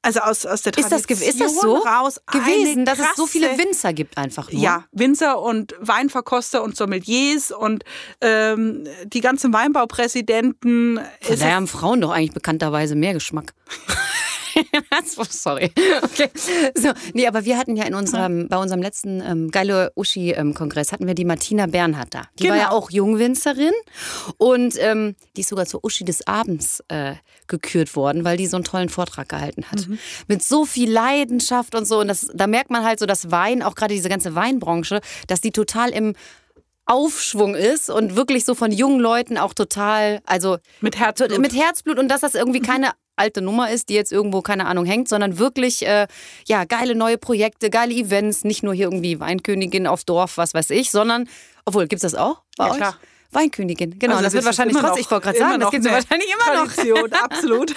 Also 0.00 0.20
aus, 0.20 0.46
aus 0.46 0.62
der 0.62 0.72
Ist 0.78 0.90
das, 0.90 1.02
Tradition 1.02 1.28
ist 1.28 1.40
das 1.42 1.60
so 1.60 1.76
raus 1.76 2.22
gewesen, 2.32 2.86
dass 2.86 3.00
es 3.00 3.16
so 3.16 3.26
viele 3.26 3.58
Winzer 3.58 3.92
gibt 3.92 4.16
einfach 4.16 4.50
nur? 4.50 4.62
Ja, 4.62 4.84
Winzer 4.92 5.38
und 5.38 5.74
Weinverkoster 5.78 6.62
und 6.62 6.78
Sommeliers 6.78 7.52
und 7.52 7.84
ähm, 8.22 8.88
die 9.04 9.20
ganzen 9.20 9.52
Weinbaupräsidenten. 9.52 11.00
Von 11.20 11.38
daher 11.38 11.56
haben 11.56 11.66
Frauen 11.66 12.00
doch 12.00 12.12
eigentlich 12.12 12.32
bekannterweise 12.32 12.94
mehr 12.94 13.12
Geschmack. 13.12 13.52
Sorry. 15.30 15.72
Okay. 16.02 16.28
So, 16.74 16.90
nee, 17.14 17.26
aber 17.26 17.44
wir 17.44 17.56
hatten 17.58 17.76
ja 17.76 17.84
in 17.84 17.94
unserem, 17.94 18.48
bei 18.48 18.56
unserem 18.56 18.82
letzten 18.82 19.20
ähm, 19.20 19.50
Geile 19.50 19.92
Uschi-Kongress 19.96 20.92
hatten 20.92 21.06
wir 21.06 21.14
die 21.14 21.24
Martina 21.24 21.66
Bernhardt 21.66 22.14
da. 22.14 22.22
Die 22.38 22.44
war 22.48 22.56
Genau. 22.56 22.62
ja 22.68 22.70
auch 22.70 22.90
Jungwinzerin 22.90 23.72
und 24.36 24.74
ähm, 24.78 25.14
die 25.36 25.42
ist 25.42 25.48
sogar 25.48 25.66
zur 25.66 25.84
Uschi 25.84 26.04
des 26.04 26.26
Abends 26.26 26.82
äh, 26.88 27.14
gekürt 27.46 27.96
worden, 27.96 28.24
weil 28.24 28.36
die 28.36 28.46
so 28.46 28.56
einen 28.56 28.64
tollen 28.64 28.88
Vortrag 28.88 29.28
gehalten 29.28 29.64
hat. 29.70 29.86
Mit 30.28 30.42
so 30.42 30.64
viel 30.64 30.90
Leidenschaft 30.90 31.74
und 31.74 31.84
so. 31.86 32.00
Und 32.00 32.08
das, 32.08 32.28
da 32.34 32.46
merkt 32.46 32.70
man 32.70 32.84
halt 32.84 32.98
so, 32.98 33.06
dass 33.06 33.30
Wein, 33.30 33.62
auch 33.62 33.74
gerade 33.74 33.94
diese 33.94 34.08
ganze 34.08 34.34
Weinbranche, 34.34 35.00
dass 35.26 35.40
die 35.40 35.50
total 35.50 35.90
im 35.90 36.14
Aufschwung 36.86 37.54
ist 37.54 37.88
und 37.88 38.16
wirklich 38.16 38.44
so 38.44 38.54
von 38.54 38.72
jungen 38.72 38.98
Leuten 39.00 39.38
auch 39.38 39.54
total, 39.54 40.20
also 40.26 40.58
mit 40.80 40.98
Herzblut. 40.98 41.38
mit 41.38 41.54
Herzblut 41.54 41.98
und 41.98 42.08
dass 42.08 42.20
das 42.22 42.34
irgendwie 42.34 42.60
keine 42.60 42.90
alte 43.20 43.40
Nummer 43.42 43.70
ist, 43.70 43.88
die 43.90 43.94
jetzt 43.94 44.10
irgendwo, 44.12 44.40
keine 44.42 44.66
Ahnung, 44.66 44.84
hängt, 44.84 45.08
sondern 45.08 45.38
wirklich, 45.38 45.86
äh, 45.86 46.06
ja, 46.48 46.64
geile 46.64 46.94
neue 46.96 47.18
Projekte, 47.18 47.70
geile 47.70 47.94
Events, 47.94 48.42
nicht 48.44 48.62
nur 48.64 48.74
hier 48.74 48.86
irgendwie 48.86 49.20
Weinkönigin 49.20 49.86
auf 49.86 50.02
Dorf, 50.04 50.36
was 50.38 50.54
weiß 50.54 50.70
ich, 50.70 50.90
sondern, 50.90 51.28
obwohl, 51.64 51.86
gibt's 51.86 52.02
das 52.02 52.14
auch 52.16 52.42
bei 52.56 52.64
Ja, 52.66 52.70
euch? 52.72 52.76
klar. 52.78 52.96
Weinkönigin, 53.32 53.96
genau. 54.00 54.14
Also 54.14 54.24
das 54.24 54.32
wird 54.32 54.40
ist 54.42 54.46
wahrscheinlich 54.46 54.76
noch- 54.82 54.96
ich 54.96 55.08
wollte 55.08 55.24
gerade 55.26 55.38
sagen, 55.38 55.60
das 55.60 55.70
gibt 55.70 55.86
es 55.86 55.92
wahrscheinlich 55.92 56.28
immer 56.34 56.64
noch. 56.64 56.72
Tradition, 56.72 57.12
absolut. 57.22 57.74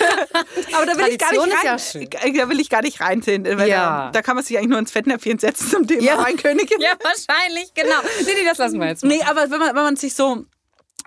Aber 0.75 0.85
da 0.87 0.97
will 0.97 1.07
ich 1.09 1.19
gar 1.19 1.31
nicht 1.31 1.45
ist 1.45 1.93
ja 1.93 1.99
rein, 2.21 2.35
da 2.39 2.49
will 2.49 2.59
ich 2.59 2.69
gar 2.71 2.81
nicht 2.81 2.99
reinsehen. 3.01 3.43
Weil 3.45 3.69
Ja. 3.69 4.05
da, 4.05 4.11
da 4.13 4.21
kann 4.23 4.35
man 4.35 4.43
sich 4.43 4.57
eigentlich 4.57 4.69
nur 4.69 4.79
ins 4.79 4.91
Fettnäpfchen 4.91 5.37
setzen 5.37 5.69
zum 5.69 5.85
Thema 5.87 6.01
Ja. 6.01 6.17
Weinkönigin. 6.23 6.77
Ja, 6.81 6.93
wahrscheinlich, 7.03 7.71
genau. 7.75 7.97
Nee, 8.25 8.31
nee, 8.35 8.45
das 8.49 8.57
lassen 8.57 8.79
wir 8.79 8.87
jetzt 8.87 9.03
mal. 9.03 9.09
Nee, 9.09 9.21
aber 9.29 9.51
wenn 9.51 9.59
man, 9.59 9.75
wenn 9.75 9.83
man 9.83 9.95
sich 9.95 10.15
so 10.15 10.43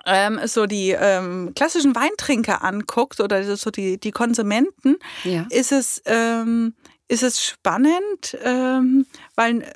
ähm, 0.05 0.39
so 0.45 0.65
die 0.65 0.91
ähm, 0.91 1.51
klassischen 1.55 1.95
Weintrinker 1.95 2.63
anguckt 2.63 3.19
oder 3.19 3.55
so 3.57 3.71
die, 3.71 3.99
die 3.99 4.11
Konsumenten, 4.11 4.97
Ja. 5.23 5.45
ist 5.49 5.71
es, 5.71 6.01
ähm, 6.05 6.73
ist 7.07 7.23
es 7.23 7.43
spannend, 7.43 8.37
ähm, 8.43 9.05
weil 9.35 9.71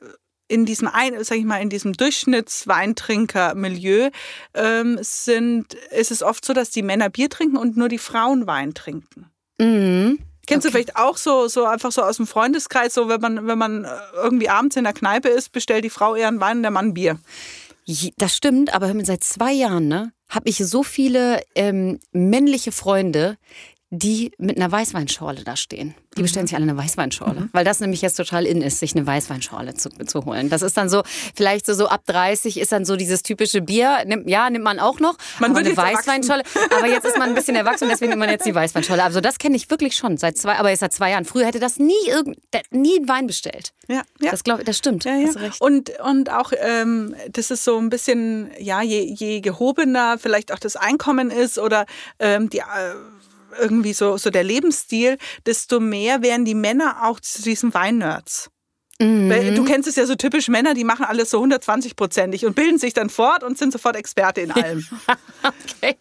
in 0.48 0.66
diesem 0.66 0.88
ein, 0.90 1.24
sag 1.24 1.38
ich 1.38 1.46
mal, 1.46 1.62
in 1.62 1.70
diesem 1.70 1.94
Durchschnittsweintrinker-Milieu 1.94 4.10
ähm, 4.54 4.98
sind, 5.02 5.74
ist 5.92 6.12
es 6.12 6.24
oft 6.24 6.44
so, 6.46 6.54
dass 6.54 6.70
die 6.72 6.84
Männer 6.84 7.10
Bier 7.10 7.30
trinken 7.30 7.58
und 7.58 7.78
nur 7.78 7.90
die 7.90 7.98
Frauen 7.98 8.48
Wein 8.48 8.74
trinken. 8.74 9.30
Mhm. 9.60 10.20
Kennst 10.48 10.66
Okay. 10.66 10.72
du 10.72 10.74
vielleicht 10.84 10.96
auch 10.98 11.18
so, 11.18 11.48
so 11.48 11.66
einfach 11.66 11.92
so 11.92 12.02
aus 12.02 12.18
dem 12.18 12.28
Freundeskreis, 12.28 12.94
so 12.96 13.08
wenn 13.08 13.22
man, 13.22 13.48
wenn 13.48 13.58
man 13.58 13.86
äh, 13.86 13.90
irgendwie 14.16 14.50
abends 14.50 14.76
in 14.76 14.84
der 14.84 14.94
Kneipe 14.94 15.30
ist, 15.30 15.52
bestellt 15.52 15.86
die 15.86 15.90
Frau 15.90 16.16
eher 16.16 16.28
einen 16.28 16.40
Wein 16.42 16.58
und 16.58 16.64
der 16.64 16.72
Mann 16.72 16.94
Bier. 16.94 17.20
Das 18.18 18.36
stimmt, 18.36 18.74
aber 18.74 18.88
hör 18.88 18.94
mal, 18.94 19.06
seit 19.06 19.24
zwei 19.24 19.52
Jahren 19.52 19.88
ne, 19.88 20.14
habe 20.30 20.50
ich 20.50 20.58
so 20.58 20.84
viele 20.84 21.42
ähm, 21.56 22.00
männliche 22.12 22.72
Freunde, 22.72 23.38
die 23.94 24.32
mit 24.38 24.56
einer 24.56 24.72
Weißweinschorle 24.72 25.44
da 25.44 25.58
stehen. 25.58 25.94
Die 26.18 26.22
bestellen 26.22 26.48
sich 26.48 26.56
alle 26.56 26.64
eine 26.64 26.78
Weißweinschorle, 26.78 27.50
weil 27.52 27.66
das 27.66 27.82
nämlich 27.82 28.02
jetzt 28.02 28.16
total 28.16 28.46
in 28.46 28.62
ist, 28.62 28.80
sich 28.80 28.96
eine 28.96 29.06
Weißweinschorle 29.06 29.74
zu, 29.74 29.90
zu 29.90 30.26
holen. 30.26 30.50
Das 30.50 30.62
ist 30.62 30.78
dann 30.78 30.88
so, 30.90 31.04
vielleicht 31.36 31.66
so, 31.66 31.74
so 31.74 31.88
ab 31.88 32.04
30 32.06 32.58
ist 32.58 32.72
dann 32.72 32.86
so 32.86 32.96
dieses 32.96 33.22
typische 33.22 33.62
Bier. 33.62 34.04
Nimmt, 34.06 34.30
ja, 34.30 34.50
nimmt 34.50 34.64
man 34.64 34.80
auch 34.80 35.02
noch. 35.02 35.18
Man 35.40 35.52
aber 35.52 35.60
eine 35.60 35.76
Weißweinschorle. 35.76 36.44
Aber 36.78 36.88
jetzt 36.88 37.06
ist 37.06 37.18
man 37.18 37.30
ein 37.30 37.36
bisschen 37.36 37.56
erwachsen, 37.56 37.90
deswegen 37.90 38.12
nimmt 38.12 38.22
man 38.22 38.30
jetzt 38.30 38.46
die 38.46 38.56
Weißweinschorle. 38.56 39.04
Also 39.04 39.20
das 39.20 39.38
kenne 39.40 39.58
ich 39.58 39.70
wirklich 39.70 39.96
schon 39.96 40.18
seit 40.18 40.38
zwei, 40.38 40.56
aber 40.56 40.70
jetzt 40.70 40.80
seit 40.80 40.94
zwei 40.94 41.12
Jahren. 41.12 41.26
Früher 41.26 41.46
hätte 41.46 41.60
das 41.60 41.78
nie 41.78 41.94
irgend, 42.08 42.38
nie 42.72 42.98
einen 42.98 43.10
Wein 43.10 43.28
bestellt. 43.28 43.74
Ja, 43.90 44.04
ja. 44.22 44.32
Das 44.32 44.46
glaube 44.46 44.64
das 44.64 44.78
stimmt. 44.78 45.04
Ja, 45.04 45.16
ja. 45.16 45.30
Und, 45.60 45.92
und 46.00 46.30
auch, 46.30 46.54
ähm, 46.58 47.14
das 47.32 47.52
ist 47.52 47.66
so 47.66 47.78
ein 47.78 47.90
bisschen, 47.90 48.52
ja, 48.58 48.82
je, 48.82 49.02
je 49.02 49.42
gehobener 49.42 50.18
vielleicht 50.18 50.54
auch 50.54 50.60
das 50.60 50.78
Einkommen 50.78 51.30
ist 51.30 51.60
oder 51.60 51.86
ähm, 52.20 52.50
die, 52.50 52.60
äh, 52.60 52.64
irgendwie 53.60 53.94
so, 53.94 54.18
so 54.18 54.30
der 54.30 54.44
Lebensstil, 54.44 55.18
desto 55.46 55.80
mehr 55.80 56.22
werden 56.22 56.46
die 56.46 56.56
Männer 56.56 57.08
auch 57.08 57.20
zu 57.20 57.42
diesen 57.42 57.74
Weinnerds. 57.74 58.50
Weil 59.02 59.56
Du 59.56 59.64
kennst 59.64 59.88
es 59.88 59.96
ja 59.96 60.06
so 60.06 60.16
typisch 60.16 60.48
Männer, 60.48 60.74
die 60.74 60.84
machen 60.84 61.06
alles 61.06 61.30
so 61.30 61.44
120-prozentig 61.44 62.46
und 62.46 62.56
bilden 62.56 62.78
sich 62.78 62.94
dann 62.94 63.10
fort 63.10 63.44
und 63.44 63.58
sind 63.58 63.74
sofort 63.74 63.96
Experte 63.96 64.42
in 64.42 64.52
allem. 64.52 64.86
Okay. 65.44 65.96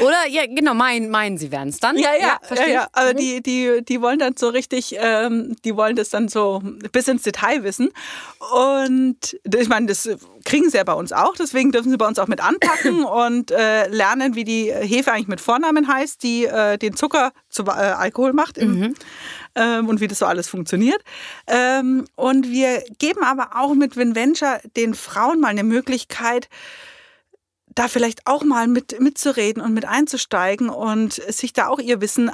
Oder, 0.00 0.28
ja, 0.28 0.46
genau, 0.46 0.72
meinen, 0.74 1.10
meinen 1.10 1.36
sie 1.36 1.50
werden 1.50 1.70
es 1.70 1.80
dann. 1.80 1.98
Ja, 1.98 2.10
ja, 2.14 2.26
ja, 2.26 2.38
verstehe 2.42 2.74
ja. 2.74 2.82
ich. 2.84 2.88
Aber 2.92 3.14
die, 3.14 3.42
die, 3.42 3.82
die 3.82 4.00
wollen 4.00 4.20
dann 4.20 4.36
so 4.36 4.48
richtig, 4.50 4.94
ähm, 4.98 5.56
die 5.64 5.74
wollen 5.74 5.96
das 5.96 6.10
dann 6.10 6.28
so 6.28 6.62
bis 6.92 7.08
ins 7.08 7.22
Detail 7.22 7.64
wissen. 7.64 7.90
Und 8.54 9.36
ich 9.44 9.68
meine, 9.68 9.86
das 9.86 10.08
kriegen 10.44 10.70
sie 10.70 10.76
ja 10.76 10.84
bei 10.84 10.92
uns 10.92 11.12
auch, 11.12 11.34
deswegen 11.36 11.72
dürfen 11.72 11.90
sie 11.90 11.96
bei 11.96 12.06
uns 12.06 12.20
auch 12.20 12.28
mit 12.28 12.40
anpacken 12.40 13.04
und 13.04 13.50
äh, 13.50 13.88
lernen, 13.88 14.36
wie 14.36 14.44
die 14.44 14.72
Hefe 14.72 15.12
eigentlich 15.12 15.28
mit 15.28 15.40
Vornamen 15.40 15.88
heißt, 15.88 16.22
die 16.22 16.44
äh, 16.44 16.78
den 16.78 16.94
Zucker 16.94 17.32
zu 17.48 17.64
äh, 17.64 17.70
Alkohol 17.70 18.32
macht 18.32 18.58
im, 18.58 18.94
ähm, 19.54 19.88
und 19.88 20.00
wie 20.00 20.08
das 20.08 20.18
so 20.18 20.26
alles 20.26 20.48
funktioniert. 20.48 21.02
Ähm, 21.46 22.06
und 22.16 22.48
wir 22.48 22.82
geben 22.98 23.22
aber 23.22 23.50
auch 23.56 23.74
mit 23.74 23.96
WinVenture 23.96 24.60
den 24.76 24.94
Frauen 24.94 25.40
mal 25.40 25.48
eine 25.48 25.64
Möglichkeit, 25.64 26.48
da 27.74 27.88
vielleicht 27.88 28.26
auch 28.26 28.44
mal 28.44 28.68
mit 28.68 29.00
mitzureden 29.00 29.62
und 29.62 29.72
mit 29.74 29.86
einzusteigen 29.86 30.68
und 30.68 31.14
sich 31.14 31.52
da 31.52 31.68
auch 31.68 31.78
ihr 31.78 32.00
Wissen 32.00 32.28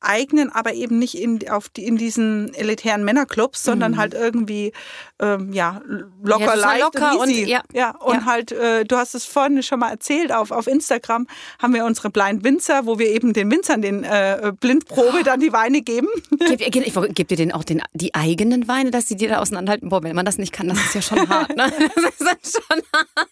anzueignen, 0.00 0.50
aber 0.52 0.74
eben 0.74 0.98
nicht 0.98 1.14
in, 1.16 1.48
auf 1.50 1.68
die, 1.68 1.84
in 1.86 1.96
diesen 1.96 2.52
elitären 2.54 3.04
Männerclubs, 3.04 3.62
sondern 3.62 3.96
halt 3.96 4.14
irgendwie 4.14 4.72
ähm, 5.20 5.52
ja, 5.52 5.80
locker, 6.22 6.38
Mhm. 6.38 6.44
Ja, 6.48 6.54
leicht 6.54 6.82
locker 6.82 7.20
und 7.20 7.28
easy. 7.28 7.42
und- 7.42 7.48
ja. 7.48 7.62
ja, 7.72 7.90
und 7.98 8.14
Ja. 8.20 8.24
halt, 8.26 8.52
äh, 8.52 8.84
du 8.84 8.96
hast 8.96 9.14
es 9.14 9.24
vorhin 9.24 9.62
schon 9.62 9.80
mal 9.80 9.90
erzählt, 9.90 10.30
auf, 10.32 10.50
auf 10.52 10.66
Instagram 10.68 11.26
haben 11.60 11.74
wir 11.74 11.84
unsere 11.84 12.10
Blind 12.10 12.44
Winzer, 12.44 12.86
wo 12.86 12.98
wir 13.00 13.08
eben 13.08 13.32
den 13.32 13.50
Winzern 13.50 13.82
den 13.82 14.04
äh, 14.04 14.52
Blindprobe 14.60 15.24
dann 15.24 15.40
die 15.40 15.52
Weine 15.52 15.82
geben. 15.82 16.06
Gib, 16.46 16.60
ich, 16.60 16.76
ich, 16.76 17.14
gebt 17.14 17.30
ihr 17.32 17.36
denen 17.36 17.52
auch 17.52 17.64
den, 17.64 17.82
die 17.94 18.14
eigenen 18.14 18.68
Weine, 18.68 18.90
dass 18.92 19.08
sie 19.08 19.16
die 19.16 19.26
da 19.26 19.40
auseinanderhalten? 19.40 19.88
Boah, 19.88 20.02
wenn 20.04 20.14
man 20.14 20.24
das 20.24 20.38
nicht 20.38 20.52
kann, 20.52 20.68
das 20.68 20.78
ist 20.78 20.94
ja 20.94 21.02
schon 21.02 21.28
hart. 21.28 21.56
Ne? 21.56 21.72
Das 21.98 22.04
ist 22.14 22.60
dann 22.60 22.76
schon 22.78 22.82
hart. 22.94 23.28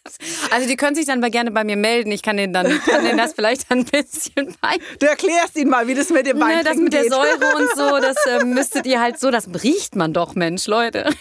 Also 0.51 0.69
die 0.69 0.77
können 0.77 0.95
sich 0.97 1.07
dann 1.07 1.21
mal 1.21 1.31
gerne 1.31 1.51
bei 1.53 1.63
mir 1.65 1.77
melden. 1.77 2.11
Ich 2.11 2.23
kann 2.23 2.37
denen 2.37 2.53
dann 2.53 2.67
kann 2.85 3.05
denen 3.05 3.19
das 3.19 3.33
vielleicht 3.35 3.71
ein 3.71 3.85
bisschen 3.85 4.55
bei. 4.61 4.77
Du 4.99 5.07
erklärst 5.07 5.57
ihnen 5.57 5.71
mal, 5.71 5.87
wie 5.87 5.95
das 5.95 6.11
mit 6.11 6.27
dem 6.27 6.41
Wein 6.41 6.56
Ne, 6.57 6.65
das 6.65 6.77
mit 6.77 6.93
der. 6.93 7.05
Säure 7.11 7.57
und 7.57 7.69
so, 7.77 7.99
das 8.01 8.17
äh, 8.27 8.45
müsstet 8.45 8.87
ihr 8.87 9.01
halt 9.01 9.19
so, 9.19 9.31
das 9.31 9.49
riecht 9.63 9.95
man 9.97 10.13
doch, 10.13 10.35
Mensch, 10.35 10.67
Leute. 10.67 11.11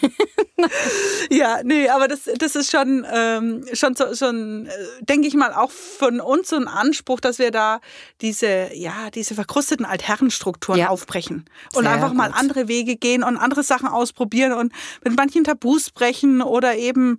Ja, 1.30 1.58
nee, 1.64 1.88
aber 1.90 2.08
das, 2.08 2.20
das 2.38 2.56
ist 2.56 2.70
schon, 2.70 3.06
ähm, 3.12 3.66
schon, 3.74 3.94
schon 4.14 4.66
äh, 4.66 4.70
denke 5.00 5.28
ich 5.28 5.34
mal, 5.34 5.52
auch 5.52 5.70
von 5.70 6.18
uns 6.20 6.48
so 6.48 6.56
ein 6.56 6.66
Anspruch, 6.66 7.20
dass 7.20 7.38
wir 7.38 7.50
da 7.50 7.80
diese, 8.22 8.70
ja, 8.72 9.10
diese 9.14 9.34
verkrusteten 9.34 9.84
Altherrenstrukturen 9.84 10.80
Ja. 10.80 10.88
aufbrechen 10.88 11.44
und 11.74 11.82
Sehr 11.84 11.92
einfach 11.92 12.14
mal 12.14 12.28
gut. 12.30 12.38
andere 12.38 12.68
Wege 12.68 12.96
gehen 12.96 13.22
und 13.22 13.36
andere 13.36 13.62
Sachen 13.64 13.88
ausprobieren 13.88 14.52
und 14.54 14.72
mit 15.04 15.14
manchen 15.16 15.44
Tabus 15.44 15.90
brechen 15.90 16.40
oder 16.40 16.76
eben 16.76 17.18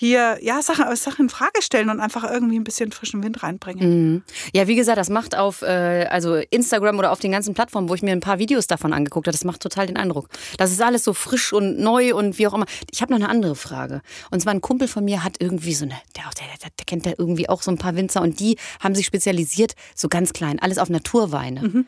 hier, 0.00 0.38
ja, 0.42 0.62
Sachen, 0.62 0.94
Sachen 0.94 1.24
in 1.24 1.28
Frage 1.28 1.60
stellen 1.60 1.90
und 1.90 1.98
einfach 1.98 2.22
irgendwie 2.22 2.56
ein 2.56 2.62
bisschen 2.62 2.92
frischen 2.92 3.20
Wind 3.24 3.42
reinbringen. 3.42 4.12
Mhm. 4.12 4.22
Ja, 4.54 4.68
wie 4.68 4.76
gesagt, 4.76 4.96
das 4.96 5.10
macht 5.10 5.36
auf 5.36 5.62
äh, 5.62 6.06
also 6.08 6.36
Instagram 6.36 7.00
oder 7.00 7.10
auf 7.10 7.18
den 7.18 7.32
ganzen 7.32 7.52
Plattformen, 7.52 7.88
wo 7.88 7.94
ich 7.96 8.02
mir 8.02 8.12
ein 8.12 8.20
paar 8.20 8.38
Videos 8.38 8.68
davon 8.68 8.92
angeguckt 8.92 9.26
habe, 9.26 9.32
das 9.32 9.42
macht 9.42 9.60
total 9.60 9.88
den 9.88 9.96
Eindruck. 9.96 10.28
Das 10.56 10.70
ist 10.70 10.80
alles 10.80 11.02
so 11.02 11.14
frisch 11.14 11.52
und 11.52 11.80
neu 11.80 12.14
und 12.14 12.38
wie 12.38 12.46
auch 12.46 12.54
immer. 12.54 12.66
Ich 12.92 13.02
habe 13.02 13.12
noch 13.12 13.18
eine 13.18 13.28
andere 13.28 13.56
Frage. 13.56 14.00
Und 14.30 14.38
zwar 14.38 14.54
ein 14.54 14.60
Kumpel 14.60 14.86
von 14.86 15.04
mir 15.04 15.24
hat 15.24 15.38
irgendwie 15.40 15.74
so 15.74 15.84
eine, 15.84 15.96
der, 16.16 16.30
der, 16.38 16.46
der, 16.62 16.86
kennt 16.86 17.04
ja 17.04 17.14
irgendwie 17.18 17.48
auch 17.48 17.62
so 17.62 17.72
ein 17.72 17.78
paar 17.78 17.96
Winzer 17.96 18.22
und 18.22 18.38
die 18.38 18.56
haben 18.78 18.94
sich 18.94 19.04
spezialisiert, 19.04 19.74
so 19.96 20.08
ganz 20.08 20.32
klein, 20.32 20.60
alles 20.60 20.78
auf 20.78 20.90
Naturweine. 20.90 21.86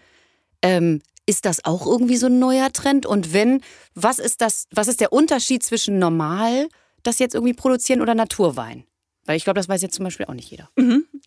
Ähm, 0.62 1.00
ist 1.26 1.44
das 1.44 1.64
auch 1.64 1.86
irgendwie 1.86 2.16
so 2.16 2.26
ein 2.26 2.40
neuer 2.40 2.72
Trend? 2.72 3.06
Und 3.06 3.32
wenn, 3.32 3.62
was 3.94 4.18
ist 4.18 4.40
das, 4.40 4.66
was 4.72 4.88
ist 4.88 5.00
der 5.00 5.12
Unterschied 5.12 5.62
zwischen 5.62 6.00
normal, 6.00 6.66
das 7.03 7.18
jetzt 7.18 7.34
irgendwie 7.34 7.55
produzieren 7.55 8.01
oder 8.01 8.14
Naturwein? 8.14 8.84
Weil 9.26 9.36
ich 9.36 9.44
glaube, 9.44 9.59
das 9.61 9.68
weiß 9.68 9.82
jetzt 9.82 9.94
zum 9.94 10.05
Beispiel 10.05 10.26
auch 10.26 10.34
nicht 10.34 10.51
jeder. 10.51 10.68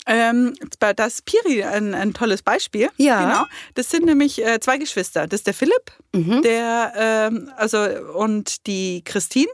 Ähm, 0.08 0.56
bei- 0.80 0.94
das 0.94 1.16
ist 1.16 1.26
Piri 1.26 1.64
ein, 1.64 1.94
ein 1.94 2.14
tolles 2.14 2.42
Beispiel. 2.42 2.90
Ja. 2.98 3.24
Genau. 3.30 3.46
Das 3.76 3.90
sind 3.90 4.06
nämlich 4.06 4.44
äh, 4.44 4.60
zwei 4.60 4.78
Geschwister. 4.78 5.28
Das 5.28 5.42
ist 5.42 5.48
der 5.48 5.54
Philipp, 5.54 5.92
Mhm. 6.14 6.42
der 6.42 6.94
ähm, 6.98 7.52
also 7.56 7.78
und 8.16 8.68
die 8.68 9.04
Christine. 9.04 9.52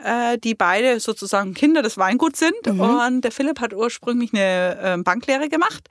Äh, 0.00 0.38
die 0.38 0.54
beide 0.54 1.00
sozusagen 1.00 1.54
Kinder 1.54 1.82
des 1.82 1.98
Weinguts 1.98 2.38
sind. 2.38 2.54
Mhm. 2.66 2.80
Und 2.80 3.20
der 3.22 3.32
Philipp 3.32 3.58
hat 3.60 3.74
ursprünglich 3.74 4.32
eine 4.32 4.78
ähm, 4.80 5.02
Banklehre 5.02 5.48
gemacht, 5.48 5.88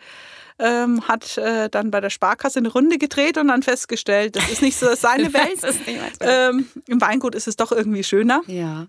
ähm, 0.60 1.05
hat 1.10 1.38
äh, 1.38 1.70
dann 1.70 1.91
bei 1.91 1.99
der 1.99 2.10
Sparkasse 2.10 2.60
eine 2.60 2.70
Runde 2.70 2.97
gedreht 2.99 3.38
und 3.38 3.49
dann 3.49 3.64
festgestellt, 3.64 4.38
das 4.38 4.49
ist 4.49 4.62
nicht 4.62 4.78
so 4.80 4.88
seine 4.95 5.34
Welt. 5.34 5.60
Ähm, 6.22 6.68
Im 6.88 7.01
Weingut 7.01 7.36
ist 7.36 7.49
es 7.49 7.58
doch 7.58 7.74
irgendwie 7.74 8.01
schöner. 8.05 8.43
Ja. 8.47 8.88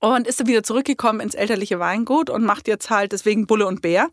Und 0.00 0.26
ist 0.26 0.40
dann 0.40 0.46
wieder 0.46 0.62
zurückgekommen 0.62 1.20
ins 1.20 1.34
elterliche 1.34 1.78
Weingut 1.78 2.30
und 2.30 2.44
macht 2.44 2.68
jetzt 2.68 2.90
halt 2.90 3.12
deswegen 3.12 3.46
Bulle 3.46 3.66
und 3.66 3.82
Bär. 3.82 4.08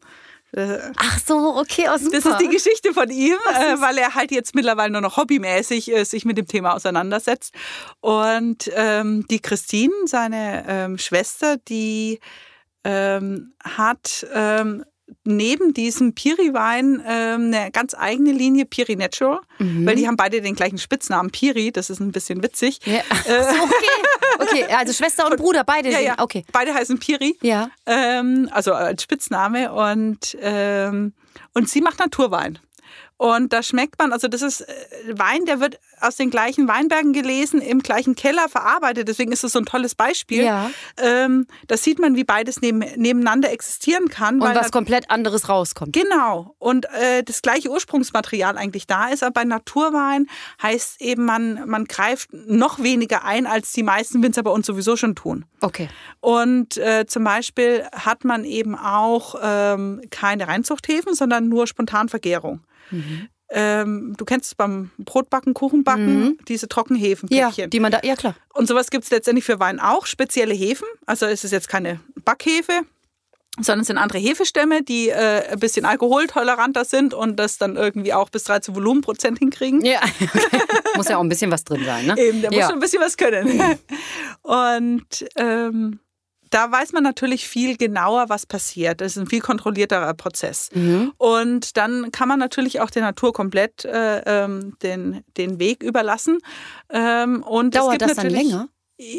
Äh, 0.56 0.80
Ach 0.98 1.20
so, 1.20 1.56
okay, 1.58 1.88
aus 1.90 2.02
Das 2.10 2.26
ist 2.26 2.40
die 2.40 2.48
Geschichte 2.48 2.94
von 2.94 3.10
ihm, 3.10 3.38
äh, 3.54 3.82
weil 3.82 3.98
er 3.98 4.16
halt 4.16 4.32
jetzt 4.32 4.56
mittlerweile 4.56 4.92
nur 4.92 5.02
noch 5.02 5.18
hobbymäßig 5.18 5.92
äh, 5.92 6.04
sich 6.06 6.24
mit 6.24 6.38
dem 6.38 6.48
Thema 6.48 6.74
auseinandersetzt. 6.74 7.54
Und 8.00 8.72
ähm, 8.74 9.26
die 9.30 9.40
Christine, 9.40 9.94
seine 10.06 10.66
ähm, 10.68 10.98
Schwester, 10.98 11.58
die 11.58 12.20
ähm, 12.86 13.54
hat 13.64 14.26
ähm, 14.34 14.86
neben 15.24 15.74
diesem 15.74 16.14
Piri-Wein 16.14 17.02
ähm, 17.08 17.54
eine 17.54 17.72
ganz 17.72 17.94
eigene 17.98 18.32
Linie 18.32 18.66
Piri 18.66 18.96
Natural, 18.96 19.40
Mhm. 19.60 19.86
weil 19.86 19.96
die 19.96 20.08
haben 20.08 20.18
beide 20.18 20.42
den 20.42 20.56
gleichen 20.56 20.78
Spitznamen 20.78 21.32
Piri. 21.32 21.72
Das 21.72 21.90
ist 21.90 22.00
ein 22.00 22.12
bisschen 22.12 22.42
witzig. 22.44 22.80
Ja. 22.86 23.02
Ach 23.10 23.24
so, 23.26 23.32
okay. 23.64 23.86
Okay, 24.40 24.64
also 24.74 24.94
Schwester 24.94 25.26
und 25.28 25.38
Bruder, 25.38 25.64
beide. 25.64 25.90
Ja, 25.92 26.00
ja. 26.00 26.16
Okay. 26.20 26.44
Beide 26.52 26.74
heißen 26.74 27.00
Piri. 27.00 27.38
Ja. 27.42 27.70
ähm, 27.86 28.50
also 28.52 28.74
als 28.74 29.04
Spitzname 29.04 29.72
und, 29.72 30.36
ähm, 30.42 31.14
und 31.54 31.70
sie 31.70 31.82
macht 31.82 32.00
Naturwein. 32.00 32.60
Und 33.18 33.54
da 33.54 33.64
schmeckt 33.64 33.98
man, 33.98 34.12
also 34.12 34.28
das 34.28 34.42
ist 34.42 34.62
äh, 34.62 34.74
Wein, 35.18 35.46
der 35.46 35.62
wird 35.62 35.80
aus 36.02 36.18
den 36.18 36.30
gleichen 36.30 36.68
Weinbergen 36.68 37.14
gelesen, 37.14 37.62
im 37.62 37.82
gleichen 37.82 38.16
Keller 38.16 38.50
verarbeitet. 38.50 39.08
Deswegen 39.08 39.32
ist 39.32 39.44
es 39.46 39.54
so 39.54 39.60
ein 39.60 39.66
tolles 39.66 39.96
Beispiel. 39.96 40.44
Ja. 40.44 40.70
Ähm, 40.98 41.48
da 41.68 41.78
sieht 41.78 41.98
man, 41.98 42.16
wie 42.16 42.26
beides 42.26 42.60
neben, 42.62 42.80
nebeneinander 42.80 43.52
existieren 43.52 44.10
kann. 44.10 44.36
Und 44.36 44.42
weil 44.42 44.56
was 44.56 44.72
komplett 44.72 45.10
anderes 45.10 45.48
rauskommt. 45.48 45.94
Genau. 45.94 46.56
Und 46.60 46.86
äh, 46.86 47.24
das 47.24 47.42
gleiche 47.42 47.70
Ursprungsmaterial 47.70 48.58
eigentlich 48.58 48.86
da 48.86 49.08
ist, 49.08 49.24
aber 49.24 49.32
bei 49.32 49.44
Naturwein 49.46 50.28
heißt 50.62 51.02
eben, 51.02 51.24
man, 51.24 51.68
man 51.70 51.86
greift 51.86 52.34
noch 52.34 52.84
weniger 52.84 53.24
ein, 53.24 53.48
als 53.48 53.72
die 53.72 53.84
meisten 53.84 54.22
Winzer 54.24 54.44
bei 54.44 54.52
uns 54.52 54.66
sowieso 54.66 54.98
schon 54.98 55.16
tun. 55.16 55.46
Okay. 55.62 55.88
Und 56.20 56.76
äh, 56.78 57.06
zum 57.06 57.24
Beispiel 57.24 57.86
hat 57.94 58.26
man 58.26 58.44
eben 58.44 58.76
auch 58.76 59.36
ähm, 59.42 60.02
keine 60.10 60.50
Reinzuchthäfen, 60.50 61.16
sondern 61.16 61.48
nur 61.48 61.66
Spontanvergärung. 61.66 62.62
Ähm, 63.50 64.16
du 64.18 64.26
kennst 64.26 64.48
es 64.48 64.56
beim 64.56 64.92
Brotbacken, 64.98 65.54
Kuchenbacken, 65.54 66.40
diese 66.48 66.68
Trockenhefen. 66.68 67.30
Ja, 67.32 67.52
die 67.52 67.80
man 67.80 67.92
da, 67.92 68.00
ja 68.04 68.16
klar. 68.16 68.36
Und 68.54 68.68
sowas 68.68 68.90
gibt 68.90 69.04
es 69.04 69.12
letztendlich 69.12 69.46
für 69.46 69.60
Wein 69.60 69.80
auch, 69.80 70.08
spezielle 70.08 70.54
Hefen. 70.54 70.88
Also 71.06 71.28
es 71.28 71.44
ist 71.44 71.52
jetzt 71.52 71.70
keine 71.70 72.00
Backhefe, 72.24 72.82
sondern 73.58 73.82
es 73.82 73.88
sind 73.88 73.98
andere 73.98 74.18
Hefestämme, 74.18 74.84
die 74.84 75.10
äh, 75.10 75.52
ein 75.52 75.60
bisschen 75.60 75.86
alkoholtoleranter 75.86 76.86
sind 76.86 77.14
und 77.14 77.38
das 77.38 77.58
dann 77.58 77.76
irgendwie 77.76 78.14
auch 78.14 78.30
bis 78.30 78.46
13 78.46 78.76
Volumenprozent 78.76 79.40
hinkriegen. 79.40 79.86
Ja, 79.86 80.02
okay. 80.04 80.30
muss 80.96 81.08
ja 81.08 81.18
auch 81.18 81.24
ein 81.24 81.30
bisschen 81.30 81.52
was 81.52 81.64
drin 81.64 81.86
sein, 81.86 82.08
ne? 82.08 82.18
Eben, 82.18 82.42
der 82.42 82.52
muss 82.52 82.60
ja. 82.60 82.66
schon 82.66 82.76
ein 82.76 82.82
bisschen 82.82 83.02
was 83.02 83.16
können. 83.16 83.78
Und 84.42 85.26
ähm, 85.36 86.00
da 86.56 86.72
weiß 86.72 86.94
man 86.94 87.04
natürlich 87.04 87.50
viel 87.50 87.76
genauer, 87.76 88.30
was 88.30 88.46
passiert. 88.46 89.02
Das 89.02 89.18
ist 89.18 89.22
ein 89.22 89.28
viel 89.28 89.42
kontrollierterer 89.42 90.14
Prozess. 90.14 90.70
Mhm. 90.74 91.12
Und 91.18 91.76
dann 91.76 92.14
kann 92.14 92.30
man 92.30 92.40
natürlich 92.40 92.80
auch 92.80 92.90
der 92.90 93.02
Natur 93.02 93.34
komplett 93.34 93.84
äh, 93.84 94.22
ähm, 94.26 94.78
den, 94.82 95.26
den 95.36 95.60
Weg 95.60 95.84
überlassen. 95.84 96.38
Ähm, 96.90 97.44
und 97.44 97.76
Dauert 97.76 98.02
das 98.02 98.16
dann 98.16 98.30
länger? 98.30 98.70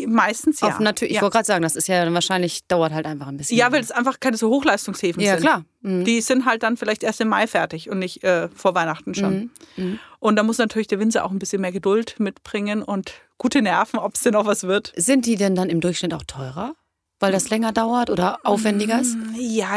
Meistens 0.07 0.61
ja. 0.62 0.68
Auf 0.68 0.80
natürlich, 0.80 1.11
ich 1.11 1.16
ja. 1.16 1.22
wollte 1.22 1.34
gerade 1.34 1.45
sagen, 1.45 1.62
das 1.62 1.76
ist 1.76 1.89
ja 1.89 2.11
wahrscheinlich, 2.11 2.66
dauert 2.66 2.95
halt 2.95 3.05
einfach 3.05 3.26
ein 3.26 3.37
bisschen. 3.37 3.59
ja, 3.59 3.70
weil 3.70 3.82
es 3.82 3.91
einfach 3.91 4.18
keine 4.18 4.39
so 4.39 4.49
Hochleistungshäfen 4.49 5.22
Ja, 5.22 5.32
sind. 5.32 5.43
klar. 5.43 5.66
Mhm. 5.82 6.07
Die 6.07 6.22
sind 6.22 6.47
halt 6.47 6.62
dann 6.62 6.78
vielleicht 6.78 7.03
erst 7.03 7.20
im 7.20 7.28
Mai 7.28 7.47
fertig 7.47 7.91
und 7.91 7.99
nicht 7.99 8.24
äh, 8.24 8.49
vor 8.49 8.74
Weihnachten 8.74 9.14
schon. 9.14 9.51
Mhm. 9.76 9.84
Mhm. 9.84 9.99
Und 10.20 10.37
da 10.37 10.43
muss 10.43 10.57
natürlich 10.57 10.87
der 10.87 10.99
Winzer 11.01 11.26
auch 11.26 11.30
ein 11.30 11.39
bisschen 11.39 11.61
mehr 11.61 11.72
Geduld 11.72 12.18
mitbringen 12.18 12.82
und 12.82 13.12
gute 13.37 13.61
Nerven, 13.61 13.99
ob 13.99 14.14
es 14.14 14.22
denn 14.22 14.32
noch 14.32 14.47
was 14.47 14.62
wird. 14.62 14.95
Sind 14.97 15.26
die 15.26 15.37
denn 15.37 15.55
dann 15.55 15.68
im 15.68 15.82
Durchschnitt 15.82 16.14
auch 16.14 16.24
teurer? 16.26 16.74
Weil 17.18 17.32
das 17.32 17.48
länger 17.48 17.72
dauert 17.72 18.10
oder 18.10 18.38
aufwendiger 18.44 19.00
ist? 19.00 19.16
Ja, 19.38 19.70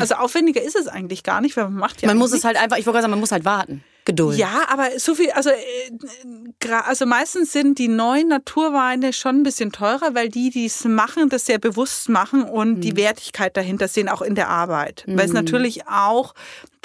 also 0.00 0.14
aufwendiger 0.14 0.62
ist 0.62 0.76
es 0.76 0.88
eigentlich 0.88 1.22
gar 1.22 1.42
nicht, 1.42 1.56
weil 1.56 1.64
man 1.64 1.74
macht 1.74 2.00
ja 2.00 2.08
Man 2.08 2.16
muss 2.16 2.30
eigentlich 2.30 2.38
es 2.40 2.44
halt 2.44 2.56
einfach, 2.56 2.78
ich 2.78 2.86
wollte 2.86 2.96
gerade 2.96 3.02
sagen, 3.02 3.10
man 3.10 3.20
muss 3.20 3.32
halt 3.32 3.44
warten. 3.44 3.84
Geduld. 4.06 4.38
Ja, 4.38 4.66
aber 4.68 4.88
so 4.98 5.16
viel, 5.16 5.30
also, 5.32 5.50
äh, 5.50 6.70
also 6.86 7.06
meistens 7.06 7.52
sind 7.52 7.78
die 7.80 7.88
neuen 7.88 8.28
Naturweine 8.28 9.12
schon 9.12 9.40
ein 9.40 9.42
bisschen 9.42 9.72
teurer, 9.72 10.14
weil 10.14 10.28
die, 10.28 10.50
die 10.50 10.66
es 10.66 10.84
machen, 10.84 11.28
das 11.28 11.44
sehr 11.44 11.58
bewusst 11.58 12.08
machen 12.08 12.44
und 12.44 12.82
die 12.82 12.96
Wertigkeit 12.96 13.56
dahinter 13.56 13.88
sehen, 13.88 14.08
auch 14.08 14.22
in 14.22 14.36
der 14.36 14.48
Arbeit. 14.48 15.04
Weil 15.08 15.26
es 15.26 15.32
natürlich 15.32 15.88
auch, 15.88 16.34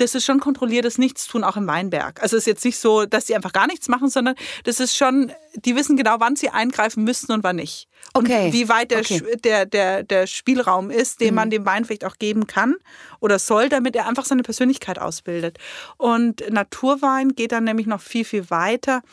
das 0.01 0.15
ist 0.15 0.25
schon 0.25 0.39
kontrolliertes 0.39 0.97
Nichtstun, 0.97 1.43
auch 1.43 1.57
im 1.57 1.67
Weinberg. 1.67 2.21
Also 2.23 2.35
es 2.35 2.43
ist 2.43 2.47
jetzt 2.47 2.65
nicht 2.65 2.79
so, 2.79 3.05
dass 3.05 3.27
sie 3.27 3.35
einfach 3.35 3.53
gar 3.53 3.67
nichts 3.67 3.87
machen, 3.87 4.09
sondern 4.09 4.35
das 4.63 4.79
ist 4.79 4.97
schon, 4.97 5.31
die 5.55 5.75
wissen 5.75 5.95
genau, 5.95 6.15
wann 6.19 6.35
sie 6.35 6.49
eingreifen 6.49 7.03
müssten 7.03 7.31
und 7.31 7.43
wann 7.43 7.57
nicht. 7.57 7.87
Und 8.13 8.25
Okay. 8.25 8.51
wie 8.51 8.67
weit 8.67 8.89
der, 8.91 8.99
Okay. 8.99 9.23
Der, 9.43 9.65
der, 9.67 10.03
der 10.03 10.25
Spielraum 10.25 10.89
ist, 10.89 11.21
den 11.21 11.35
man 11.35 11.49
dem 11.51 11.65
Wein 11.65 11.85
vielleicht 11.85 12.05
auch 12.05 12.17
geben 12.17 12.47
kann 12.47 12.75
oder 13.19 13.37
soll, 13.37 13.69
damit 13.69 13.95
er 13.95 14.07
einfach 14.07 14.25
seine 14.25 14.41
Persönlichkeit 14.41 14.97
ausbildet. 14.97 15.59
Und 15.97 16.43
Naturwein 16.49 17.29
geht 17.35 17.51
dann 17.51 17.63
nämlich 17.63 17.85
noch 17.85 18.01
viel, 18.01 18.25
viel 18.25 18.49
weiter, 18.49 19.03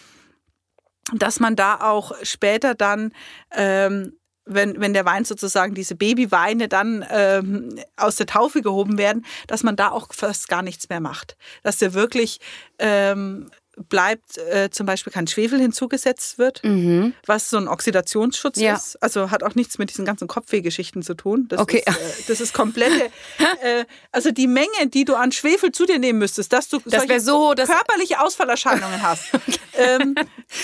dass 1.15 1.39
man 1.39 1.55
da 1.55 1.81
auch 1.81 2.13
später 2.23 2.75
dann 2.75 3.13
ähm, 3.53 4.18
wenn, 4.49 4.81
wenn 4.81 4.93
der 4.93 5.05
Wein 5.05 5.25
sozusagen, 5.25 5.75
diese 5.75 5.95
Babyweine 5.95 6.69
dann 6.69 7.05
ähm, 7.11 7.79
aus 7.97 8.17
der 8.17 8.27
Taufe 8.27 8.63
gehoben 8.63 8.99
werden, 8.99 9.25
dass 9.47 9.63
man 9.63 9.77
da 9.77 9.91
auch 9.91 10.13
fast 10.13 10.49
gar 10.49 10.63
nichts 10.63 10.89
mehr 10.89 11.01
macht. 11.01 11.37
Dass 11.63 11.79
der 11.79 11.95
wirklich 11.95 12.41
ähm, 12.79 13.51
bleibt, 13.89 14.39
äh, 14.39 14.71
zum 14.71 14.87
Beispiel 14.87 15.13
kein 15.13 15.27
Schwefel 15.27 15.61
hinzugesetzt 15.61 16.39
wird, 16.39 16.63
Mhm. 16.65 17.15
was 17.27 17.51
so 17.51 17.57
ein 17.57 17.69
Oxidationsschutz 17.69 18.59
Ja. 18.59 18.75
ist. 18.75 19.03
Also 19.03 19.31
hat 19.31 19.43
auch 19.43 19.55
nichts 19.55 19.79
mit 19.79 19.91
diesen 19.91 20.05
ganzen 20.05 20.29
Kopfwehgeschichten 20.29 21.03
zu 21.03 21.15
tun. 21.15 21.47
Das 21.49 21.61
Okay. 21.61 21.83
ist, 21.87 21.97
äh, 21.97 22.23
das 22.29 22.41
ist 22.41 22.55
komplette, 22.55 23.11
äh, 23.63 23.85
also 24.13 24.31
die 24.31 24.47
Menge, 24.47 24.87
die 24.87 25.05
du 25.05 25.15
an 25.15 25.33
Schwefel 25.33 25.73
zu 25.73 25.87
dir 25.87 25.99
nehmen 25.99 26.19
müsstest, 26.19 26.53
dass 26.53 26.69
du 26.69 26.81
Das 26.85 27.05
so, 27.25 27.55
dass 27.55 27.69
körperliche 27.69 28.21
Ausfallerscheinungen 28.21 29.03
hast. 29.03 29.25
ähm, 29.75 30.15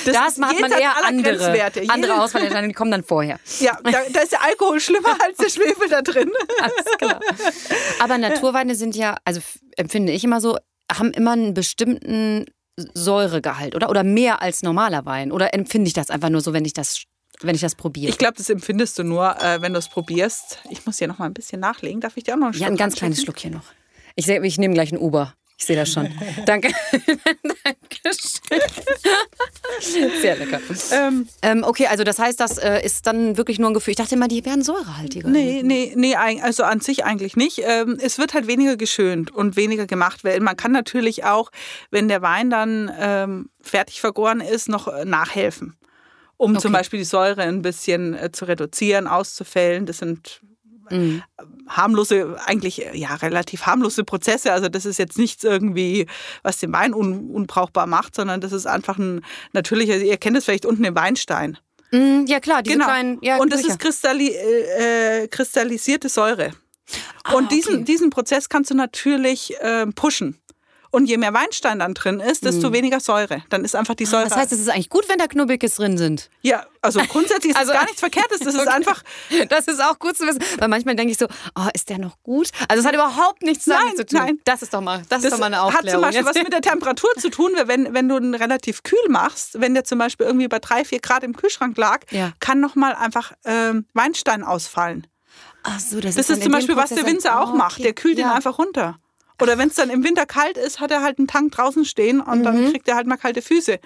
das 0.04 0.28
ist 0.32 0.38
macht 0.38 0.58
man 0.60 0.72
eher 0.72 0.92
andere, 1.04 1.36
Grenzwerte. 1.36 1.82
andere 1.88 2.20
Auswahlentscheidungen, 2.22 2.70
die 2.70 2.74
kommen 2.74 2.90
dann 2.90 3.04
vorher. 3.04 3.38
Ja, 3.60 3.78
da, 3.82 3.90
da 4.12 4.20
ist 4.20 4.32
der 4.32 4.42
Alkohol 4.42 4.80
schlimmer 4.80 5.16
als 5.24 5.36
der 5.38 5.48
Schwefel 5.50 5.88
da 5.88 6.02
drin. 6.02 6.30
Alles 6.60 6.98
klar. 6.98 7.20
Aber 8.00 8.18
Naturweine 8.18 8.74
sind 8.74 8.96
ja, 8.96 9.16
also 9.24 9.40
empfinde 9.76 10.12
ich 10.12 10.24
immer 10.24 10.40
so, 10.40 10.58
haben 10.92 11.12
immer 11.12 11.32
einen 11.32 11.54
bestimmten 11.54 12.44
Säuregehalt, 12.76 13.74
oder? 13.74 13.88
Oder 13.88 14.02
mehr 14.02 14.42
als 14.42 14.62
normaler 14.62 15.04
Wein. 15.04 15.32
Oder 15.32 15.54
empfinde 15.54 15.88
ich 15.88 15.94
das 15.94 16.10
einfach 16.10 16.30
nur 16.30 16.40
so, 16.40 16.52
wenn 16.52 16.64
ich 16.64 16.72
das, 16.72 17.04
wenn 17.40 17.54
ich 17.54 17.60
das 17.60 17.74
probiere? 17.74 18.10
Ich 18.10 18.18
glaube, 18.18 18.34
das 18.36 18.50
empfindest 18.50 18.98
du 18.98 19.04
nur, 19.04 19.40
äh, 19.40 19.60
wenn 19.60 19.72
du 19.72 19.78
es 19.78 19.88
probierst. 19.88 20.58
Ich 20.70 20.84
muss 20.86 20.98
hier 20.98 21.08
noch 21.08 21.18
mal 21.18 21.26
ein 21.26 21.34
bisschen 21.34 21.60
nachlegen. 21.60 22.00
Darf 22.00 22.16
ich 22.16 22.24
dir 22.24 22.34
auch 22.34 22.38
noch 22.38 22.48
einen 22.48 22.58
ja, 22.58 22.66
ein 22.66 22.70
Schluck 22.70 22.78
ganz 22.78 22.96
kleines 22.96 23.18
einschenken? 23.18 23.42
Schluckchen 23.42 23.52
noch. 23.52 23.84
Ich, 24.16 24.28
ich 24.28 24.58
nehme 24.58 24.74
gleich 24.74 24.92
ein 24.92 24.98
Uber. 24.98 25.34
Ich 25.64 25.68
sehe 25.68 25.76
das 25.76 25.90
schon. 25.90 26.10
Danke. 26.44 26.68
Dankeschön. 27.64 28.60
Sehr 30.20 30.36
lecker. 30.36 30.60
Ähm, 30.92 31.26
Ähm, 31.40 31.64
okay, 31.66 31.86
also 31.86 32.04
das 32.04 32.18
heißt, 32.18 32.38
das 32.38 32.58
äh, 32.58 32.84
ist 32.84 33.06
dann 33.06 33.38
wirklich 33.38 33.58
nur 33.58 33.70
ein 33.70 33.74
Gefühl. 33.74 33.92
Ich 33.92 33.96
dachte 33.96 34.14
immer, 34.14 34.28
die 34.28 34.44
wären 34.44 34.62
säurehaltiger. 34.62 35.26
nee, 35.26 35.62
nee, 35.64 35.94
nee, 35.96 36.14
also 36.14 36.64
an 36.64 36.80
sich 36.80 37.06
eigentlich 37.06 37.34
nicht. 37.36 37.62
Ähm, 37.64 37.96
es 37.98 38.18
wird 38.18 38.34
halt 38.34 38.46
weniger 38.46 38.76
geschönt 38.76 39.30
und 39.30 39.56
weniger 39.56 39.86
gemacht. 39.86 40.22
Weil 40.22 40.40
man 40.40 40.54
kann 40.54 40.72
natürlich 40.72 41.24
auch, 41.24 41.50
wenn 41.90 42.08
der 42.08 42.20
Wein 42.20 42.50
dann 42.50 42.92
ähm, 42.98 43.48
fertig 43.62 44.02
vergoren 44.02 44.42
ist, 44.42 44.68
noch 44.68 44.86
äh, 44.88 45.06
nachhelfen. 45.06 45.78
Um 46.36 46.58
zum 46.58 46.72
Okay. 46.74 46.80
Beispiel 46.80 46.98
die 46.98 47.04
Säure 47.06 47.40
ein 47.40 47.62
bisschen 47.62 48.12
äh, 48.12 48.32
zu 48.32 48.44
reduzieren, 48.44 49.06
auszufällen. 49.06 49.86
Das 49.86 49.96
sind 49.96 50.42
Mhm. 50.90 51.22
harmlose, 51.68 52.36
eigentlich 52.46 52.84
äh, 52.84 52.96
ja 52.96 53.14
relativ 53.14 53.66
harmlose 53.66 54.04
Prozesse. 54.04 54.52
Also 54.52 54.68
das 54.68 54.84
ist 54.84 54.98
jetzt 54.98 55.18
nichts 55.18 55.44
irgendwie, 55.44 56.06
was 56.42 56.58
den 56.58 56.72
Wein 56.72 56.94
un, 56.94 57.30
unbrauchbar 57.30 57.86
macht, 57.86 58.14
sondern 58.14 58.40
das 58.40 58.52
ist 58.52 58.66
einfach 58.66 58.98
ein 58.98 59.24
natürlicher, 59.52 59.96
ihr 59.96 60.16
kennt 60.16 60.36
es 60.36 60.44
vielleicht 60.44 60.66
unten 60.66 60.84
im 60.84 60.94
Weinstein. 60.94 61.58
Mm, 61.90 62.24
ja, 62.26 62.40
klar, 62.40 62.62
diese 62.62 62.76
genau. 62.76 62.86
kleinen. 62.86 63.18
Ja, 63.22 63.38
Und 63.38 63.52
das 63.52 63.60
sicher. 63.60 63.72
ist 63.72 63.78
kristalli 63.78 64.28
äh, 64.30 65.28
kristallisierte 65.28 66.08
Säure. 66.08 66.52
Ah, 67.24 67.34
Und 67.34 67.52
diesen, 67.52 67.76
okay. 67.76 67.84
diesen 67.84 68.10
Prozess 68.10 68.48
kannst 68.48 68.70
du 68.70 68.74
natürlich 68.74 69.54
äh, 69.60 69.86
pushen. 69.86 70.38
Und 70.94 71.06
je 71.06 71.16
mehr 71.18 71.34
Weinstein 71.34 71.78
dann 71.80 71.94
drin 71.94 72.20
ist, 72.20 72.44
desto 72.44 72.72
weniger 72.72 73.00
Säure. 73.00 73.42
Dann 73.50 73.64
ist 73.64 73.74
einfach 73.74 73.94
die 73.94 74.04
Säure. 74.06 74.26
Mhm. 74.26 74.28
Das 74.28 74.38
heißt, 74.38 74.52
es 74.52 74.60
ist 74.60 74.68
eigentlich 74.68 74.88
gut, 74.90 75.08
wenn 75.08 75.18
da 75.18 75.26
Knubbelkes 75.26 75.74
drin 75.74 75.98
sind. 75.98 76.30
ja, 76.42 76.64
also 76.82 77.00
grundsätzlich 77.08 77.50
ist 77.52 77.56
Also- 77.56 77.72
gar 77.72 77.84
nichts 77.84 78.00
Verkehrtes. 78.00 78.38
Das 78.40 78.54
ist 78.54 78.60
Okay. 78.60 78.68
einfach 78.70 79.02
Das 79.48 79.66
ist 79.66 79.82
auch 79.82 79.98
gut 79.98 80.16
zu 80.16 80.24
wissen. 80.26 80.40
Weil 80.58 80.68
manchmal 80.68 80.94
denke 80.96 81.12
ich 81.12 81.18
so, 81.18 81.26
oh, 81.56 81.68
ist 81.74 81.88
der 81.88 81.98
noch 81.98 82.22
gut? 82.22 82.50
Also 82.68 82.80
es 82.80 82.86
hat 82.86 82.94
überhaupt 82.94 83.42
nichts 83.42 83.64
damit 83.64 83.84
Nein, 83.86 83.96
zu 83.96 84.06
tun. 84.06 84.18
nein. 84.20 84.38
Das 84.44 84.62
ist 84.62 84.72
doch 84.72 84.80
mal, 84.80 85.02
das, 85.08 85.18
ist 85.18 85.24
Das 85.24 85.32
doch 85.32 85.38
mal 85.40 85.46
eine 85.46 85.56
hat 85.56 85.64
Aufklärung. 85.74 85.90
zum 85.92 86.02
Beispiel 86.02 86.24
was 86.26 86.34
Jetzt- 86.36 86.44
mit 86.44 86.52
der 86.52 86.60
Temperatur 86.62 87.10
zu 87.18 87.30
tun, 87.30 87.52
wenn, 87.64 87.92
wenn 87.94 88.08
du 88.08 88.16
ihn 88.18 88.34
relativ 88.34 88.82
kühl 88.82 89.08
machst, 89.08 89.60
wenn 89.60 89.74
der 89.74 89.84
zum 89.84 89.98
Beispiel 89.98 90.26
irgendwie 90.26 90.48
bei 90.48 90.58
drei, 90.60 90.84
vier 90.84 91.00
Grad 91.00 91.24
im 91.24 91.34
Kühlschrank 91.36 91.76
lag, 91.76 92.00
Ja. 92.10 92.32
kann 92.40 92.60
nochmal 92.60 92.94
einfach 92.94 93.32
ähm, 93.44 93.86
Weinstein 93.94 94.42
ausfallen. 94.44 95.06
Ach 95.64 95.80
so, 95.80 95.98
das, 96.00 96.14
Das 96.14 96.28
ist 96.30 96.36
in 96.36 96.42
zum 96.44 96.52
Beispiel, 96.52 96.76
was 96.76 96.90
der 96.90 97.06
Winzer 97.06 97.40
auch 97.40 97.52
oh, 97.52 97.56
macht. 97.56 97.74
okay. 97.74 97.82
Der 97.84 97.92
kühlt 97.94 98.18
ihn 98.18 98.26
ja. 98.26 98.34
einfach 98.34 98.58
runter. 98.58 98.96
Oder 99.42 99.58
wenn 99.58 99.68
es 99.68 99.74
dann 99.74 99.90
im 99.90 100.04
Winter 100.04 100.26
kalt 100.26 100.56
ist, 100.56 100.80
hat 100.80 100.90
er 100.90 101.02
halt 101.02 101.18
einen 101.18 101.26
Tank 101.26 101.52
draußen 101.52 101.84
stehen 101.84 102.20
und 102.20 102.44
dann 102.44 102.70
kriegt 102.70 102.88
er 102.88 102.94
halt 102.94 103.06
mal 103.06 103.16
kalte 103.16 103.42
Füße. 103.42 103.78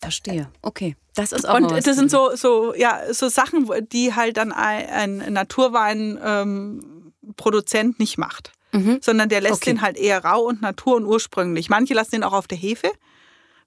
Verstehe. 0.00 0.48
Okay. 0.62 0.96
Das 1.14 1.32
ist 1.32 1.48
auch 1.48 1.56
Und 1.56 1.70
das 1.72 1.84
sind 1.96 2.10
so, 2.10 2.36
so, 2.36 2.74
ja, 2.74 3.00
so 3.12 3.28
Sachen, 3.28 3.68
die 3.90 4.14
halt 4.14 4.36
dann 4.36 4.52
ein, 4.52 5.20
ein 5.22 5.32
Naturwein-Produzent 5.32 7.98
nicht 7.98 8.18
macht. 8.18 8.52
Mhm. 8.72 8.98
Sondern 9.02 9.28
der 9.30 9.40
lässt 9.40 9.54
Okay. 9.62 9.70
den 9.70 9.80
halt 9.80 9.96
eher 9.96 10.22
rau 10.24 10.42
und 10.42 10.60
natur- 10.60 10.96
und 10.96 11.06
ursprünglich. 11.06 11.70
Manche 11.70 11.94
lassen 11.94 12.10
den 12.12 12.22
auch 12.22 12.34
auf 12.34 12.46
der 12.46 12.58
Hefe, 12.58 12.90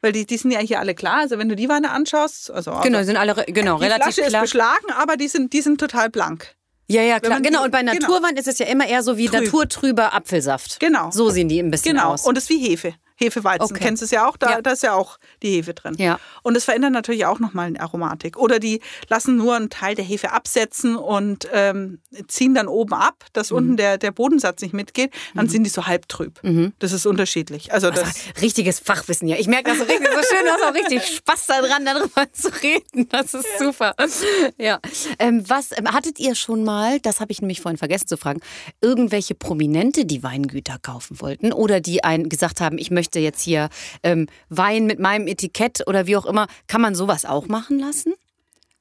weil 0.02 0.12
die, 0.12 0.28
die 0.28 0.38
sind 0.38 0.52
ja 0.52 0.60
hier 0.60 0.80
alle 0.80 0.94
klar. 0.94 1.18
Also 1.22 1.40
wenn 1.40 1.50
du 1.50 1.56
die 1.56 1.68
Weine 1.70 1.90
anschaust, 1.92 2.52
also 2.52 2.80
Genau, 2.84 3.00
die 3.00 3.06
sind 3.06 3.18
alle 3.18 3.34
genau, 3.48 3.78
die 3.80 3.86
relativ 3.86 4.14
Flasche 4.16 4.30
klar. 4.30 4.44
ist 4.44 4.52
beschlagen, 4.52 4.92
aber 4.96 5.18
die 5.18 5.28
sind, 5.28 5.54
die 5.54 5.62
sind 5.62 5.80
total 5.80 6.12
blank. 6.12 6.56
Ja, 6.92 7.02
ja, 7.04 7.20
klar. 7.20 7.42
Genau, 7.42 7.60
die- 7.60 7.66
und 7.66 7.72
bei 7.72 7.82
genau. 7.82 7.94
Naturwein 7.94 8.36
ist 8.36 8.48
es 8.48 8.60
ja 8.60 8.66
immer 8.68 8.88
eher 8.88 9.02
so 9.04 9.18
wie 9.18 9.28
Trüb. 9.28 9.44
naturtrüber 9.46 10.14
Apfelsaft. 10.14 10.80
Genau. 10.80 11.10
So 11.12 11.30
sehen 11.30 11.48
die 11.50 11.60
ein 11.60 11.72
bisschen 11.72 11.96
Genau. 11.96 12.14
aus. 12.14 12.26
Und 12.26 12.36
das 12.36 12.44
ist 12.46 12.50
wie 12.50 12.60
Hefe. 12.60 12.94
Hefeweizen. 13.22 13.64
Okay. 13.76 13.84
Kennst 13.84 14.02
du 14.02 14.06
es 14.06 14.12
ja 14.12 14.28
auch? 14.28 14.38
Da, 14.38 14.52
Ja. 14.52 14.62
da 14.62 14.72
ist 14.72 14.84
ja 14.84 14.94
auch 14.94 15.18
die 15.44 15.52
Hefe 15.52 15.74
drin. 15.74 15.96
Ja. 15.98 16.20
Und 16.44 16.56
das 16.56 16.66
verändert 16.66 16.92
natürlich 16.92 17.26
auch 17.26 17.40
nochmal 17.40 17.68
eine 17.68 17.80
Aromatik. 17.80 18.38
Oder 18.38 18.60
die 18.60 18.82
lassen 19.10 19.38
nur 19.38 19.56
einen 19.56 19.70
Teil 19.70 19.96
der 19.96 20.06
Hefe 20.06 20.32
absetzen 20.32 20.96
und 20.96 21.48
ähm, 21.54 22.00
ziehen 22.28 22.54
dann 22.56 22.68
oben 22.68 22.94
ab, 22.94 23.26
dass 23.34 23.52
Mhm. 23.52 23.58
unten 23.58 23.78
der, 23.78 23.98
der 23.98 24.12
Bodensatz 24.12 24.62
nicht 24.62 24.74
mitgeht. 24.74 25.12
Dann 25.36 25.48
sind 25.50 25.64
die 25.64 25.70
so 25.70 25.86
halbtrüb. 25.88 26.40
Mhm. 26.44 26.74
Das 26.80 26.92
ist 26.92 27.06
unterschiedlich. 27.06 27.74
Also 27.74 27.90
das, 27.92 28.14
Richtiges 28.42 28.80
Fachwissen 28.80 29.28
hier. 29.28 29.40
Ich 29.40 29.48
merke 29.48 29.70
das 29.70 29.78
so 29.80 29.84
richtig 29.86 30.08
so 30.08 30.20
schön. 30.36 30.46
Du 30.46 30.52
hast 30.52 30.64
auch 30.64 30.74
richtig 30.74 31.04
Spaß 31.18 31.48
daran, 31.48 31.86
darüber 31.86 32.32
zu 32.34 32.50
reden. 32.64 33.08
Das 33.10 33.34
ist 33.34 33.46
super. 33.60 33.94
Ja. 34.58 34.80
Ähm, 35.20 35.44
was 35.50 35.72
ähm, 35.78 35.92
hattet 35.92 36.20
ihr 36.20 36.36
schon 36.36 36.64
mal, 36.64 37.00
das 37.00 37.20
habe 37.20 37.32
ich 37.32 37.42
nämlich 37.42 37.62
vorhin 37.62 37.78
vergessen 37.78 38.08
zu 38.08 38.18
fragen, 38.18 38.42
irgendwelche 38.82 39.36
Prominente, 39.36 40.06
die 40.06 40.24
Weingüter 40.24 40.78
kaufen 40.82 41.20
wollten 41.22 41.54
oder 41.54 41.80
die 41.82 42.04
einen 42.04 42.30
gesagt 42.30 42.62
haben, 42.62 42.78
ich 42.78 42.92
möchte 42.92 43.11
jetzt 43.20 43.42
hier 43.42 43.70
ähm, 44.04 44.28
Wein 44.50 44.86
mit 44.86 45.00
meinem 45.00 45.28
Etikett 45.28 45.88
oder 45.88 46.08
wie 46.08 46.16
auch 46.16 46.26
immer. 46.26 46.48
Kann 46.68 46.82
man 46.82 46.96
sowas 46.96 47.26
auch 47.26 47.48
machen 47.48 47.80
lassen? 47.80 48.14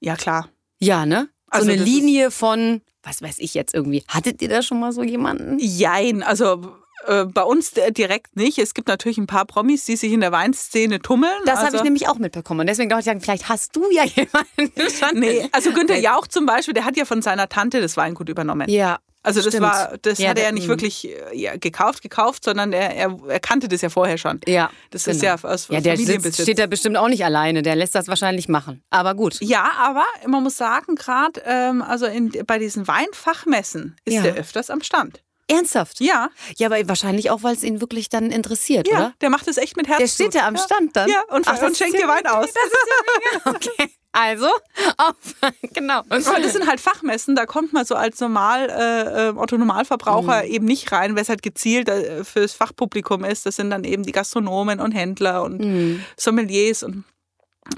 ja 0.00 0.16
klar. 0.16 0.48
Ja, 0.78 1.06
ne? 1.06 1.28
So 1.52 1.58
Also 1.60 1.70
eine 1.70 1.82
Linie 1.82 2.30
von, 2.30 2.80
was 3.02 3.22
weiß 3.22 3.38
ich 3.38 3.54
jetzt 3.54 3.74
irgendwie. 3.74 4.02
Hattet 4.08 4.40
ihr 4.42 4.48
da 4.48 4.62
schon 4.62 4.80
mal 4.80 4.92
so 4.92 5.02
jemanden? 5.02 5.58
Jein, 5.60 6.22
also 6.22 6.74
äh, 7.06 7.24
bei 7.24 7.42
uns 7.42 7.72
äh, 7.74 7.92
direkt 7.92 8.36
nicht. 8.36 8.58
Es 8.58 8.74
gibt 8.74 8.88
natürlich 8.88 9.18
ein 9.18 9.26
paar 9.26 9.44
Promis, 9.44 9.84
die 9.84 9.96
sich 9.96 10.12
in 10.12 10.20
der 10.20 10.32
Weinszene 10.32 11.00
tummeln. 11.00 11.32
Das 11.44 11.58
also, 11.58 11.66
habe 11.66 11.76
ich 11.76 11.82
nämlich 11.82 12.08
auch 12.08 12.18
mitbekommen. 12.18 12.60
Und 12.60 12.66
deswegen 12.68 12.88
dachte 12.88 13.10
ich, 13.10 13.22
vielleicht 13.22 13.48
hast 13.48 13.76
du 13.76 13.84
ja 13.90 14.04
jemanden. 14.04 15.20
Nee, 15.20 15.48
also 15.52 15.72
Günther 15.72 15.98
Jauch 15.98 16.26
zum 16.26 16.46
Beispiel, 16.46 16.74
der 16.74 16.84
hat 16.84 16.96
ja 16.96 17.04
von 17.04 17.22
seiner 17.22 17.48
Tante 17.48 17.80
das 17.80 17.96
Weingut 17.96 18.28
übernommen. 18.28 18.68
Ja. 18.68 18.98
Also 19.22 19.40
das 19.42 19.52
Stimmt. 19.52 19.66
war, 19.66 19.98
das 20.00 20.18
Ja, 20.18 20.30
hat 20.30 20.38
er 20.38 20.44
ja 20.44 20.52
nicht 20.52 20.66
mm. 20.66 20.70
wirklich 20.70 21.08
äh, 21.08 21.36
ja, 21.36 21.56
gekauft, 21.56 22.02
gekauft, 22.02 22.44
sondern 22.44 22.72
er, 22.72 22.94
er, 22.96 23.16
er 23.28 23.40
kannte 23.40 23.68
das 23.68 23.82
ja 23.82 23.90
vorher 23.90 24.16
schon. 24.16 24.40
Ja. 24.46 24.70
Das 24.90 25.06
ist 25.06 25.20
genau. 25.20 25.36
ja 25.42 25.48
aus 25.50 25.68
Ja, 25.68 25.80
der 25.80 25.96
sitzt, 25.96 26.40
steht 26.40 26.58
da 26.58 26.66
bestimmt 26.66 26.96
auch 26.96 27.08
nicht 27.08 27.24
alleine. 27.24 27.62
Der 27.62 27.76
lässt 27.76 27.94
das 27.94 28.08
wahrscheinlich 28.08 28.48
machen. 28.48 28.82
Aber 28.90 29.14
gut. 29.14 29.36
Ja, 29.40 29.70
aber 29.78 30.04
man 30.26 30.42
muss 30.42 30.56
sagen, 30.56 30.94
gerade 30.94 31.42
ähm, 31.44 31.82
also 31.82 32.06
in, 32.06 32.30
bei 32.46 32.58
diesen 32.58 32.88
Weinfachmessen 32.88 33.96
ist 34.04 34.14
Ja. 34.14 34.24
er 34.24 34.34
öfters 34.36 34.70
am 34.70 34.82
Stand. 34.82 35.22
Ernsthaft? 35.50 36.00
Ja, 36.00 36.30
Ja, 36.56 36.66
aber 36.68 36.88
wahrscheinlich 36.88 37.30
auch, 37.30 37.42
weil 37.42 37.54
es 37.54 37.62
ihn 37.62 37.80
wirklich 37.80 38.08
dann 38.08 38.30
interessiert, 38.30 38.88
ja, 38.88 38.96
oder? 38.96 39.14
der 39.20 39.30
macht 39.30 39.46
das 39.46 39.56
echt 39.56 39.76
mit 39.76 39.88
Herz. 39.88 39.98
Der 39.98 40.06
steht 40.08 40.34
da 40.34 40.46
am 40.46 40.56
Stand 40.56 40.96
dann. 40.96 41.08
Ja, 41.08 41.22
und, 41.28 41.46
Ach, 41.48 41.60
und 41.62 41.76
schenkt 41.76 41.94
ja 41.94 42.00
dir 42.02 42.08
Wein 42.08 42.26
aus. 42.26 42.48
Okay. 43.44 43.90
Also, 44.12 44.48
auf. 44.96 45.14
genau. 45.72 46.00
Aber 46.00 46.18
das 46.42 46.52
sind 46.52 46.66
halt 46.66 46.80
Fachmessen, 46.80 47.36
da 47.36 47.46
kommt 47.46 47.72
man 47.72 47.84
so 47.84 47.94
als 47.94 48.18
normal 48.18 48.68
äh, 48.68 49.28
äh, 49.28 49.32
Otto 49.36 49.56
Normalverbraucher 49.56 50.42
Mhm. 50.44 50.50
eben 50.50 50.64
nicht 50.66 50.90
rein, 50.90 51.14
weil 51.14 51.22
es 51.22 51.28
halt 51.28 51.44
gezielt 51.44 51.88
äh, 51.88 52.24
fürs 52.24 52.52
Fachpublikum 52.52 53.22
ist. 53.24 53.46
Das 53.46 53.54
sind 53.56 53.70
dann 53.70 53.84
eben 53.84 54.02
die 54.02 54.10
Gastronomen 54.12 54.80
und 54.80 54.90
Händler 54.92 55.44
und 55.44 55.60
Mhm. 55.60 56.04
Sommeliers 56.16 56.82
und 56.82 57.04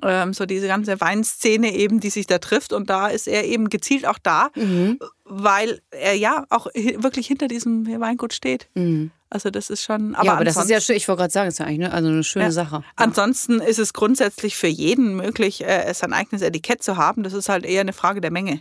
ähm, 0.02 0.32
so 0.32 0.46
diese 0.46 0.66
ganze 0.66 1.00
Weinszene 1.00 1.74
eben, 1.74 2.00
die 2.00 2.10
sich 2.10 2.26
da 2.26 2.38
trifft. 2.38 2.72
Und 2.72 2.90
da 2.90 3.08
ist 3.08 3.28
er 3.28 3.44
eben 3.44 3.68
gezielt 3.68 4.06
auch 4.06 4.18
da, 4.22 4.50
Mhm. 4.54 4.98
weil 5.24 5.80
er 5.90 6.14
ja 6.14 6.44
auch 6.50 6.66
wirklich 6.74 7.26
hinter 7.26 7.48
diesem 7.48 7.86
Weingut 8.00 8.32
steht. 8.32 8.68
Mhm. 8.74 9.10
Also 9.30 9.50
das 9.50 9.70
ist 9.70 9.82
schon. 9.82 10.14
Aber 10.14 10.26
ja, 10.26 10.32
aber 10.34 10.44
das 10.44 10.56
ist 10.56 10.68
ja 10.68 10.80
schön. 10.80 10.96
Ich 10.96 11.08
wollte 11.08 11.20
gerade 11.20 11.32
sagen, 11.32 11.46
das 11.46 11.54
ist 11.54 11.58
ja 11.60 11.66
eigentlich 11.66 11.78
ne, 11.88 11.92
also 11.92 12.08
eine 12.08 12.22
schöne 12.24 12.46
Ja. 12.46 12.50
Sache. 12.50 12.84
Ansonsten 12.96 13.60
ist 13.60 13.78
es 13.78 13.94
grundsätzlich 13.94 14.56
für 14.56 14.66
jeden 14.66 15.14
möglich, 15.16 15.64
äh, 15.64 15.90
sein 15.94 16.12
eigenes 16.12 16.42
Etikett 16.42 16.82
zu 16.82 16.96
haben. 16.98 17.22
Das 17.22 17.32
ist 17.32 17.48
halt 17.48 17.64
eher 17.64 17.80
eine 17.80 17.94
Frage 17.94 18.20
der 18.20 18.30
Menge 18.30 18.60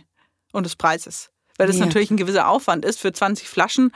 und 0.52 0.64
des 0.64 0.76
Preises. 0.76 1.30
Weil 1.58 1.66
das 1.66 1.76
Ja. 1.78 1.84
natürlich 1.84 2.10
ein 2.10 2.16
gewisser 2.16 2.48
Aufwand 2.48 2.84
ist 2.86 2.98
für 3.00 3.12
20 3.12 3.48
Flaschen. 3.48 3.92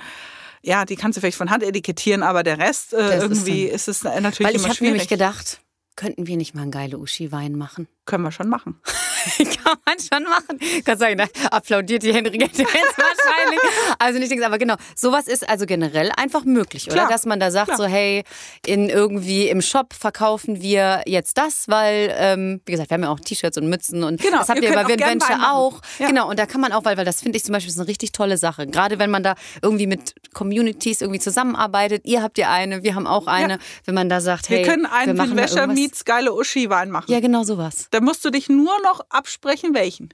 Ja, 0.63 0.85
die 0.85 0.97
kannst 0.97 1.17
du 1.17 1.21
vielleicht 1.23 1.39
von 1.39 1.49
Hand 1.51 1.63
etikettieren, 1.63 2.23
aber 2.23 2.43
der 2.43 2.59
Rest 2.59 2.93
äh, 2.93 2.97
Das 2.99 3.15
ist 3.17 3.23
irgendwie 3.23 3.63
ist, 3.65 3.89
es 3.89 4.03
natürlich 4.05 4.41
Weil 4.41 4.57
ich 4.57 4.69
habe 4.69 4.85
nämlich 4.85 5.09
gedacht, 5.09 5.61
könnten 5.97 6.27
wir 6.27 6.37
nicht 6.37 6.55
mal 6.55 6.63
einen 6.63 6.71
geile 6.71 6.99
Uschi-Wein 6.99 7.57
machen? 7.57 7.89
Können 8.07 8.25
wir 8.25 8.31
schon 8.33 8.49
machen. 8.49 8.81
Kann 9.65 9.77
man 9.85 9.97
schon 9.99 10.23
machen. 10.25 10.85
Kann 10.85 10.97
sagen, 10.99 11.19
da 11.19 11.25
applaudiert 11.51 12.03
die 12.05 12.15
Henriette 12.15 12.39
jetzt 12.45 12.59
wahrscheinlich. 12.69 13.61
Also 13.99 14.19
nicht, 14.19 14.45
aber 14.45 14.59
genau. 14.59 14.77
Sowas 14.95 15.27
ist 15.27 15.49
also 15.49 15.67
generell 15.67 16.13
einfach 16.17 16.45
möglich, 16.45 16.87
oder? 16.87 16.95
Klar, 16.95 17.09
Dass 17.09 17.27
man 17.27 17.41
da 17.41 17.51
sagt, 17.51 17.67
klar. 17.67 17.77
so, 17.79 17.85
hey, 17.85 18.23
in 18.65 18.89
irgendwie 18.89 19.49
im 19.49 19.61
Shop 19.61 19.93
verkaufen 19.93 20.63
wir 20.63 21.03
jetzt 21.07 21.37
das, 21.39 21.69
weil, 21.69 22.15
ähm, 22.17 22.61
wie 22.65 22.73
gesagt, 22.73 22.91
wir 22.91 22.95
haben 22.95 23.03
ja 23.03 23.11
auch 23.11 23.21
T-Shirts 23.21 23.59
und 23.59 23.69
Mützen 23.69 24.05
und 24.05 24.21
Genau, 24.21 24.39
das 24.39 24.49
habt 24.49 24.61
ihr 24.63 24.69
ihr 24.69 24.75
bei 24.75 24.85
auch 24.85 24.89
gern 24.89 25.01
Wein 25.01 25.09
Venture 25.21 25.37
machen. 25.37 25.45
auch. 25.45 25.81
Ja. 25.99 26.07
Genau, 26.07 26.31
und 26.31 26.39
da 26.39 26.47
kann 26.47 26.61
man 26.61 26.73
auch, 26.73 26.85
weil, 26.85 26.97
weil 26.97 27.05
das 27.05 27.21
finde 27.21 27.37
ich 27.37 27.45
zum 27.45 27.53
Beispiel 27.53 27.71
ist 27.73 27.79
eine 27.79 27.89
richtig 27.89 28.13
tolle 28.13 28.37
Sache. 28.39 28.67
Gerade 28.67 28.99
wenn 28.99 29.11
man 29.11 29.23
da 29.25 29.35
irgendwie 29.63 29.87
mit 29.89 30.15
Communities 30.33 31.01
irgendwie 31.01 31.21
zusammenarbeitet. 31.21 32.03
Ihr 32.05 32.23
habt 32.23 32.39
ja 32.39 32.53
eine, 32.53 32.83
wir 32.83 32.95
haben 32.95 33.07
auch 33.07 33.27
eine. 33.27 33.59
Wenn 33.85 33.95
man 33.95 34.09
da 34.09 34.21
sagt, 34.21 34.49
hey, 34.49 34.59
wir 34.59 34.65
können 34.73 34.87
einen 34.87 35.17
wir 35.17 35.25
machen 35.27 35.37
Wäscher 35.37 35.67
Meets 35.67 36.05
geile 36.05 36.33
Uschi-Wein 36.33 36.91
machen. 36.91 37.11
Ja, 37.11 37.21
genau 37.21 37.43
sowas. 37.43 37.89
Da 37.97 38.03
musst 38.03 38.23
du 38.27 38.31
dich 38.31 38.51
nur 38.51 38.79
noch 38.83 39.01
absprechen, 39.09 39.73
welchen. 39.73 40.11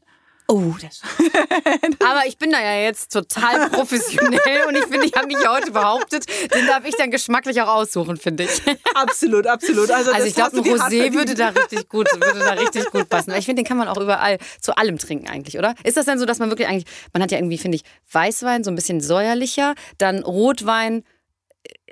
Oh, 0.47 0.73
das. 0.81 1.03
Aber 1.99 2.27
ich 2.29 2.39
bin 2.39 2.53
da 2.53 2.63
ja 2.63 2.81
jetzt 2.81 3.13
total 3.13 3.71
professionell 3.71 4.67
und 4.69 4.77
ich 4.77 4.85
finde, 4.85 5.07
ich 5.07 5.15
habe 5.15 5.27
mich 5.27 5.39
ja 5.43 5.53
heute 5.53 5.73
behauptet, 5.73 6.27
den 6.55 6.69
darf 6.69 6.85
ich 6.85 6.95
dann 6.95 7.11
geschmacklich 7.11 7.61
auch 7.61 7.67
aussuchen, 7.67 8.19
finde 8.19 8.45
ich. 8.45 8.63
Absolut, 8.95 9.49
absolut. 9.49 9.91
Also, 9.91 10.13
Also 10.13 10.29
ich 10.29 10.35
glaube, 10.37 10.59
ein 10.59 10.63
Rosé 10.63 11.13
würde 11.13 11.35
da 11.35 11.49
richtig 11.49 11.89
gut, 11.89 12.07
würde 12.15 12.39
da 12.39 12.53
richtig 12.53 12.89
gut 12.93 13.09
passen. 13.09 13.33
Weil 13.33 13.41
Ich 13.41 13.47
finde, 13.47 13.65
den 13.65 13.67
kann 13.67 13.79
man 13.79 13.89
auch 13.89 14.01
überall 14.01 14.39
zu 14.61 14.77
allem 14.77 14.97
trinken 14.99 15.29
eigentlich, 15.29 15.59
oder? 15.59 15.75
Ist 15.83 15.97
das 15.97 16.07
dann 16.07 16.21
so, 16.21 16.25
dass 16.25 16.39
man 16.39 16.51
wirklich 16.51 16.69
eigentlich, 16.69 16.87
man 17.13 17.21
hat 17.21 17.33
ja 17.33 17.39
irgendwie, 17.39 17.59
finde 17.59 17.75
ich, 17.75 17.83
Weißwein 18.13 18.63
so 18.63 18.71
ein 18.71 18.77
bisschen 18.77 19.01
säuerlicher, 19.01 19.75
dann 19.99 20.23
Rotwein. 20.23 21.03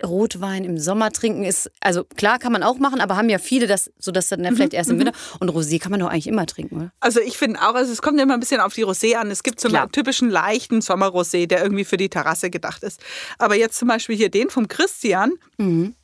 Rotwein 0.03 0.65
im 0.65 0.79
Sommer 0.79 1.11
trinken 1.13 1.45
ist, 1.45 1.71
also 1.81 2.05
klar 2.05 2.39
kann 2.39 2.53
man 2.53 2.63
auch 2.63 2.79
machen, 2.79 3.01
aber 3.01 3.17
haben 3.17 3.29
ja 3.29 3.39
viele 3.39 3.67
das, 3.67 3.91
so 3.99 4.11
dass 4.13 4.29
dann 4.29 4.43
ja 4.43 4.51
vielleicht 4.53 4.73
erst 4.73 4.91
im 4.91 4.99
Winter. 4.99 5.13
Und 5.41 5.51
Rosé 5.51 5.79
kann 5.79 5.91
man 5.91 6.01
doch 6.01 6.09
eigentlich 6.09 6.27
immer 6.27 6.47
trinken, 6.47 6.77
oder? 6.77 6.93
Also 7.01 7.21
ich 7.21 7.37
finde 7.37 7.61
auch, 7.61 7.75
also 7.75 7.93
es 7.93 8.01
kommt 8.01 8.17
ja 8.17 8.25
immer 8.25 8.35
ein 8.35 8.41
bisschen 8.41 8.61
auf 8.61 8.73
die 8.75 8.85
Rosé 8.85 9.15
an. 9.17 9.31
Es 9.31 9.43
gibt 9.43 9.61
so 9.61 9.69
Klar. 9.69 9.83
einen 9.83 9.93
typischen 9.93 10.31
leichten 10.31 10.81
Sommerrosé, 10.81 11.47
der 11.47 11.63
irgendwie 11.63 11.85
für 11.85 11.99
die 11.99 12.09
Terrasse 12.09 12.49
gedacht 12.51 12.83
ist. 12.83 13.01
Aber 13.39 13.57
jetzt 13.57 13.79
zum 13.79 13.89
Beispiel 13.89 14.17
hier 14.17 14.31
den 14.31 14.49
vom 14.49 14.69
Christian, 14.69 15.33
Mhm. 15.59 15.95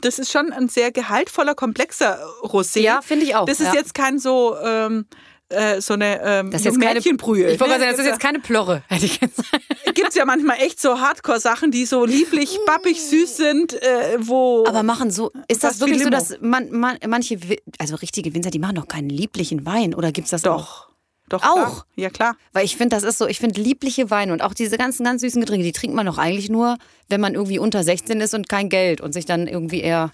das 0.00 0.18
ist 0.18 0.30
schon 0.30 0.52
ein 0.52 0.68
sehr 0.68 0.92
gehaltvoller, 0.92 1.54
komplexer 1.54 2.18
Rosé. 2.42 2.80
Ja, 2.80 3.00
finde 3.02 3.24
ich 3.24 3.34
auch. 3.34 3.46
Das 3.46 3.60
ist 3.60 3.68
ja. 3.68 3.74
jetzt 3.74 3.94
kein 3.94 4.18
so 4.18 4.56
ähm, 4.62 5.06
äh, 5.52 5.80
so 5.80 5.94
eine 5.94 6.20
ähm, 6.22 6.50
Das 6.50 6.62
ist 6.62 6.66
jetzt 6.66 6.80
keine 6.80 6.94
Mädchenbrühe. 6.94 7.50
Ich 7.50 7.60
wollte 7.60 7.74
gerade 7.74 7.84
sagen, 7.84 7.96
das 7.96 8.00
ist 8.00 8.06
jetzt 8.06 8.20
keine 8.20 8.40
gesagt. 8.40 9.94
Gibt 9.94 10.08
es 10.08 10.14
ja 10.14 10.24
manchmal 10.24 10.56
echt 10.58 10.80
so 10.80 11.00
Hardcore-Sachen, 11.00 11.70
die 11.70 11.84
so 11.86 12.04
lieblich, 12.04 12.58
bappig, 12.66 13.00
süß 13.00 13.36
sind, 13.36 13.74
äh, 13.74 14.18
wo... 14.20 14.64
Aber 14.66 14.82
machen 14.82 15.10
so, 15.10 15.30
ist 15.48 15.62
das 15.62 15.80
wirklich 15.80 16.02
so, 16.02 16.10
dass 16.10 16.38
man, 16.40 16.70
man, 16.70 16.98
manche, 17.06 17.38
also 17.78 17.96
richtige 17.96 18.34
Winzer, 18.34 18.50
die 18.50 18.58
machen 18.58 18.76
doch 18.76 18.88
keinen 18.88 19.10
lieblichen 19.10 19.66
Wein 19.66 19.94
oder 19.94 20.12
gibt's 20.12 20.30
das 20.30 20.44
auch? 20.44 20.58
Doch. 20.58 20.92
Doch, 21.32 21.42
Auch? 21.42 21.54
Klar. 21.54 21.86
Ja, 21.96 22.10
klar. 22.10 22.36
Weil 22.52 22.66
ich 22.66 22.76
finde, 22.76 22.94
das 22.94 23.04
ist 23.04 23.16
so, 23.16 23.26
ich 23.26 23.38
finde 23.38 23.58
liebliche 23.58 24.10
Weine 24.10 24.34
und 24.34 24.42
auch 24.42 24.52
diese 24.52 24.76
ganzen 24.76 25.04
ganz 25.04 25.22
süßen 25.22 25.40
Getränke, 25.40 25.64
die 25.64 25.72
trinkt 25.72 25.96
man 25.96 26.04
doch 26.04 26.18
eigentlich 26.18 26.50
nur, 26.50 26.76
wenn 27.08 27.22
man 27.22 27.34
irgendwie 27.34 27.58
unter 27.58 27.82
16 27.82 28.20
ist 28.20 28.34
und 28.34 28.50
kein 28.50 28.68
Geld 28.68 29.00
und 29.00 29.12
sich 29.12 29.24
dann 29.24 29.46
irgendwie 29.46 29.80
eher, 29.80 30.12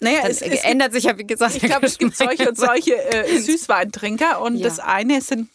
Naja, 0.00 0.22
dann 0.22 0.30
es, 0.30 0.42
es 0.42 0.64
ändert 0.64 0.92
sich 0.92 1.04
ja, 1.04 1.16
wie 1.18 1.26
gesagt, 1.26 1.56
Ich 1.56 1.62
glaube, 1.62 1.86
es 1.86 1.98
gibt 1.98 2.16
solche 2.16 2.48
und 2.48 2.58
solche 2.58 2.96
äh, 2.96 3.38
Süßweintrinker 3.40 4.40
und 4.40 4.56
Ja. 4.56 4.68
das 4.68 4.78
eine 4.78 5.20
sind 5.20 5.48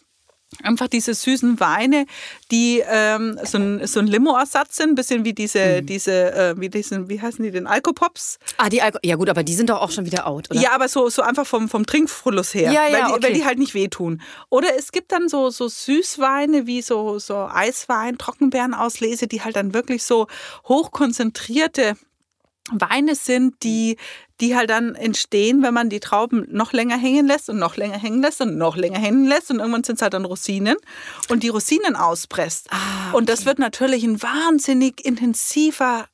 einfach 0.63 0.89
diese 0.89 1.13
süßen 1.13 1.61
Weine, 1.61 2.05
die 2.51 2.83
ähm, 2.85 3.39
so 3.45 3.57
ein, 3.57 3.87
so 3.87 4.01
ein 4.01 4.07
Limo-Ersatz 4.07 4.75
sind, 4.75 4.89
ein 4.89 4.95
bisschen 4.95 5.23
wie 5.23 5.31
diese, 5.31 5.81
diese 5.81 6.33
äh, 6.33 6.55
wie 6.59 6.67
diesen, 6.67 7.07
wie 7.07 7.21
heißen 7.21 7.41
die 7.41 7.51
denn, 7.51 7.67
Alkopops? 7.67 8.37
Ah, 8.57 8.67
die 8.67 8.81
Alko 8.81 8.99
ja 9.01 9.15
gut, 9.15 9.29
aber 9.29 9.43
die 9.43 9.53
sind 9.53 9.69
doch 9.69 9.79
auch 9.81 9.91
schon 9.91 10.05
wieder 10.05 10.27
out, 10.27 10.51
oder? 10.51 10.59
Ja, 10.59 10.73
aber 10.73 10.89
so, 10.89 11.07
so 11.09 11.21
einfach 11.21 11.47
vom, 11.47 11.69
vom 11.69 11.85
Trinkfluss 11.85 12.53
her, 12.53 12.69
Ja, 12.73 12.85
ja, 12.85 12.91
weil, 12.91 13.05
die, 13.05 13.11
okay. 13.13 13.23
weil 13.23 13.33
die 13.33 13.45
halt 13.45 13.59
nicht 13.59 13.73
wehtun. 13.73 14.21
Oder 14.49 14.75
es 14.77 14.91
gibt 14.91 15.13
dann 15.13 15.29
so, 15.29 15.51
so 15.51 15.69
Süßweine 15.69 16.67
wie 16.67 16.81
so, 16.81 17.17
so 17.17 17.47
Eiswein, 17.49 18.17
Trockenbeerenauslese, 18.17 19.27
die 19.27 19.41
halt 19.41 19.55
dann 19.55 19.73
wirklich 19.73 20.03
so 20.03 20.27
hochkonzentrierte 20.67 21.95
Weine 22.71 23.15
sind, 23.15 23.63
die, 23.63 23.97
die 24.41 24.55
halt 24.55 24.69
dann 24.69 24.95
entstehen, 24.95 25.61
wenn 25.61 25.73
man 25.73 25.89
die 25.89 25.99
Trauben 25.99 26.45
noch 26.49 26.73
länger 26.73 26.97
hängen 26.97 27.27
lässt 27.27 27.49
und 27.49 27.59
noch 27.59 27.77
länger 27.77 27.97
hängen 27.97 28.21
lässt 28.21 28.41
und 28.41 28.57
noch 28.57 28.75
länger 28.75 28.99
hängen 28.99 29.27
lässt 29.27 29.51
und 29.51 29.59
irgendwann 29.59 29.83
sind 29.83 29.95
es 29.95 30.01
halt 30.01 30.13
dann 30.13 30.25
Rosinen 30.25 30.75
und 31.29 31.43
die 31.43 31.49
Rosinen 31.49 31.95
auspresst. 31.95 32.67
Ah, 32.71 33.11
Und 33.13 33.29
das 33.29 33.45
wird 33.45 33.59
natürlich 33.59 34.03
ein 34.03 34.21
wahnsinnig 34.21 35.05
intensiver 35.05 36.05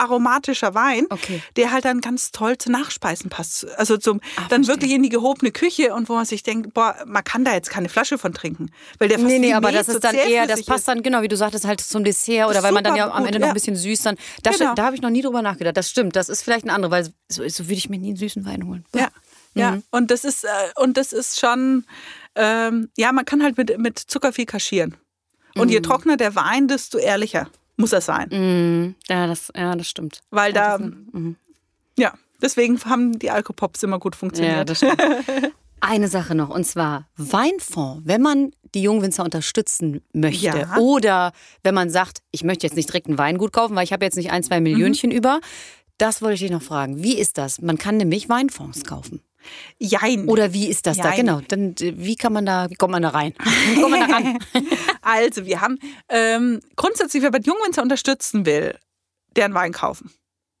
aromatischer 0.00 0.74
Wein, 0.74 1.06
Okay. 1.10 1.42
der 1.56 1.70
halt 1.72 1.84
dann 1.84 2.00
ganz 2.00 2.30
toll 2.32 2.58
zu 2.58 2.70
Nachspeisen 2.70 3.30
passt. 3.30 3.66
Also 3.78 3.96
zum 3.96 4.20
Ah, 4.36 4.42
dann 4.48 4.64
verstehe. 4.64 4.74
wirklich 4.74 4.92
in 4.92 5.02
die 5.02 5.08
gehobene 5.08 5.52
Küche 5.52 5.94
und 5.94 6.08
wo 6.08 6.14
man 6.14 6.24
sich 6.24 6.42
denkt, 6.42 6.74
boah, 6.74 6.96
man 7.06 7.22
kann 7.22 7.44
da 7.44 7.52
jetzt 7.52 7.70
keine 7.70 7.88
Flasche 7.88 8.18
von 8.18 8.32
trinken, 8.34 8.70
weil 8.98 9.08
der 9.08 9.18
Nee, 9.18 9.38
nee, 9.38 9.52
aber 9.54 9.70
das 9.72 9.88
ist 9.88 10.02
dann 10.02 10.14
eher, 10.16 10.46
das 10.46 10.64
passt 10.64 10.80
ist. 10.80 10.88
dann, 10.88 11.02
genau, 11.02 11.22
wie 11.22 11.28
du 11.28 11.36
sagtest, 11.36 11.64
halt 11.66 11.80
zum 11.80 12.02
Dessert 12.04 12.48
oder 12.48 12.62
weil 12.62 12.72
man 12.72 12.82
dann 12.84 12.96
ja 12.96 13.10
am 13.10 13.18
gut, 13.18 13.26
Ende 13.26 13.38
noch 13.38 13.46
ja. 13.46 13.50
ein 13.52 13.54
bisschen 13.54 13.76
süß 13.76 14.02
dann. 14.02 14.16
Das, 14.42 14.58
Genau. 14.58 14.74
Da 14.74 14.84
habe 14.84 14.96
ich 14.96 15.02
noch 15.02 15.10
nie 15.10 15.22
drüber 15.22 15.42
nachgedacht. 15.42 15.76
Das 15.76 15.88
stimmt, 15.90 16.16
das 16.16 16.28
ist 16.28 16.42
vielleicht 16.42 16.64
ein 16.64 16.70
anderer, 16.70 16.90
weil 16.90 17.12
so, 17.28 17.46
so 17.48 17.64
würde 17.64 17.74
ich 17.74 17.88
mir 17.88 17.98
nie 17.98 18.08
einen 18.08 18.16
süßen 18.16 18.44
Wein 18.44 18.66
holen. 18.66 18.84
Ja, 18.94 19.08
ja. 19.54 19.72
Mhm. 19.72 19.82
Und 19.90 20.10
das 20.10 20.24
ist 20.24 20.44
äh, 20.44 20.48
und 20.76 20.96
das 20.96 21.12
ist 21.12 21.38
schon, 21.40 21.84
ähm, 22.34 22.90
ja, 22.96 23.12
man 23.12 23.24
kann 23.24 23.42
halt 23.42 23.56
mit, 23.58 23.78
mit 23.78 23.98
Zucker 23.98 24.32
viel 24.32 24.46
kaschieren. 24.46 24.96
Und 25.56 25.66
Mhm. 25.66 25.72
je 25.72 25.80
trockener 25.80 26.16
der 26.16 26.34
Wein, 26.36 26.68
desto 26.68 26.98
ehrlicher 26.98 27.48
muss 27.80 27.92
er 27.92 28.00
sein. 28.00 28.28
Mm, 28.28 28.94
ja, 29.08 29.26
das, 29.26 29.50
ja, 29.56 29.74
das 29.74 29.88
stimmt. 29.88 30.20
Weil 30.30 30.52
da, 30.52 30.78
Das 30.78 30.88
mhm. 31.12 31.36
ja, 31.98 32.14
deswegen 32.42 32.78
haben 32.84 33.18
die 33.18 33.30
Alkopops 33.30 33.82
immer 33.82 33.98
gut 33.98 34.14
Ja, 34.14 34.18
funktioniert. 34.18 34.68
das 34.70 34.78
stimmt. 34.78 35.00
Eine 35.82 36.08
Sache 36.08 36.34
noch, 36.34 36.50
und 36.50 36.64
zwar 36.64 37.08
Weinfonds. 37.16 38.02
Wenn 38.06 38.20
man 38.20 38.52
die 38.74 38.82
Jungwinzer 38.82 39.24
unterstützen 39.24 40.02
möchte 40.12 40.44
Ja. 40.46 40.76
oder 40.76 41.32
wenn 41.62 41.74
man 41.74 41.88
sagt, 41.90 42.18
ich 42.32 42.44
möchte 42.44 42.66
jetzt 42.66 42.76
nicht 42.76 42.88
direkt 42.90 43.08
ein 43.08 43.16
Weingut 43.18 43.52
kaufen, 43.52 43.74
weil 43.76 43.84
ich 43.84 43.92
habe 43.92 44.04
jetzt 44.04 44.16
nicht 44.16 44.30
ein, 44.30 44.42
zwei 44.42 44.60
Millionchen 44.60 45.10
über, 45.10 45.40
das 45.96 46.20
wollte 46.22 46.34
ich 46.34 46.40
dich 46.40 46.50
noch 46.50 46.62
fragen. 46.62 47.02
Wie 47.02 47.18
ist 47.18 47.38
das? 47.38 47.60
Man 47.62 47.78
kann 47.78 47.96
nämlich 47.96 48.28
Weinfonds 48.28 48.84
kaufen. 48.84 49.22
Jein. 49.78 50.26
Oder 50.28 50.52
wie 50.52 50.68
ist 50.68 50.86
das 50.86 50.96
da? 50.96 51.04
Jein. 51.10 51.16
Genau. 51.16 51.40
Dann, 51.48 51.74
äh, 51.80 51.94
wie 51.96 52.16
kann 52.16 52.32
man 52.32 52.46
da, 52.46 52.68
wie 52.70 52.74
kommt 52.74 52.92
man 52.92 53.02
da 53.02 53.10
rein? 53.10 53.34
Wie 53.74 53.80
kommt 53.80 53.90
man 53.98 54.08
da 54.08 54.14
ran? 54.16 54.38
Also, 55.02 55.46
wir 55.46 55.60
haben 55.62 55.78
ähm, 56.10 56.60
grundsätzlich, 56.76 57.22
wer 57.22 57.30
bei 57.30 57.38
Jungwinzer 57.38 57.82
unterstützen 57.82 58.44
will, 58.46 58.76
deren 59.34 59.54
Wein 59.54 59.72
kaufen. 59.72 60.12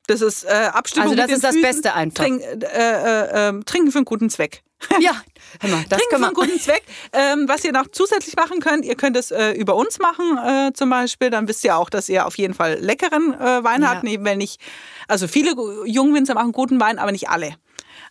Das 0.06 0.22
ist 0.22 0.44
äh, 0.44 0.48
Abstimmung 0.72 1.10
Also 1.10 1.22
das 1.22 1.30
ist 1.30 1.44
das 1.44 1.54
Füßen, 1.54 1.62
Beste 1.62 1.94
einfach. 1.94 2.24
Trink, 2.24 2.42
äh, 2.42 2.56
äh, 2.64 3.48
äh, 3.50 3.60
trinken 3.64 3.92
für 3.92 3.98
einen 3.98 4.04
guten 4.06 4.30
Zweck. 4.30 4.62
Ja, 4.98 5.12
hör 5.60 5.70
mal, 5.70 5.84
das 5.88 5.98
Trinken 5.98 6.16
für 6.18 6.24
einen 6.26 6.34
guten 6.34 6.58
Zweck. 6.58 6.82
Ähm, 7.12 7.44
was 7.46 7.62
ihr 7.64 7.72
noch 7.72 7.86
zusätzlich 7.92 8.34
machen 8.34 8.60
könnt, 8.60 8.84
ihr 8.86 8.94
könnt 8.96 9.14
es 9.16 9.30
äh, 9.30 9.50
über 9.52 9.76
uns 9.76 9.98
machen 9.98 10.38
äh, 10.38 10.72
zum 10.72 10.88
Beispiel. 10.88 11.28
Dann 11.30 11.46
wisst 11.48 11.62
ihr 11.64 11.76
auch, 11.76 11.90
dass 11.90 12.08
ihr 12.08 12.26
auf 12.26 12.38
jeden 12.38 12.54
Fall 12.54 12.78
leckeren 12.80 13.38
Wein 13.38 13.82
Ja. 13.82 13.88
habt. 13.90 14.04
Nee, 14.04 14.18
wenn 14.22 14.38
nicht, 14.38 14.58
also 15.06 15.28
viele 15.28 15.52
Jungwinzer 15.84 16.32
machen 16.34 16.52
guten 16.52 16.80
Wein, 16.80 16.98
aber 16.98 17.12
nicht 17.12 17.28
alle. 17.28 17.54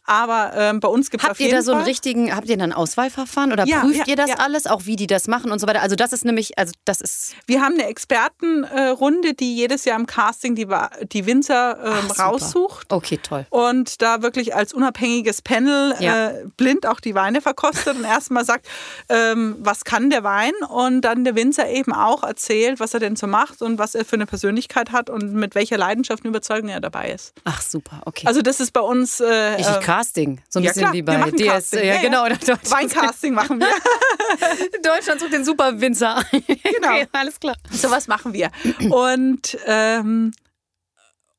Aber 0.10 0.54
ähm, 0.56 0.80
bei 0.80 0.88
uns 0.88 1.12
gibt 1.12 1.22
es 1.22 1.26
auf 1.26 1.30
Habt 1.32 1.40
ihr 1.40 1.46
jeden 1.46 1.58
da 1.60 1.62
so 1.62 1.72
einen 1.72 1.82
Fall. 1.82 1.90
richtigen, 1.90 2.36
habt 2.36 2.48
ihr 2.50 2.58
dann 2.58 2.72
ein 2.72 2.74
Auswahlverfahren 2.76 3.52
oder 3.54 3.68
Ja, 3.68 3.82
prüft 3.82 4.00
ja, 4.00 4.06
ihr 4.08 4.16
das 4.16 4.30
ja. 4.32 4.36
alles, 4.40 4.66
auch 4.66 4.86
wie 4.86 4.96
die 4.96 5.06
das 5.06 5.28
machen 5.28 5.52
und 5.52 5.60
so 5.60 5.68
weiter? 5.68 5.84
Also 5.84 5.96
das 5.96 6.14
ist 6.14 6.26
nämlich, 6.26 6.58
also 6.58 6.74
das 6.84 7.00
ist 7.00 7.36
Wir 7.46 7.62
haben 7.62 7.76
eine 7.76 7.86
Expertenrunde, 7.86 9.34
die 9.36 9.56
jedes 9.56 9.86
Jahr 9.86 10.00
im 10.00 10.08
Casting 10.08 10.56
die, 10.56 10.68
die 11.12 11.26
Winzer 11.28 11.78
ähm, 11.84 12.12
Ach, 12.18 12.20
raussucht. 12.20 12.92
okay, 12.92 13.20
toll. 13.22 13.46
Und 13.52 14.02
da 14.02 14.24
wirklich 14.24 14.56
als 14.56 14.74
unabhängiges 14.74 15.44
Panel 15.44 15.94
äh, 16.00 16.46
blind 16.58 16.88
auch 16.88 17.00
die 17.00 17.14
Weine 17.14 17.40
verkostet 17.42 17.96
und 17.96 18.04
erstmal 18.04 18.46
sagt, 18.46 18.68
ähm, 19.10 19.58
was 19.60 19.84
kann 19.84 20.10
der 20.10 20.24
Wein? 20.24 20.54
Und 20.70 21.02
dann 21.02 21.24
der 21.24 21.36
Winzer 21.36 21.70
eben 21.70 21.94
auch 21.94 22.24
erzählt, 22.24 22.80
was 22.80 22.96
er 22.96 23.00
denn 23.00 23.16
so 23.16 23.28
macht 23.28 23.62
und 23.62 23.78
was 23.78 23.94
er 23.94 24.06
für 24.06 24.16
eine 24.16 24.26
Persönlichkeit 24.26 24.92
hat 24.92 25.10
und 25.12 25.34
mit 25.34 25.54
welcher 25.54 25.78
Leidenschaft 25.78 26.24
und 26.24 26.30
Überzeugung 26.30 26.70
er 26.70 26.80
dabei 26.80 27.12
ist. 27.12 27.34
Ach 27.44 27.62
super, 27.62 28.02
okay. 28.06 28.26
Also 28.26 28.42
das 28.42 28.60
ist 28.60 28.72
bei 28.74 28.82
uns 28.82 29.20
äh, 29.20 29.26
Richtig 29.26 29.76
äh, 29.76 29.80
Casting, 30.00 30.42
so 30.48 30.60
ein 30.60 30.64
ja, 30.64 30.70
bisschen 30.70 30.82
klar, 30.84 30.94
wie 30.94 31.02
bei 31.02 31.32
DS. 31.32 31.46
Casting, 31.46 31.80
Ja, 31.80 31.96
ja, 31.96 32.02
genau. 32.02 32.24
Weincasting 32.24 33.34
machen 33.34 33.60
wir. 33.60 33.68
Deutschland 34.82 35.20
sucht 35.20 35.34
den 35.34 35.44
super 35.44 35.82
Winzer. 35.82 36.18
ein. 36.18 36.24
Genau. 36.80 36.94
Okay, 36.94 37.08
alles 37.12 37.40
klar. 37.40 37.56
Sowas 37.70 38.08
machen 38.08 38.32
wir. 38.32 38.50
Und, 38.90 39.58
ähm, 39.66 40.32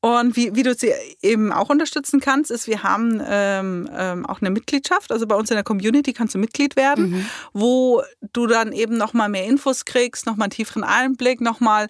und 0.01 0.35
wie, 0.35 0.55
wie 0.55 0.61
du 0.61 0.75
sie 0.75 0.93
eben 1.23 1.51
auch 1.51 1.69
unterstützen 1.69 2.19
kannst, 2.19 2.51
ist, 2.51 2.67
wir 2.67 2.83
haben 2.83 3.19
ähm, 3.25 3.89
ähm, 3.95 4.25
auch 4.27 4.41
eine 4.41 4.51
Mitgliedschaft. 4.51 5.11
Also 5.11 5.25
bei 5.25 5.35
uns 5.35 5.49
in 5.49 5.55
der 5.55 5.63
Community 5.63 6.13
kannst 6.13 6.35
du 6.35 6.39
Mitglied 6.39 6.75
werden, 6.75 7.27
wo 7.53 8.03
du 8.33 8.45
dann 8.45 8.73
eben 8.73 8.95
nochmal 8.95 9.29
mehr 9.29 9.45
Infos 9.45 9.85
kriegst, 9.85 10.27
nochmal 10.27 10.45
einen 10.45 10.51
tieferen 10.51 10.83
Einblick, 10.83 11.41
nochmal 11.41 11.87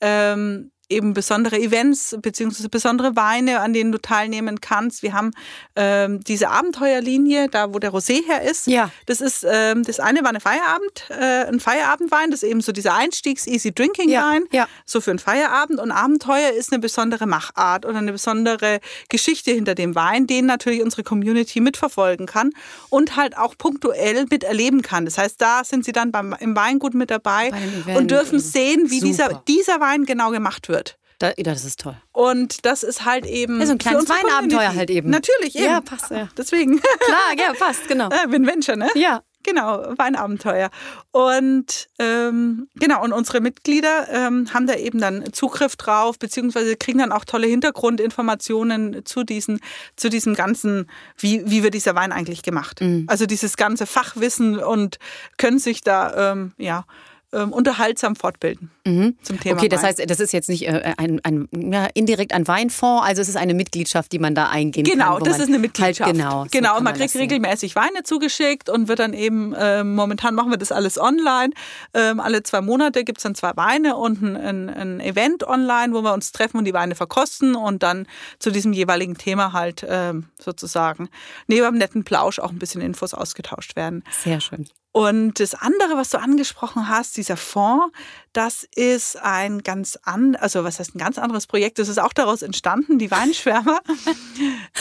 ähm, 0.00 0.70
eben 0.88 1.14
besondere 1.14 1.58
Events 1.58 2.16
beziehungsweise 2.20 2.68
besondere 2.68 3.16
Weine, 3.16 3.60
an 3.60 3.72
denen 3.72 3.92
du 3.92 3.98
teilnehmen 3.98 4.60
kannst. 4.60 5.02
Wir 5.02 5.12
haben 5.12 5.32
ähm, 5.76 6.22
diese 6.24 6.50
Abenteuerlinie, 6.50 7.48
da 7.48 7.72
wo 7.72 7.78
der 7.78 7.92
Rosé 7.92 8.24
her 8.26 8.42
ist. 8.42 8.66
Ja. 8.66 8.90
Das 9.06 9.20
ist 9.20 9.44
ähm, 9.48 9.82
das 9.84 10.00
eine 10.00 10.22
war 10.22 10.30
eine 10.30 10.40
Feierabend, 10.40 11.08
äh, 11.10 11.46
ein 11.46 11.60
Feierabendwein, 11.60 12.30
das 12.30 12.42
ist 12.42 12.48
eben 12.48 12.60
so 12.60 12.72
dieser 12.72 12.94
Einstiegs-Easy-Drinking-Wein, 12.94 14.44
Ja, 14.52 14.60
ja. 14.60 14.68
so 14.84 15.00
für 15.00 15.10
einen 15.10 15.18
Feierabend. 15.18 15.80
Und 15.80 15.90
Abenteuer 15.90 16.50
ist 16.50 16.72
eine 16.72 16.80
besondere 16.80 17.26
Machart 17.26 17.86
oder 17.86 17.98
eine 17.98 18.12
besondere 18.12 18.80
Geschichte 19.08 19.52
hinter 19.52 19.74
dem 19.74 19.94
Wein, 19.94 20.26
den 20.26 20.46
natürlich 20.46 20.82
unsere 20.82 21.02
Community 21.02 21.60
mitverfolgen 21.60 22.26
kann 22.26 22.50
und 22.90 23.16
halt 23.16 23.36
auch 23.36 23.56
punktuell 23.56 24.26
miterleben 24.30 24.82
kann. 24.82 25.04
Das 25.04 25.18
heißt, 25.18 25.40
da 25.40 25.64
sind 25.64 25.84
sie 25.84 25.92
dann 25.92 26.12
beim, 26.12 26.34
im 26.38 26.54
Weingut 26.56 26.94
mit 26.94 27.10
dabei 27.10 27.52
und 27.96 28.10
dürfen 28.10 28.38
so. 28.38 28.50
sehen, 28.50 28.90
wie 28.90 29.00
dieser, 29.00 29.42
dieser 29.46 29.80
Wein 29.80 30.04
genau 30.04 30.30
gemacht 30.30 30.68
wird. 30.68 30.83
Da, 31.18 31.32
das 31.36 31.64
ist 31.64 31.80
toll. 31.80 31.96
Und 32.12 32.64
das 32.66 32.82
ist 32.82 33.04
halt 33.04 33.26
eben. 33.26 33.60
Ja, 33.60 33.66
so 33.66 33.72
ein 33.72 33.78
kleines 33.78 34.08
Weinabenteuer 34.08 34.74
halt 34.74 34.90
eben. 34.90 35.10
Natürlich, 35.10 35.56
eben. 35.56 35.64
Ja, 35.66 35.80
passt, 35.80 36.10
ja. 36.10 36.28
Deswegen. 36.36 36.80
Klar, 36.80 37.34
ja, 37.38 37.52
passt, 37.58 37.88
genau. 37.88 38.08
Äh, 38.14 38.30
Win-Venture, 38.30 38.76
ne? 38.76 38.88
Ja. 38.94 39.22
Genau, 39.46 39.92
Weinabenteuer. 39.98 40.70
Und 41.10 41.90
ähm, 41.98 42.66
genau, 42.76 43.04
und 43.04 43.12
unsere 43.12 43.42
Mitglieder 43.42 44.08
ähm, 44.10 44.54
haben 44.54 44.66
da 44.66 44.74
eben 44.74 44.98
dann 45.00 45.34
Zugriff 45.34 45.76
drauf, 45.76 46.18
beziehungsweise 46.18 46.76
kriegen 46.76 46.98
dann 46.98 47.12
auch 47.12 47.26
tolle 47.26 47.46
Hintergrundinformationen 47.46 49.04
zu, 49.04 49.22
diesen, 49.22 49.60
zu 49.96 50.08
diesem 50.08 50.34
ganzen, 50.34 50.88
wie, 51.18 51.42
wie 51.44 51.62
wird 51.62 51.74
dieser 51.74 51.94
Wein 51.94 52.10
eigentlich 52.10 52.42
gemacht. 52.42 52.80
Mhm. 52.80 53.04
Also 53.06 53.26
dieses 53.26 53.58
ganze 53.58 53.84
Fachwissen 53.84 54.58
und 54.58 54.98
können 55.36 55.58
sich 55.58 55.82
da 55.82 56.32
ähm, 56.32 56.54
ja, 56.56 56.86
ähm, 57.34 57.52
unterhaltsam 57.52 58.16
fortbilden 58.16 58.70
zum 58.84 59.40
Thema. 59.40 59.54
Mhm. 59.54 59.58
Okay, 59.58 59.68
das 59.68 59.82
Wein. 59.82 59.88
heißt, 59.88 60.10
das 60.10 60.20
ist 60.20 60.32
jetzt 60.32 60.48
nicht 60.48 60.66
äh, 60.68 60.94
ein, 60.98 61.20
ein 61.24 61.48
ja, 61.52 61.86
indirekt 61.94 62.34
ein 62.34 62.46
Weinfonds, 62.46 63.06
also 63.06 63.22
es 63.22 63.28
ist 63.28 63.36
eine 63.36 63.54
Mitgliedschaft, 63.54 64.12
die 64.12 64.18
man 64.18 64.34
da 64.34 64.50
eingehen 64.50 64.84
kann. 64.84 64.98
Genau, 64.98 65.18
das 65.18 65.38
man 65.38 65.40
ist 65.40 65.48
eine 65.48 65.58
Mitgliedschaft. 65.58 66.00
Halt, 66.00 66.16
genau, 66.16 66.44
so 66.44 66.48
genau. 66.50 66.76
Und 66.76 66.84
man 66.84 66.98
das 66.98 67.12
kriegt 67.12 67.16
regelmäßig 67.16 67.76
Weine 67.76 68.02
zugeschickt 68.02 68.68
und 68.68 68.88
wird 68.88 68.98
dann 68.98 69.14
eben, 69.14 69.54
äh, 69.54 69.82
momentan 69.84 70.34
machen 70.34 70.50
wir 70.50 70.58
das 70.58 70.70
alles 70.70 71.00
online. 71.00 71.52
Ähm, 71.94 72.20
alle 72.20 72.42
zwei 72.42 72.60
Monate 72.60 73.04
gibt 73.04 73.18
es 73.18 73.22
dann 73.22 73.34
zwei 73.34 73.52
Weine 73.56 73.96
und 73.96 74.22
ein, 74.22 74.36
ein, 74.36 74.68
ein 74.68 75.00
Event 75.00 75.46
online, 75.46 75.94
wo 75.94 76.02
wir 76.02 76.12
uns 76.12 76.32
treffen 76.32 76.58
und 76.58 76.64
die 76.64 76.74
Weine 76.74 76.94
verkosten 76.94 77.54
und 77.54 77.82
dann 77.82 78.06
zu 78.38 78.50
diesem 78.50 78.72
jeweiligen 78.72 79.16
Thema 79.16 79.52
halt 79.52 79.84
ähm, 79.88 80.26
sozusagen 80.38 81.08
neben 81.46 81.66
einem 81.66 81.78
netten 81.78 82.04
Plausch 82.04 82.38
auch 82.38 82.50
ein 82.50 82.58
bisschen 82.58 82.82
Infos 82.82 83.14
ausgetauscht 83.14 83.76
werden. 83.76 84.04
Sehr 84.22 84.40
schön. 84.40 84.68
Und 84.96 85.40
das 85.40 85.56
andere, 85.56 85.96
was 85.96 86.10
du 86.10 86.20
angesprochen 86.20 86.88
hast, 86.88 87.16
dieser 87.16 87.36
Fonds, 87.36 87.92
das 88.32 88.62
ist 88.76 89.16
ein 89.16 89.64
ganz 89.64 89.98
an, 90.04 90.36
also 90.36 90.62
was 90.62 90.78
heißt 90.78 90.94
ein 90.94 91.00
ganz 91.00 91.18
anderes 91.18 91.48
Projekt. 91.48 91.80
Das 91.80 91.88
ist 91.88 91.98
auch 91.98 92.12
daraus 92.12 92.42
entstanden, 92.42 93.00
die 93.00 93.10
Weinschwärmer. 93.10 93.80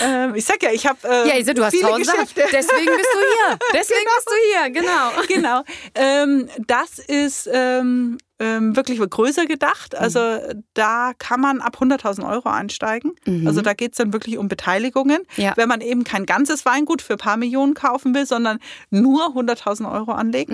Ähm, 0.03 0.35
ich 0.35 0.45
sag 0.45 0.61
ja, 0.61 0.71
ich 0.71 0.85
habe 0.85 0.99
äh, 1.03 1.29
Ja, 1.29 1.37
Isa, 1.37 1.53
du 1.53 1.63
hast 1.63 1.79
tausend 1.79 2.05
Sachen. 2.05 2.27
Deswegen 2.35 2.97
bist 2.97 3.09
du 3.13 3.19
hier. 3.19 3.59
Deswegen 3.73 4.05
bist 4.15 4.27
du 4.27 4.35
hier, 4.51 4.69
genau. 4.69 5.11
genau. 5.27 5.63
Ähm, 5.95 6.49
das 6.67 6.99
ist 6.99 7.49
ähm, 7.51 8.17
ähm, 8.39 8.75
wirklich 8.75 8.99
größer 8.99 9.45
gedacht. 9.45 9.95
Also 9.95 10.39
da 10.73 11.13
kann 11.17 11.39
man 11.39 11.61
ab 11.61 11.77
100.000 11.79 12.29
Euro 12.29 12.49
einsteigen. 12.49 13.13
Also 13.45 13.61
da 13.61 13.73
geht 13.73 13.93
es 13.93 13.97
dann 13.97 14.11
wirklich 14.11 14.37
um 14.37 14.47
Beteiligungen. 14.47 15.21
Ja. 15.37 15.53
Wenn 15.55 15.69
man 15.69 15.81
eben 15.81 16.03
kein 16.03 16.25
ganzes 16.25 16.65
Weingut 16.65 17.01
für 17.01 17.13
ein 17.13 17.19
paar 17.19 17.37
Millionen 17.37 17.73
kaufen 17.73 18.13
will, 18.13 18.25
sondern 18.25 18.59
nur 18.89 19.27
100.000 19.35 19.91
Euro 19.91 20.11
anlegt. 20.11 20.51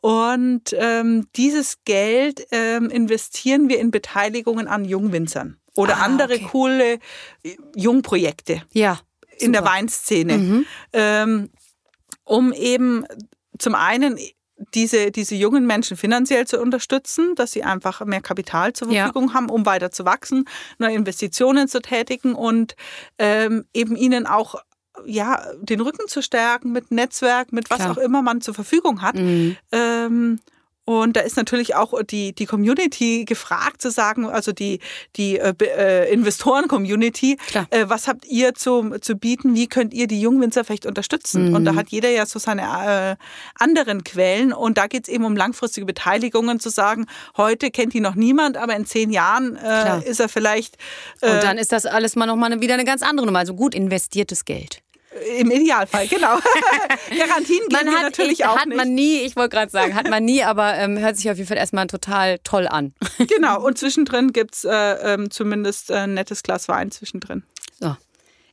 Und 0.00 0.62
ähm, 0.72 1.28
dieses 1.36 1.84
Geld 1.84 2.46
ähm, 2.50 2.90
investieren 2.90 3.68
wir 3.68 3.78
in 3.78 3.90
Beteiligungen 3.90 4.66
an 4.66 4.84
Jungwinzern 4.84 5.58
oder 5.78 5.98
Ah, 5.98 6.02
andere 6.04 6.34
okay. 6.34 6.48
coole 6.50 6.92
äh, 7.44 7.56
Jungprojekte 7.76 8.62
Ja. 8.72 8.98
in 9.38 9.52
der 9.52 9.62
super. 9.62 9.72
Weinszene, 9.74 10.64
ähm, 10.92 11.50
um 12.24 12.52
eben 12.52 13.04
zum 13.58 13.74
einen 13.74 14.18
diese, 14.74 15.12
diese 15.12 15.36
jungen 15.36 15.66
Menschen 15.66 15.96
finanziell 15.96 16.46
zu 16.48 16.60
unterstützen, 16.60 17.36
dass 17.36 17.52
sie 17.52 17.62
einfach 17.62 18.04
mehr 18.04 18.20
Kapital 18.20 18.72
zur 18.72 18.90
Ja. 18.90 19.04
Verfügung 19.04 19.34
haben, 19.34 19.50
um 19.50 19.64
weiter 19.66 19.92
zu 19.92 20.04
wachsen, 20.04 20.46
neue 20.78 20.94
Investitionen 20.96 21.68
zu 21.68 21.80
tätigen 21.80 22.34
und 22.34 22.74
ähm, 23.18 23.64
eben 23.72 23.94
ihnen 23.94 24.26
auch 24.26 24.56
ja, 25.06 25.46
den 25.60 25.80
Rücken 25.80 26.08
zu 26.08 26.22
stärken 26.22 26.72
mit 26.72 26.90
Netzwerk, 26.90 27.52
mit 27.52 27.70
was 27.70 27.78
Klar. 27.78 27.92
auch 27.92 27.98
immer 27.98 28.20
man 28.20 28.40
zur 28.40 28.52
Verfügung 28.54 29.00
hat. 29.00 29.14
Mhm. 29.14 29.56
Ähm, 29.70 30.40
und 30.88 31.16
da 31.16 31.20
ist 31.20 31.36
natürlich 31.36 31.74
auch 31.74 31.92
die, 32.02 32.32
die 32.32 32.46
Community 32.46 33.26
gefragt 33.26 33.82
zu 33.82 33.90
sagen, 33.90 34.24
also 34.24 34.52
die, 34.52 34.80
die 35.16 35.38
äh, 35.38 35.52
äh, 35.60 36.10
Investoren-Community, 36.10 37.36
äh, 37.68 37.84
was 37.88 38.08
habt 38.08 38.24
ihr 38.24 38.54
zu, 38.54 38.98
zu 38.98 39.16
bieten, 39.16 39.54
wie 39.54 39.66
könnt 39.66 39.92
ihr 39.92 40.06
die 40.06 40.18
Jungwinzer 40.18 40.64
vielleicht 40.64 40.86
unterstützen? 40.86 41.54
Und 41.54 41.66
da 41.66 41.74
hat 41.74 41.90
jeder 41.90 42.08
ja 42.08 42.24
so 42.24 42.38
seine 42.38 42.62
äh, 42.62 43.16
anderen 43.62 44.02
Quellen 44.02 44.54
und 44.54 44.78
da 44.78 44.86
geht 44.86 45.02
es 45.02 45.12
eben 45.12 45.26
um 45.26 45.36
langfristige 45.36 45.84
Beteiligungen 45.84 46.58
zu 46.58 46.70
sagen, 46.70 47.04
heute 47.36 47.70
kennt 47.70 47.94
ihn 47.94 48.04
noch 48.04 48.14
niemand, 48.14 48.56
aber 48.56 48.74
in 48.74 48.86
zehn 48.86 49.10
Jahren 49.10 49.56
äh, 49.56 50.08
ist 50.08 50.20
er 50.20 50.30
vielleicht 50.30 50.78
äh, 51.20 51.32
Und 51.32 51.42
dann 51.42 51.58
ist 51.58 51.70
das 51.70 51.84
alles 51.84 52.16
mal 52.16 52.24
nochmal 52.24 52.62
wieder 52.62 52.72
eine 52.72 52.86
ganz 52.86 53.02
andere 53.02 53.26
Nummer. 53.26 53.40
Also 53.40 53.52
gut 53.52 53.74
investiertes 53.74 54.46
Geld. 54.46 54.80
Im 55.38 55.50
Idealfall, 55.50 56.06
genau. 56.06 56.36
Garantien 57.16 57.66
geben 57.68 57.86
wir 57.86 57.92
hat, 57.92 58.02
natürlich 58.02 58.40
ich, 58.40 58.46
auch 58.46 58.58
hat 58.58 58.68
nicht. 58.68 58.76
man 58.76 58.94
nie, 58.94 59.20
ich 59.20 59.36
wollte 59.36 59.56
gerade 59.56 59.70
sagen, 59.70 59.94
hat 59.94 60.08
man 60.08 60.24
nie, 60.24 60.42
aber 60.42 60.74
ähm, 60.74 60.98
hört 60.98 61.16
sich 61.16 61.30
auf 61.30 61.36
jeden 61.36 61.48
Fall 61.48 61.56
erstmal 61.56 61.86
total 61.86 62.38
toll 62.44 62.68
an. 62.68 62.94
Genau, 63.18 63.64
und 63.64 63.78
zwischendrin 63.78 64.32
gibt 64.32 64.54
es 64.54 64.64
äh, 64.64 65.14
ähm, 65.14 65.30
zumindest 65.30 65.90
ein 65.90 66.14
nettes 66.14 66.42
Glas 66.42 66.68
Wein 66.68 66.90
zwischendrin. 66.90 67.42
So. 67.80 67.96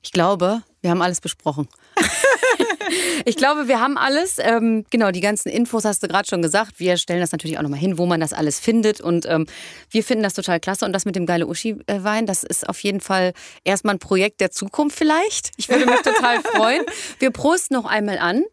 Ich 0.05 0.11
glaube, 0.11 0.61
wir 0.81 0.91
haben 0.91 1.01
alles 1.01 1.19
besprochen. 1.19 1.67
ich 3.25 3.37
glaube, 3.37 3.67
wir 3.67 3.79
haben 3.79 3.97
alles. 3.97 4.37
Ähm, 4.37 4.85
genau, 4.91 5.09
die 5.09 5.19
ganzen 5.19 5.49
Infos 5.49 5.83
hast 5.83 6.03
du 6.03 6.07
gerade 6.07 6.27
schon 6.29 6.43
gesagt. 6.43 6.79
Wir 6.79 6.97
stellen 6.97 7.21
das 7.21 7.31
natürlich 7.31 7.57
auch 7.57 7.63
nochmal 7.63 7.79
hin, 7.79 7.97
wo 7.97 8.05
man 8.05 8.19
das 8.19 8.31
alles 8.31 8.59
findet. 8.59 9.01
Und 9.01 9.25
ähm, 9.25 9.47
wir 9.89 10.03
finden 10.03 10.21
das 10.21 10.35
total 10.35 10.59
klasse. 10.59 10.85
Und 10.85 10.93
das 10.93 11.05
mit 11.05 11.15
dem 11.15 11.25
geile 11.25 11.47
Uschi-Wein, 11.47 12.27
das 12.27 12.43
ist 12.43 12.69
auf 12.69 12.83
jeden 12.83 13.01
Fall 13.01 13.33
erstmal 13.63 13.95
ein 13.95 13.99
Projekt 13.99 14.41
der 14.41 14.51
Zukunft 14.51 14.95
vielleicht. 14.95 15.49
Ich 15.57 15.69
würde 15.69 15.87
mich 15.87 16.01
total 16.03 16.39
freuen. 16.43 16.83
Wir 17.17 17.31
prosten 17.31 17.73
noch 17.73 17.85
einmal 17.85 18.19
an. 18.19 18.43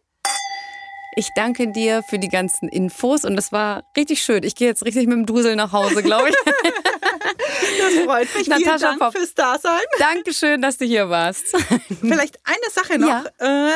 Ich 1.15 1.27
danke 1.35 1.71
dir 1.71 2.01
für 2.09 2.17
die 2.17 2.29
ganzen 2.29 2.67
Infos 2.67 3.25
und 3.25 3.35
das 3.35 3.51
war 3.51 3.83
richtig 3.95 4.23
schön. 4.23 4.41
Ich 4.41 4.55
gehe 4.55 4.67
jetzt 4.67 4.83
richtig 4.83 5.05
mit 5.05 5.17
dem 5.17 5.27
Dusel 5.27 5.55
nach 5.55 5.71
Hause, 5.71 6.01
glaube 6.01 6.29
ich. 6.29 6.35
Das 7.37 7.93
freut 8.05 8.35
mich. 8.35 8.45
Vielen 8.45 8.59
Natascha 8.61 8.87
Dank 8.87 8.99
Popp. 8.99 9.13
fürs 9.13 9.33
Dasein. 9.33 9.81
Dankeschön, 9.99 10.61
dass 10.61 10.77
du 10.77 10.85
hier 10.85 11.09
warst. 11.09 11.55
Vielleicht 12.01 12.39
eine 12.43 12.69
Sache 12.71 12.99
noch. 12.99 13.07
Ja. 13.07 13.23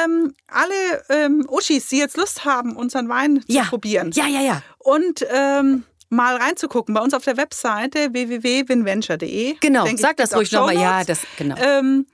Ähm, 0.06 0.36
alle 0.48 1.04
ähm, 1.10 1.46
Uschis, 1.50 1.88
die 1.90 1.98
jetzt 1.98 2.18
Lust 2.18 2.46
haben, 2.46 2.76
unseren 2.76 3.10
Wein 3.10 3.44
Ja. 3.48 3.64
zu 3.64 3.70
probieren 3.70 4.12
Ja, 4.14 4.28
ja, 4.28 4.42
ja. 4.42 4.62
und 4.80 5.26
ähm, 5.30 5.84
mal 6.10 6.36
reinzugucken 6.38 6.94
bei 6.94 7.02
uns 7.02 7.14
auf 7.14 7.24
der 7.24 7.38
Webseite 7.38 8.14
www.winventure.de. 8.14 9.56
Genau, 9.60 9.84
Denke 9.84 9.96
ich, 9.96 10.02
sag 10.02 10.18
das 10.18 10.36
ruhig 10.36 10.52
nochmal. 10.52 10.76
Ja, 10.78 11.04
das, 11.04 11.22
genau. 11.38 11.56
Ähm, 11.60 12.08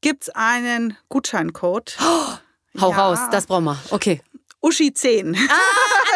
Gibt 0.00 0.24
es 0.24 0.28
einen 0.34 0.96
Gutscheincode? 1.08 1.96
Hau 2.80 2.90
ja. 2.90 2.96
raus, 2.96 3.18
das 3.30 3.46
brauchen 3.46 3.64
wir. 3.64 3.78
Okay. 3.90 4.20
Uschi 4.60 4.92
10. 4.92 5.36
Ah, 5.36 5.52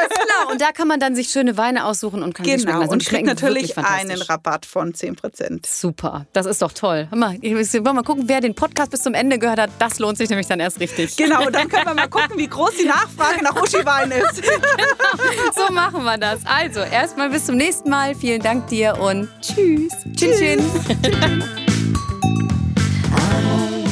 klar. 0.09 0.51
Und 0.51 0.61
da 0.61 0.73
kann 0.73 0.89
man 0.89 1.01
dann 1.01 1.15
sich 1.15 1.29
schöne 1.29 1.57
Weine 1.57 1.85
aussuchen 1.85 2.23
und 2.23 2.35
kann 2.35 2.45
sich 2.45 2.55
schmecken 2.55 2.67
Genau, 2.67 2.81
lassen. 2.81 2.93
und 2.93 3.03
die 3.03 3.07
kriegt 3.07 3.27
schmecken 3.27 3.27
natürlich 3.27 3.77
einen. 3.79 4.23
Rabatt 4.23 4.67
von 4.67 4.93
10%. 4.93 5.67
Super, 5.67 6.27
das 6.33 6.47
ist 6.47 6.63
doch 6.63 6.73
toll. 6.73 7.09
Mal, 7.15 7.37
mal 7.39 8.03
gucken, 8.03 8.25
wer 8.27 8.41
den 8.41 8.55
Podcast 8.55 8.91
bis 8.91 9.03
zum 9.03 9.15
Ende 9.15 9.39
gehört 9.39 9.59
hat. 9.61 9.71
Das 9.79 9.99
lohnt 9.99 10.19
sich 10.19 10.29
nämlich 10.29 10.47
dann 10.47 10.61
erst 10.61 10.81
richtig. 10.81 11.17
Genau, 11.17 11.47
und 11.47 11.55
dann 11.55 11.69
können 11.71 11.87
wir 11.87 11.95
mal 11.95 12.09
gucken, 12.09 12.37
wie 12.37 12.47
groß 12.49 12.73
die 12.81 12.87
Nachfrage 12.87 13.43
nach 13.43 13.55
Uschi-Wein 13.61 14.11
ist. 14.13 14.43
So 15.55 15.73
machen 15.73 16.05
wir 16.05 16.17
das. 16.19 16.41
Also, 16.45 16.81
erstmal 16.81 17.31
bis 17.31 17.47
zum 17.47 17.57
nächsten 17.57 17.91
Mal. 17.91 18.15
Vielen 18.15 18.41
Dank 18.41 18.69
dir 18.69 18.99
und 19.01 19.29
tschüss. 19.41 19.93
Tschüss. 20.17 20.39
tschüss. 20.39 21.71